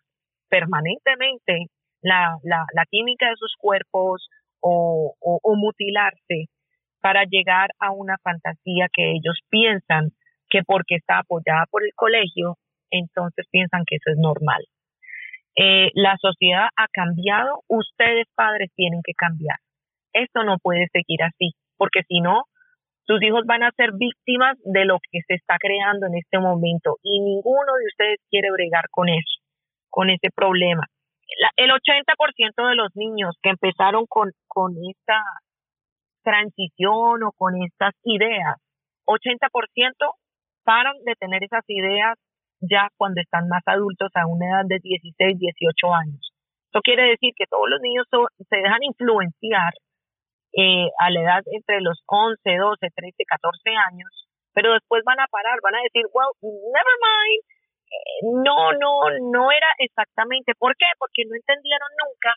permanentemente 0.50 1.68
la, 2.02 2.38
la, 2.44 2.86
química 2.90 3.30
de 3.30 3.36
sus 3.38 3.54
cuerpos 3.58 4.28
o, 4.60 5.14
o, 5.20 5.56
mutilarse 5.56 6.46
para 7.02 7.24
llegar 7.26 7.70
a 7.80 7.92
una 7.92 8.18
fantasía 8.24 8.88
que 8.94 9.12
ellos 9.12 9.40
piensan 9.50 10.10
que 10.50 10.64
porque 10.64 10.96
está 10.96 11.20
apoyada 11.20 11.66
por 11.70 11.84
el 11.84 11.92
colegio, 11.96 12.58
entonces 12.92 13.46
piensan 13.52 13.84
que 13.86 13.98
eso 13.98 14.12
es 14.12 14.18
normal. 14.18 14.64
Eh, 15.56 15.92
la 15.96 16.16
sociedad 16.22 16.68
ha 16.76 16.88
cambiado, 16.92 17.64
ustedes 17.68 18.28
padres 18.36 18.72
tienen 18.76 19.02
que 19.04 19.14
cambiar. 19.14 19.58
Esto 20.14 20.44
no 20.44 20.58
puede 20.60 20.88
seguir 20.94 21.24
así, 21.24 21.54
porque 21.78 22.02
si 22.08 22.22
no, 22.22 22.44
sus 23.08 23.24
hijos 23.24 23.45
van 23.45 23.64
a 23.64 23.72
ser 23.72 23.91
víctimas 23.93 24.58
de 24.66 24.84
lo 24.84 24.99
que 24.99 25.22
se 25.26 25.36
está 25.36 25.55
creando 25.58 26.08
en 26.08 26.16
este 26.16 26.39
momento 26.39 26.97
y 27.03 27.22
ninguno 27.22 27.74
de 27.80 27.86
ustedes 27.88 28.20
quiere 28.30 28.51
bregar 28.51 28.89
con 28.91 29.08
eso, 29.08 29.39
con 29.89 30.10
ese 30.10 30.30
problema. 30.36 30.84
el 31.55 31.72
80% 31.72 32.70
de 32.70 32.76
los 32.76 32.95
niños 32.95 33.36
que 33.41 33.49
empezaron 33.49 34.05
con, 34.08 34.32
con 34.47 34.74
esta 34.89 35.24
transición 36.24 37.24
o 37.24 37.32
con 37.32 37.55
estas 37.64 37.93
ideas, 38.03 38.55
80% 39.05 39.49
paran 40.66 40.95
de 41.05 41.16
tener 41.16 41.43
esas 41.43 41.64
ideas 41.68 42.18
ya 42.60 42.89
cuando 42.97 43.22
están 43.22 43.47
más 43.47 43.64
adultos 43.66 44.12
a 44.16 44.28
una 44.28 44.45
edad 44.47 44.66
de 44.68 44.80
16, 44.84 45.39
18 45.39 45.93
años. 45.93 46.34
Eso 46.74 46.82
quiere 46.82 47.03
decir 47.03 47.32
que 47.38 47.45
todos 47.49 47.70
los 47.70 47.80
niños 47.80 48.05
se 48.49 48.58
dejan 48.58 48.84
influenciar 48.84 49.72
eh, 50.54 50.89
a 51.00 51.10
la 51.12 51.22
edad 51.22 51.43
entre 51.52 51.82
los 51.82 52.02
11, 52.06 52.39
12, 52.43 52.88
13, 52.95 53.24
14 53.26 53.70
años, 53.91 54.10
pero 54.54 54.74
después 54.74 55.04
van 55.06 55.20
a 55.20 55.28
parar, 55.28 55.60
van 55.62 55.76
a 55.76 55.84
decir, 55.84 56.06
well, 56.14 56.32
never 56.41 56.95
mind, 57.02 57.41
eh, 57.88 58.20
no, 58.45 58.74
no, 58.74 59.04
no 59.32 59.52
era 59.52 59.68
exactamente. 59.80 60.54
¿Por 60.58 60.76
qué? 60.78 60.88
Porque 60.98 61.24
no 61.28 61.36
entendieron 61.36 61.89
nunca 62.04 62.34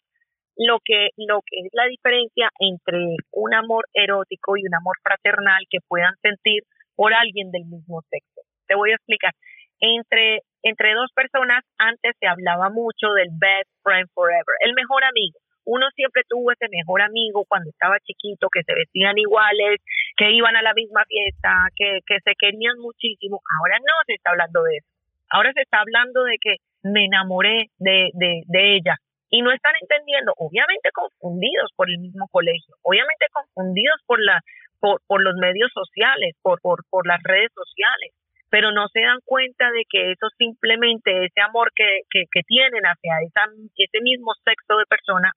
lo 0.56 0.78
que, 0.84 1.10
lo 1.16 1.40
que 1.46 1.60
es 1.64 1.70
la 1.72 1.86
diferencia 1.86 2.50
entre 2.58 3.16
un 3.32 3.54
amor 3.54 3.86
erótico 3.94 4.56
y 4.56 4.66
un 4.66 4.74
amor 4.74 4.96
fraternal 5.02 5.64
que 5.70 5.78
puedan 5.88 6.14
sentir 6.20 6.62
por 6.94 7.14
alguien 7.14 7.50
del 7.50 7.64
mismo 7.64 8.02
sexo. 8.10 8.42
Te 8.66 8.74
voy 8.74 8.92
a 8.92 8.96
explicar. 8.96 9.32
Entre 9.80 10.42
entre 10.62 10.92
dos 10.94 11.10
personas 11.14 11.64
antes 11.78 12.12
se 12.20 12.26
hablaba 12.26 12.68
mucho 12.70 13.12
del 13.16 13.28
best 13.32 13.70
friend 13.82 14.08
forever, 14.14 14.56
el 14.60 14.74
mejor 14.74 15.04
amigo. 15.04 15.38
Uno 15.64 15.86
siempre 15.94 16.22
tuvo 16.28 16.52
ese 16.52 16.68
mejor 16.70 17.02
amigo 17.02 17.44
cuando 17.48 17.70
estaba 17.70 18.00
chiquito, 18.00 18.48
que 18.52 18.62
se 18.62 18.74
vestían 18.74 19.18
iguales, 19.18 19.80
que 20.16 20.30
iban 20.32 20.56
a 20.56 20.62
la 20.62 20.74
misma 20.74 21.04
fiesta, 21.06 21.68
que, 21.76 22.00
que 22.06 22.18
se 22.24 22.34
querían 22.38 22.78
muchísimo. 22.78 23.40
Ahora 23.58 23.78
no 23.78 23.94
se 24.06 24.14
está 24.14 24.30
hablando 24.30 24.62
de 24.62 24.76
eso. 24.76 24.88
Ahora 25.30 25.52
se 25.52 25.62
está 25.62 25.80
hablando 25.80 26.24
de 26.24 26.36
que 26.40 26.56
me 26.82 27.04
enamoré 27.04 27.70
de, 27.78 28.10
de, 28.14 28.42
de 28.46 28.76
ella, 28.76 28.96
y 29.30 29.42
no 29.42 29.52
están 29.52 29.74
entendiendo, 29.80 30.32
obviamente 30.36 30.90
confundidos 30.92 31.70
por 31.76 31.88
el 31.88 31.98
mismo 31.98 32.26
colegio, 32.32 32.74
obviamente 32.82 33.26
confundidos 33.32 34.00
por 34.06 34.18
la 34.20 34.40
por, 34.80 35.00
por 35.06 35.22
los 35.22 35.36
medios 35.36 35.70
sociales, 35.72 36.34
por, 36.42 36.60
por, 36.60 36.84
por 36.88 37.06
las 37.06 37.22
redes 37.22 37.52
sociales, 37.54 38.12
pero 38.48 38.72
no 38.72 38.88
se 38.88 39.00
dan 39.00 39.20
cuenta 39.24 39.70
de 39.70 39.84
que 39.88 40.12
eso 40.12 40.26
simplemente, 40.36 41.26
ese 41.26 41.40
amor 41.40 41.70
que, 41.76 42.00
que, 42.10 42.42
tienen 42.46 42.82
hacia 42.82 43.20
esa, 43.22 43.44
ese 43.76 44.00
mismo 44.02 44.32
sexo 44.42 44.78
de 44.78 44.86
persona 44.86 45.32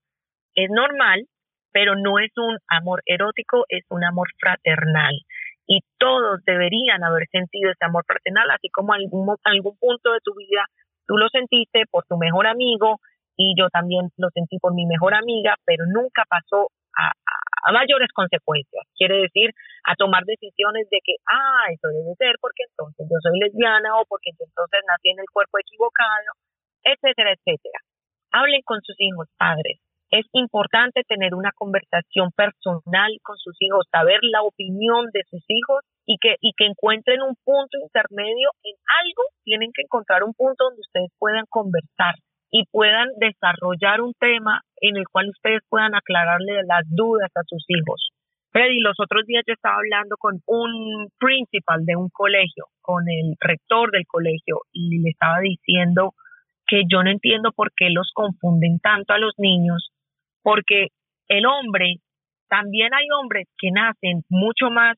es 0.56 0.70
normal, 0.70 1.26
pero 1.72 1.96
no 1.96 2.20
es 2.20 2.32
un 2.38 2.58
amor 2.68 3.02
erótico, 3.06 3.66
es 3.70 3.84
un 3.90 4.04
amor 4.04 4.28
fraternal. 4.40 5.14
Y 5.66 5.80
todos 5.98 6.44
deberían 6.46 7.04
haber 7.04 7.28
sentido 7.32 7.72
ese 7.72 7.86
amor 7.86 8.04
fraternal, 8.06 8.52
así 8.52 8.70
como 8.70 8.94
algún, 8.94 9.36
algún 9.44 9.78
punto 9.80 10.12
de 10.12 10.20
tu 10.24 10.36
vida 10.36 10.66
tú 11.06 11.18
lo 11.18 11.28
sentiste 11.30 11.84
por 11.92 12.06
tu 12.06 12.18
mejor 12.18 12.48
amigo, 12.48 13.00
y 13.36 13.56
yo 13.58 13.70
también 13.70 14.10
lo 14.18 14.30
sentí 14.30 14.60
por 14.60 14.74
mi 14.74 14.86
mejor 14.86 15.14
amiga, 15.14 15.56
pero 15.66 15.86
nunca 15.88 16.24
pasó 16.30 16.70
a, 16.98 17.12
mayores 17.72 18.10
consecuencias. 18.14 18.86
Quiere 18.96 19.24
decir, 19.24 19.50
a 19.86 19.96
tomar 19.96 20.24
decisiones 20.26 20.88
de 20.92 21.00
que, 21.04 21.16
ah, 21.26 21.66
eso 21.72 21.88
debe 21.88 22.14
ser 22.20 22.36
porque 22.40 22.64
entonces 22.70 23.08
yo 23.10 23.18
soy 23.24 23.40
lesbiana 23.40 23.98
o 23.98 24.06
porque 24.06 24.30
entonces 24.30 24.80
nací 24.86 25.10
en 25.10 25.20
el 25.20 25.30
cuerpo 25.32 25.58
equivocado, 25.58 26.30
etcétera, 26.84 27.32
etcétera. 27.34 27.80
Hablen 28.32 28.62
con 28.66 28.82
sus 28.84 29.00
hijos, 29.00 29.28
padres. 29.38 29.80
Es 30.14 30.28
importante 30.34 31.02
tener 31.10 31.34
una 31.34 31.50
conversación 31.58 32.30
personal 32.38 33.10
con 33.24 33.36
sus 33.38 33.58
hijos, 33.60 33.88
saber 33.92 34.20
la 34.22 34.44
opinión 34.44 35.10
de 35.12 35.24
sus 35.26 35.42
hijos 35.48 35.82
y 36.06 36.18
que, 36.22 36.36
y 36.40 36.54
que 36.56 36.68
encuentren 36.68 37.24
un 37.24 37.34
punto 37.44 37.80
intermedio 37.82 38.50
en 38.64 38.76
algo, 39.02 39.24
tienen 39.44 39.72
que 39.74 39.82
encontrar 39.82 40.24
un 40.24 40.36
punto 40.36 40.66
donde 40.66 40.82
ustedes 40.82 41.10
puedan 41.18 41.46
conversar 41.50 42.14
y 42.52 42.66
puedan 42.70 43.10
desarrollar 43.18 44.02
un 44.02 44.14
tema 44.20 44.62
en 44.82 44.98
el 44.98 45.06
cual 45.12 45.30
ustedes 45.30 45.62
puedan 45.68 45.96
aclararle 45.96 46.62
las 46.62 46.86
dudas 46.86 47.32
a 47.34 47.42
sus 47.48 47.66
hijos. 47.70 48.12
Freddy, 48.52 48.82
los 48.82 48.94
otros 49.00 49.26
días 49.26 49.42
yo 49.48 49.56
estaba 49.56 49.78
hablando 49.78 50.16
con 50.20 50.38
un 50.46 51.10
principal 51.18 51.86
de 51.86 51.96
un 51.96 52.10
colegio, 52.14 52.66
con 52.82 53.02
el 53.10 53.34
rector 53.40 53.90
del 53.90 54.06
colegio, 54.06 54.62
y 54.72 55.02
le 55.02 55.10
estaba 55.10 55.40
diciendo 55.40 56.14
que 56.68 56.84
yo 56.88 57.02
no 57.02 57.10
entiendo 57.10 57.52
por 57.52 57.72
qué 57.76 57.90
los 57.90 58.12
confunden 58.14 58.78
tanto 58.78 59.14
a 59.14 59.18
los 59.18 59.34
niños, 59.40 59.90
porque 60.44 60.88
el 61.28 61.46
hombre, 61.46 61.96
también 62.50 62.94
hay 62.94 63.06
hombres 63.20 63.48
que 63.58 63.72
nacen 63.72 64.22
mucho 64.30 64.70
más 64.70 64.98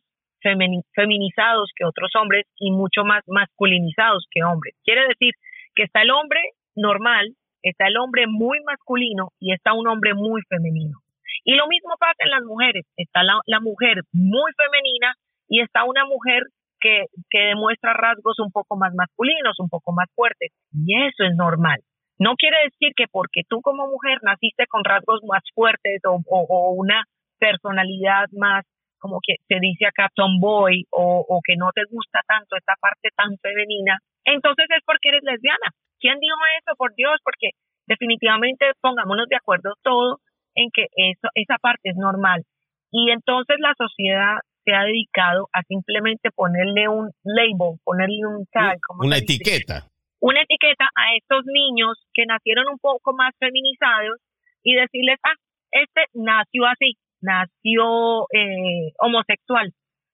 feminizados 0.94 1.72
que 1.76 1.86
otros 1.86 2.12
hombres 2.20 2.46
y 2.60 2.72
mucho 2.72 3.04
más 3.04 3.24
masculinizados 3.28 4.28
que 4.30 4.44
hombres. 4.44 4.76
Quiere 4.84 5.08
decir 5.08 5.34
que 5.74 5.84
está 5.84 6.02
el 6.02 6.12
hombre 6.12 6.40
normal, 6.76 7.34
está 7.64 7.88
el 7.88 7.98
hombre 7.98 8.28
muy 8.28 8.60
masculino 8.66 9.30
y 9.40 9.54
está 9.54 9.74
un 9.74 9.88
hombre 9.88 10.14
muy 10.14 10.42
femenino. 10.50 11.00
Y 11.44 11.56
lo 11.56 11.68
mismo 11.68 11.96
pasa 12.00 12.18
en 12.20 12.32
las 12.32 12.44
mujeres, 12.44 12.86
está 12.98 13.22
la, 13.24 13.60
mujer 13.60 14.02
muy 14.12 14.52
femenina 14.58 15.14
y 15.48 15.62
está 15.62 15.84
una 15.84 16.06
mujer 16.06 16.44
que, 16.80 17.06
que 17.30 17.40
demuestra 17.40 17.94
rasgos 17.94 18.40
un 18.40 18.52
poco 18.52 18.78
más 18.78 18.94
masculinos, 18.94 19.56
un 19.60 19.70
poco 19.70 19.94
más 19.94 20.08
fuertes. 20.16 20.52
Y 20.74 21.06
eso 21.06 21.24
es 21.24 21.36
normal. 21.36 21.80
No 22.18 22.36
quiere 22.36 22.58
decir 22.64 22.94
que 22.96 23.06
porque 23.12 23.42
tú 23.48 23.62
como 23.62 23.88
mujer 23.88 24.20
naciste 24.22 24.66
con 24.68 24.84
rasgos 24.84 25.22
más 25.28 25.44
fuertes 25.54 26.02
o, 26.06 26.22
o, 26.28 26.72
una 26.72 27.04
personalidad 27.40 28.26
más, 28.32 28.64
como 29.00 29.20
que 29.22 29.36
se 29.48 29.60
dice 29.60 29.86
acá, 29.86 30.10
tomboy, 30.16 30.86
o, 30.92 31.26
o 31.28 31.42
que 31.44 31.56
no 31.58 31.72
te 31.76 31.84
gusta 31.90 32.22
tanto 32.28 32.56
esta 32.56 32.74
parte 32.80 33.10
tan 33.16 33.38
femenina, 33.42 34.00
entonces 34.24 34.66
es 34.70 34.84
porque 34.86 35.10
eres 35.10 35.24
lesbiana. 35.24 35.70
¿Quién 36.00 36.20
dijo 36.20 36.38
eso? 36.60 36.76
Por 36.78 36.94
Dios, 36.96 37.20
porque 37.24 37.52
definitivamente 37.88 38.66
pongámonos 38.82 39.28
de 39.28 39.36
acuerdo 39.36 39.74
todos 39.84 40.20
en 40.56 40.70
que 40.74 40.88
eso, 40.96 41.28
esa 41.36 41.58
parte 41.62 41.90
es 41.90 41.96
normal. 41.96 42.44
Y 42.92 43.12
entonces 43.12 43.58
la 43.60 43.74
sociedad 43.78 44.40
se 44.64 44.74
ha 44.74 44.84
dedicado 44.84 45.48
a 45.54 45.62
simplemente 45.64 46.30
ponerle 46.32 46.88
un 46.88 47.12
label, 47.24 47.78
ponerle 47.84 48.26
un 48.26 48.46
tag. 48.52 48.80
una 49.00 49.18
etiqueta. 49.18 49.88
Una 50.20 50.42
etiqueta 50.42 50.86
a 50.96 51.16
estos 51.16 51.46
niños 51.46 51.98
que 52.14 52.26
nacieron 52.26 52.68
un 52.70 52.80
poco 52.80 53.14
más 53.14 53.34
feminizados 53.40 54.20
y 54.64 54.76
decirles, 54.76 55.20
ah, 55.24 55.36
este 55.72 56.06
nació 56.14 56.66
así, 56.66 56.96
nació 57.22 58.24
eh, 58.34 58.94
homosexual. 59.00 59.72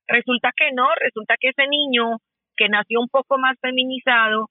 Resulta 0.08 0.52
que 0.56 0.72
no, 0.74 0.88
resulta 1.00 1.36
que 1.40 1.50
ese 1.50 1.68
niño 1.68 2.18
que 2.58 2.68
nació 2.68 3.00
un 3.00 3.10
poco 3.10 3.38
más 3.38 3.56
feminizado 3.62 4.50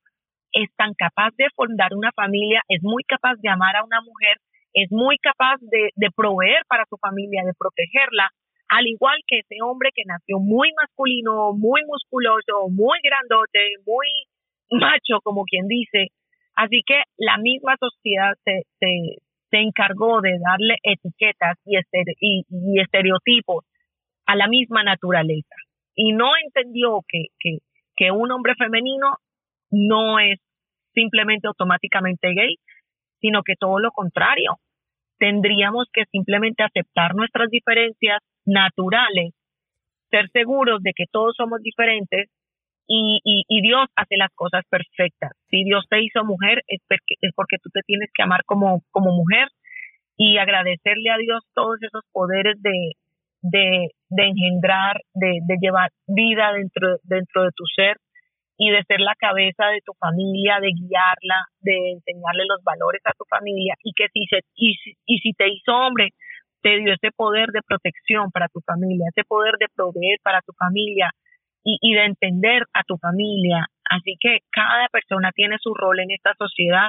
es 0.53 0.69
tan 0.77 0.95
capaz 0.95 1.31
de 1.37 1.47
fundar 1.55 1.95
una 1.95 2.11
familia, 2.13 2.63
es 2.69 2.83
muy 2.83 3.05
capaz 3.05 3.35
de 3.43 3.51
amar 3.51 3.77
a 3.77 3.85
una 3.85 4.01
mujer, 4.01 4.37
es 4.73 4.91
muy 4.91 5.19
capaz 5.19 5.59
de, 5.61 5.91
de 5.95 6.09
proveer 6.15 6.63
para 6.69 6.85
su 6.89 6.97
familia, 6.97 7.43
de 7.45 7.55
protegerla, 7.59 8.31
al 8.69 8.87
igual 8.87 9.19
que 9.27 9.41
ese 9.41 9.57
hombre 9.63 9.91
que 9.95 10.03
nació 10.07 10.39
muy 10.39 10.73
masculino, 10.81 11.53
muy 11.55 11.83
musculoso, 11.87 12.69
muy 12.71 12.99
grandote, 13.03 13.77
muy 13.85 14.07
macho, 14.71 15.21
como 15.23 15.45
quien 15.45 15.67
dice. 15.67 16.09
Así 16.55 16.83
que 16.87 17.03
la 17.17 17.39
misma 17.39 17.77
sociedad 17.79 18.35
se, 18.45 18.63
se, 18.79 19.23
se 19.51 19.57
encargó 19.59 20.21
de 20.21 20.39
darle 20.39 20.77
etiquetas 20.83 21.59
y, 21.65 21.77
y, 22.21 22.45
y, 22.49 22.81
estereotipos 22.81 23.65
a 24.27 24.37
la 24.37 24.49
misma 24.49 24.83
naturaleza. 24.83 25.55
Y 25.95 26.13
no 26.13 26.31
entendió 26.45 27.01
que, 27.09 27.27
que, 27.39 27.59
que 27.97 28.11
un 28.11 28.31
hombre 28.31 28.55
femenino 28.57 29.17
no 29.71 30.19
es 30.19 30.39
simplemente 30.95 31.47
automáticamente 31.47 32.29
gay, 32.35 32.57
sino 33.21 33.43
que 33.43 33.55
todo 33.59 33.79
lo 33.79 33.91
contrario. 33.91 34.57
Tendríamos 35.19 35.87
que 35.93 36.05
simplemente 36.11 36.63
aceptar 36.63 37.15
nuestras 37.15 37.51
diferencias 37.51 38.21
naturales, 38.47 39.33
ser 40.11 40.29
seguros 40.31 40.83
de 40.83 40.93
que 40.95 41.05
todos 41.11 41.35
somos 41.37 41.61
diferentes 41.63 42.29
y, 42.93 43.45
y, 43.47 43.63
Dios 43.63 43.87
hace 43.95 44.17
las 44.17 44.31
cosas 44.35 44.65
perfectas. 44.69 45.31
Si 45.49 45.63
Dios 45.63 45.85
te 45.89 46.03
hizo 46.03 46.25
mujer 46.25 46.63
es 46.67 46.81
porque, 46.89 47.57
tú 47.63 47.71
te 47.73 47.83
tienes 47.87 48.11
que 48.13 48.25
amar 48.25 48.43
como, 48.45 48.83
mujer 48.93 49.47
y 50.17 50.39
agradecerle 50.39 51.11
a 51.11 51.19
Dios 51.19 51.41
todos 51.55 51.79
esos 51.83 52.03
poderes 52.13 52.61
de, 52.61 52.93
de, 53.43 53.89
de 54.09 54.23
engendrar, 54.25 54.97
de, 55.15 55.39
de 55.47 55.57
llevar 55.61 55.91
vida 56.09 56.53
dentro, 56.53 56.99
dentro 57.05 57.45
de 57.45 57.51
tu 57.55 57.65
ser 57.77 57.97
y 58.59 58.71
de 58.71 58.83
ser 58.83 59.01
la 59.01 59.15
cabeza 59.15 59.67
de 59.67 59.81
tu 59.87 59.93
familia, 59.95 60.59
de 60.61 60.73
guiarla, 60.75 61.47
de 61.61 61.93
enseñarle 61.93 62.45
los 62.49 62.63
valores 62.65 63.03
a 63.05 63.15
tu 63.17 63.25
familia 63.31 63.75
y 63.85 63.93
que 63.95 64.09
si, 64.13 64.27
se, 64.27 64.41
y, 64.57 64.75
y 65.07 65.19
si 65.19 65.33
te 65.35 65.49
hizo 65.49 65.73
hombre, 65.73 66.11
te 66.61 66.77
dio 66.79 66.93
ese 66.93 67.13
poder 67.15 67.51
de 67.51 67.63
protección 67.63 68.33
para 68.33 68.49
tu 68.49 68.61
familia, 68.67 69.07
ese 69.15 69.25
poder 69.25 69.55
de 69.61 69.67
proveer 69.75 70.19
para 70.25 70.43
tu 70.43 70.53
familia 70.59 71.13
y, 71.65 71.79
y 71.81 71.95
de 71.95 72.05
entender 72.05 72.65
a 72.73 72.83
tu 72.85 72.97
familia. 72.99 73.67
Así 73.89 74.17
que 74.21 74.39
cada 74.51 74.89
persona 74.89 75.33
tiene 75.33 75.57
su 75.61 75.75
rol 75.75 76.01
en 76.01 76.11
esta 76.13 76.35
sociedad. 76.39 76.89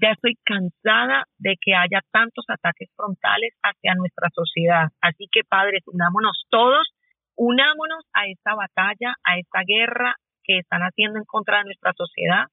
Ya 0.00 0.10
estoy 0.10 0.36
cansada 0.44 1.24
de 1.38 1.56
que 1.60 1.74
haya 1.74 2.00
tantos 2.10 2.44
ataques 2.48 2.88
frontales 2.96 3.54
hacia 3.62 3.94
nuestra 3.94 4.28
sociedad. 4.34 4.88
Así 5.00 5.28
que 5.30 5.42
padres, 5.48 5.82
unámonos 5.86 6.44
todos, 6.50 6.88
unámonos 7.36 8.04
a 8.12 8.26
esta 8.26 8.54
batalla, 8.54 9.14
a 9.24 9.38
esta 9.38 9.60
guerra, 9.66 10.16
que 10.42 10.58
están 10.58 10.82
haciendo 10.82 11.18
en 11.18 11.24
contra 11.24 11.58
de 11.58 11.64
nuestra 11.64 11.92
sociedad. 11.96 12.46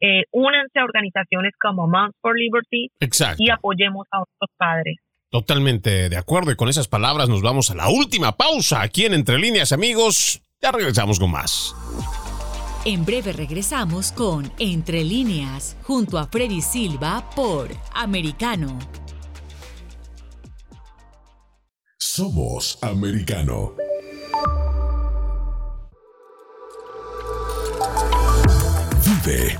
Eh, 0.00 0.24
únanse 0.32 0.78
a 0.78 0.84
organizaciones 0.84 1.54
como 1.60 1.86
Moms 1.86 2.14
for 2.20 2.36
Liberty 2.36 2.90
y 3.38 3.50
apoyemos 3.50 4.06
a 4.10 4.22
otros 4.22 4.50
padres. 4.56 4.96
Totalmente 5.30 6.08
de 6.08 6.16
acuerdo 6.16 6.50
y 6.50 6.56
con 6.56 6.68
esas 6.68 6.88
palabras 6.88 7.28
nos 7.28 7.42
vamos 7.42 7.70
a 7.70 7.74
la 7.74 7.88
última 7.88 8.32
pausa 8.32 8.82
aquí 8.82 9.06
en 9.06 9.14
Entre 9.14 9.38
Líneas 9.38 9.72
Amigos. 9.72 10.42
Ya 10.62 10.72
regresamos 10.72 11.18
con 11.18 11.30
más. 11.30 11.74
En 12.84 13.04
breve 13.04 13.32
regresamos 13.32 14.12
con 14.12 14.52
Entre 14.58 15.04
Líneas 15.04 15.76
junto 15.82 16.18
a 16.18 16.26
Freddy 16.26 16.60
Silva 16.60 17.28
por 17.34 17.68
Americano. 17.92 18.78
Somos 21.98 22.78
Americano. 22.82 23.74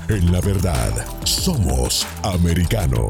en 0.09 0.31
la 0.31 0.39
verdad. 0.39 0.93
Somos 1.25 2.07
americano. 2.23 3.09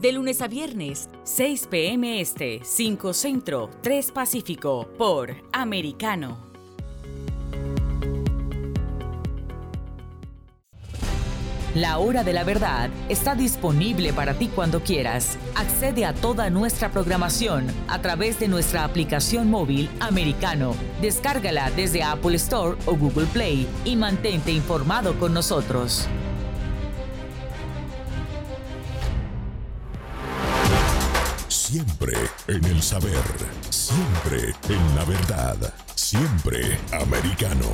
de 0.00 0.12
lunes 0.12 0.42
a 0.42 0.48
viernes, 0.48 1.08
6 1.24 1.68
p.m. 1.68 2.20
Este, 2.20 2.60
5 2.62 3.12
Centro, 3.12 3.70
3 3.82 4.12
Pacífico, 4.12 4.88
por 4.96 5.34
Americano. 5.52 6.46
La 11.76 11.98
hora 11.98 12.24
de 12.24 12.32
la 12.32 12.42
verdad 12.42 12.88
está 13.10 13.34
disponible 13.34 14.14
para 14.14 14.32
ti 14.32 14.48
cuando 14.48 14.80
quieras. 14.80 15.36
Accede 15.54 16.06
a 16.06 16.14
toda 16.14 16.48
nuestra 16.48 16.90
programación 16.90 17.66
a 17.86 18.00
través 18.00 18.40
de 18.40 18.48
nuestra 18.48 18.82
aplicación 18.82 19.50
móvil 19.50 19.90
americano. 20.00 20.74
Descárgala 21.02 21.70
desde 21.72 22.02
Apple 22.02 22.36
Store 22.36 22.78
o 22.86 22.96
Google 22.96 23.26
Play 23.26 23.68
y 23.84 23.94
mantente 23.94 24.52
informado 24.52 25.18
con 25.18 25.34
nosotros. 25.34 26.08
Siempre 31.68 32.12
en 32.46 32.64
el 32.64 32.80
saber, 32.80 33.24
siempre 33.70 34.54
en 34.68 34.94
la 34.94 35.04
verdad, 35.04 35.74
siempre 35.96 36.78
americano. 36.92 37.66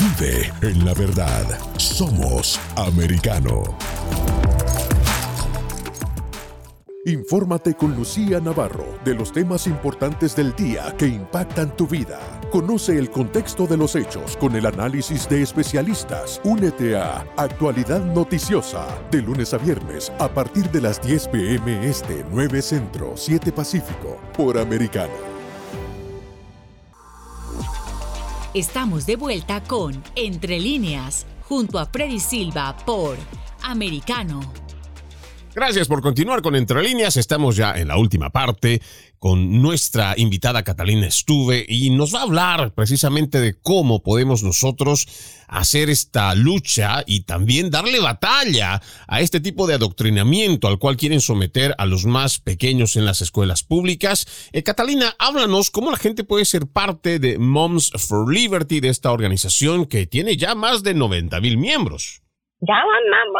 Vive 0.00 0.52
en 0.62 0.84
la 0.84 0.94
verdad, 0.94 1.46
somos 1.76 2.58
americano. 2.74 3.62
Infórmate 7.06 7.74
con 7.74 7.96
Lucía 7.96 8.40
Navarro 8.40 8.84
de 9.06 9.14
los 9.14 9.32
temas 9.32 9.66
importantes 9.66 10.36
del 10.36 10.54
día 10.54 10.94
que 10.98 11.06
impactan 11.06 11.74
tu 11.74 11.86
vida. 11.86 12.20
Conoce 12.52 12.98
el 12.98 13.10
contexto 13.10 13.66
de 13.66 13.78
los 13.78 13.96
hechos 13.96 14.36
con 14.36 14.54
el 14.54 14.66
análisis 14.66 15.26
de 15.26 15.40
especialistas. 15.40 16.42
Únete 16.44 16.98
a 16.98 17.26
Actualidad 17.38 18.04
Noticiosa 18.04 18.86
de 19.10 19.22
lunes 19.22 19.54
a 19.54 19.56
viernes 19.56 20.12
a 20.18 20.28
partir 20.28 20.70
de 20.70 20.82
las 20.82 21.00
10 21.00 21.28
pm 21.28 21.88
este 21.88 22.22
9 22.30 22.60
Centro 22.60 23.16
7 23.16 23.50
Pacífico 23.50 24.20
por 24.36 24.58
Americano. 24.58 25.14
Estamos 28.52 29.06
de 29.06 29.16
vuelta 29.16 29.62
con 29.62 30.02
Entre 30.16 30.60
líneas 30.60 31.24
junto 31.48 31.78
a 31.78 31.86
Freddy 31.86 32.20
Silva 32.20 32.76
por 32.84 33.16
Americano. 33.62 34.40
Gracias 35.52 35.88
por 35.88 36.00
continuar 36.00 36.42
con 36.42 36.54
Entre 36.54 36.80
líneas. 36.80 37.16
Estamos 37.16 37.56
ya 37.56 37.72
en 37.72 37.88
la 37.88 37.98
última 37.98 38.30
parte 38.30 38.80
con 39.18 39.60
nuestra 39.60 40.14
invitada 40.16 40.62
Catalina 40.62 41.08
Estuve 41.08 41.66
y 41.68 41.90
nos 41.90 42.14
va 42.14 42.20
a 42.20 42.22
hablar 42.22 42.72
precisamente 42.72 43.40
de 43.40 43.58
cómo 43.60 44.00
podemos 44.04 44.44
nosotros 44.44 45.08
hacer 45.48 45.90
esta 45.90 46.36
lucha 46.36 47.02
y 47.04 47.22
también 47.22 47.68
darle 47.68 47.98
batalla 47.98 48.80
a 49.08 49.20
este 49.20 49.40
tipo 49.40 49.66
de 49.66 49.74
adoctrinamiento 49.74 50.68
al 50.68 50.78
cual 50.78 50.96
quieren 50.96 51.20
someter 51.20 51.74
a 51.78 51.84
los 51.84 52.06
más 52.06 52.38
pequeños 52.38 52.94
en 52.94 53.04
las 53.04 53.20
escuelas 53.20 53.64
públicas. 53.64 54.28
Eh, 54.52 54.62
Catalina, 54.62 55.16
háblanos 55.18 55.72
cómo 55.72 55.90
la 55.90 55.96
gente 55.96 56.22
puede 56.22 56.44
ser 56.44 56.68
parte 56.68 57.18
de 57.18 57.38
Moms 57.38 57.90
for 57.98 58.32
Liberty, 58.32 58.78
de 58.78 58.88
esta 58.88 59.10
organización 59.10 59.86
que 59.86 60.06
tiene 60.06 60.36
ya 60.36 60.54
más 60.54 60.84
de 60.84 60.94
90 60.94 61.40
mil 61.40 61.58
miembros. 61.58 62.22
Ya 62.60 62.76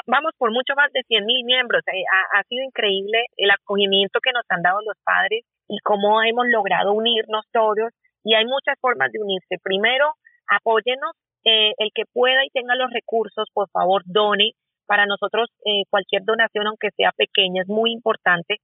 vamos 0.06 0.32
por 0.38 0.50
mucho 0.50 0.72
más 0.74 0.90
de 0.92 1.02
100 1.02 1.26
mil 1.26 1.44
miembros. 1.44 1.82
Eh, 1.92 2.04
ha, 2.32 2.42
sido 2.44 2.64
increíble 2.64 3.26
el 3.36 3.50
acogimiento 3.50 4.18
que 4.22 4.32
nos 4.32 4.44
han 4.48 4.62
dado 4.62 4.80
los 4.80 4.96
padres 5.04 5.44
y 5.68 5.78
cómo 5.84 6.22
hemos 6.22 6.46
logrado 6.48 6.92
unirnos 6.92 7.44
todos. 7.52 7.92
Y 8.24 8.34
hay 8.34 8.46
muchas 8.46 8.78
formas 8.80 9.12
de 9.12 9.20
unirse. 9.20 9.56
Primero, 9.62 10.14
apóyenos. 10.48 11.12
Eh, 11.44 11.72
el 11.78 11.88
que 11.94 12.04
pueda 12.12 12.44
y 12.44 12.50
tenga 12.50 12.74
los 12.74 12.90
recursos, 12.92 13.48
por 13.52 13.68
favor, 13.70 14.02
done. 14.04 14.52
Para 14.86 15.06
nosotros, 15.06 15.48
eh, 15.64 15.84
cualquier 15.88 16.22
donación, 16.24 16.66
aunque 16.66 16.90
sea 16.96 17.12
pequeña, 17.16 17.62
es 17.62 17.68
muy 17.68 17.92
importante. 17.92 18.56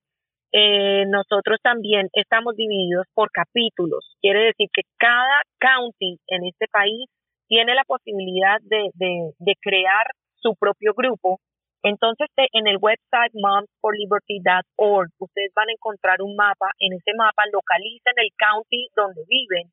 nosotros 1.09 1.59
también 1.63 2.09
estamos 2.15 2.57
divididos 2.57 3.07
por 3.15 3.31
capítulos. 3.31 4.17
Quiere 4.23 4.47
decir 4.47 4.69
que 4.73 4.83
cada 4.97 5.43
county 5.59 6.17
en 6.29 6.45
este 6.47 6.67
país 6.69 7.11
tiene 7.47 7.75
la 7.75 7.85
posibilidad 7.85 8.59
de, 8.63 8.89
de 8.95 9.55
crear 9.61 10.07
su 10.47 10.55
propio 10.55 10.95
grupo. 10.95 11.41
Entonces, 11.83 12.29
en 12.53 12.67
el 12.67 12.79
website 12.79 13.35
momsforliberty.org, 13.35 15.11
ustedes 15.19 15.53
van 15.55 15.69
a 15.69 15.73
encontrar 15.73 16.23
un 16.23 16.35
mapa. 16.37 16.71
En 16.79 16.95
ese 16.95 17.13
mapa 17.17 17.43
localicen 17.53 18.15
el 18.17 18.31
county 18.39 18.89
donde 18.95 19.23
viven. 19.29 19.71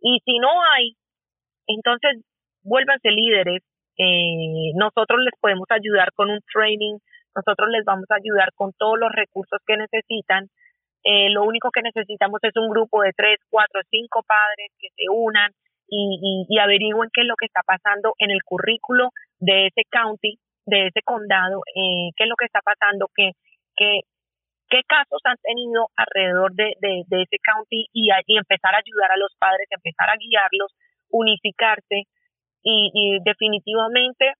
Y 0.00 0.18
si 0.24 0.38
no 0.38 0.50
hay, 0.74 0.94
entonces 1.66 2.22
vuélvanse 2.62 3.10
líderes. 3.10 3.62
Eh, 3.98 4.72
nosotros 4.74 5.20
les 5.24 5.34
podemos 5.40 5.66
ayudar 5.70 6.12
con 6.14 6.30
un 6.30 6.40
training. 6.52 6.98
Nosotros 7.34 7.68
les 7.70 7.84
vamos 7.84 8.06
a 8.10 8.16
ayudar 8.16 8.50
con 8.54 8.72
todos 8.78 8.98
los 8.98 9.10
recursos 9.12 9.58
que 9.66 9.76
necesitan. 9.76 10.48
Eh, 11.04 11.30
lo 11.30 11.44
único 11.44 11.70
que 11.70 11.82
necesitamos 11.82 12.40
es 12.42 12.54
un 12.56 12.68
grupo 12.68 13.02
de 13.02 13.12
tres, 13.16 13.38
cuatro, 13.48 13.80
cinco 13.90 14.22
padres 14.26 14.70
que 14.78 14.88
se 14.94 15.04
unan 15.08 15.52
y, 15.88 16.46
y, 16.48 16.58
averigüen 16.58 17.10
qué 17.14 17.20
es 17.20 17.28
lo 17.28 17.36
que 17.36 17.46
está 17.46 17.62
pasando 17.64 18.14
en 18.18 18.32
el 18.32 18.42
currículo 18.42 19.10
de 19.38 19.66
ese 19.66 19.82
county, 19.90 20.38
de 20.66 20.88
ese 20.88 21.02
condado, 21.02 21.60
eh, 21.74 22.10
qué 22.16 22.24
es 22.24 22.28
lo 22.28 22.36
que 22.36 22.46
está 22.46 22.60
pasando, 22.64 23.08
qué, 23.14 23.32
qué, 23.76 24.00
qué 24.68 24.82
casos 24.86 25.20
han 25.24 25.36
tenido 25.42 25.88
alrededor 25.96 26.52
de, 26.54 26.72
de, 26.80 27.22
ese 27.22 27.38
county 27.42 27.86
y, 27.92 28.10
empezar 28.36 28.74
a 28.74 28.82
ayudar 28.84 29.12
a 29.12 29.16
los 29.16 29.34
padres, 29.38 29.66
empezar 29.70 30.10
a 30.10 30.16
guiarlos, 30.18 30.74
unificarse 31.10 32.04
y, 32.62 33.18
definitivamente 33.24 34.32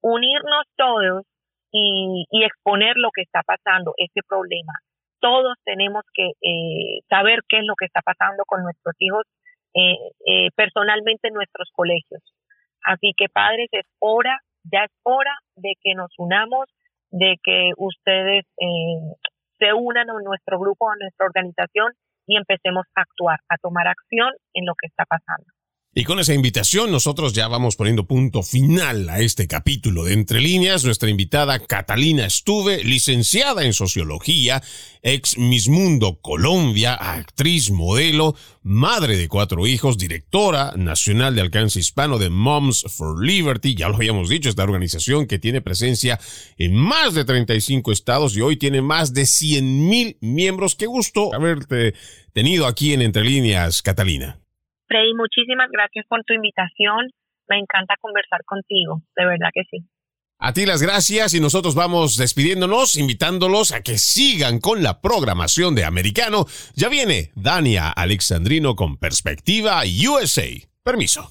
unirnos 0.00 0.64
todos 0.76 1.26
y, 1.72 2.24
y, 2.30 2.44
exponer 2.44 2.96
lo 2.96 3.10
que 3.14 3.22
está 3.22 3.42
pasando, 3.42 3.94
este 3.96 4.20
problema. 4.26 4.72
Todos 5.20 5.56
tenemos 5.64 6.04
que 6.12 6.32
eh, 6.42 7.00
saber 7.08 7.40
qué 7.48 7.58
es 7.58 7.64
lo 7.64 7.74
que 7.74 7.86
está 7.86 8.00
pasando 8.02 8.44
con 8.46 8.62
nuestros 8.62 8.94
hijos 8.98 9.24
eh, 9.74 9.96
eh, 10.26 10.50
personalmente 10.54 11.28
en 11.28 11.34
nuestros 11.34 11.68
colegios. 11.72 12.22
Así 12.84 13.12
que 13.16 13.28
padres, 13.28 13.68
es 13.72 13.86
hora, 13.98 14.38
ya 14.64 14.84
es 14.84 14.92
hora 15.02 15.34
de 15.56 15.72
que 15.82 15.94
nos 15.94 16.12
unamos, 16.18 16.66
de 17.10 17.36
que 17.42 17.70
ustedes 17.76 18.44
eh, 18.60 19.14
se 19.58 19.72
unan 19.72 20.10
a 20.10 20.22
nuestro 20.22 20.58
grupo, 20.58 20.90
a 20.90 20.96
nuestra 21.00 21.26
organización 21.26 21.92
y 22.26 22.36
empecemos 22.36 22.86
a 22.94 23.02
actuar, 23.02 23.38
a 23.48 23.56
tomar 23.58 23.88
acción 23.88 24.32
en 24.54 24.66
lo 24.66 24.74
que 24.74 24.86
está 24.86 25.04
pasando. 25.04 25.46
Y 25.96 26.02
con 26.02 26.18
esa 26.18 26.34
invitación 26.34 26.90
nosotros 26.90 27.34
ya 27.34 27.46
vamos 27.46 27.76
poniendo 27.76 28.04
punto 28.04 28.42
final 28.42 29.08
a 29.08 29.20
este 29.20 29.46
capítulo 29.46 30.02
de 30.02 30.14
Entre 30.14 30.40
líneas. 30.40 30.84
Nuestra 30.84 31.08
invitada 31.08 31.60
Catalina 31.60 32.26
Estuve, 32.26 32.82
licenciada 32.82 33.64
en 33.64 33.72
sociología, 33.72 34.60
ex 35.02 35.38
Miss 35.38 35.68
Mundo 35.68 36.18
Colombia, 36.20 36.94
actriz, 36.94 37.70
modelo, 37.70 38.34
madre 38.64 39.16
de 39.16 39.28
cuatro 39.28 39.68
hijos, 39.68 39.96
directora 39.96 40.72
nacional 40.76 41.36
de 41.36 41.42
alcance 41.42 41.78
hispano 41.78 42.18
de 42.18 42.28
Moms 42.28 42.86
for 42.88 43.24
Liberty, 43.24 43.76
ya 43.76 43.88
lo 43.88 43.94
habíamos 43.94 44.28
dicho, 44.28 44.48
esta 44.48 44.64
organización 44.64 45.28
que 45.28 45.38
tiene 45.38 45.60
presencia 45.60 46.18
en 46.58 46.74
más 46.74 47.14
de 47.14 47.24
35 47.24 47.92
estados 47.92 48.36
y 48.36 48.40
hoy 48.40 48.56
tiene 48.56 48.82
más 48.82 49.14
de 49.14 49.26
100 49.26 49.88
mil 49.88 50.16
miembros. 50.20 50.74
Qué 50.74 50.86
gusto 50.86 51.32
haberte 51.32 51.94
tenido 52.32 52.66
aquí 52.66 52.94
en 52.94 53.02
Entre 53.02 53.22
líneas, 53.22 53.80
Catalina. 53.80 54.43
Muchísimas 55.16 55.70
gracias 55.70 56.06
por 56.08 56.22
tu 56.24 56.34
invitación. 56.34 57.10
Me 57.48 57.58
encanta 57.58 57.94
conversar 58.00 58.44
contigo, 58.44 59.02
de 59.16 59.26
verdad 59.26 59.48
que 59.52 59.62
sí. 59.70 59.84
A 60.38 60.52
ti 60.52 60.66
las 60.66 60.82
gracias 60.82 61.34
y 61.34 61.40
nosotros 61.40 61.74
vamos 61.74 62.16
despidiéndonos, 62.16 62.96
invitándolos 62.96 63.72
a 63.72 63.82
que 63.82 63.98
sigan 63.98 64.60
con 64.60 64.82
la 64.82 65.00
programación 65.00 65.74
de 65.74 65.84
Americano. 65.84 66.46
Ya 66.74 66.88
viene 66.88 67.30
Dania 67.34 67.90
Alexandrino 67.90 68.74
con 68.74 68.96
Perspectiva 68.96 69.82
USA. 69.84 70.48
Permiso. 70.82 71.30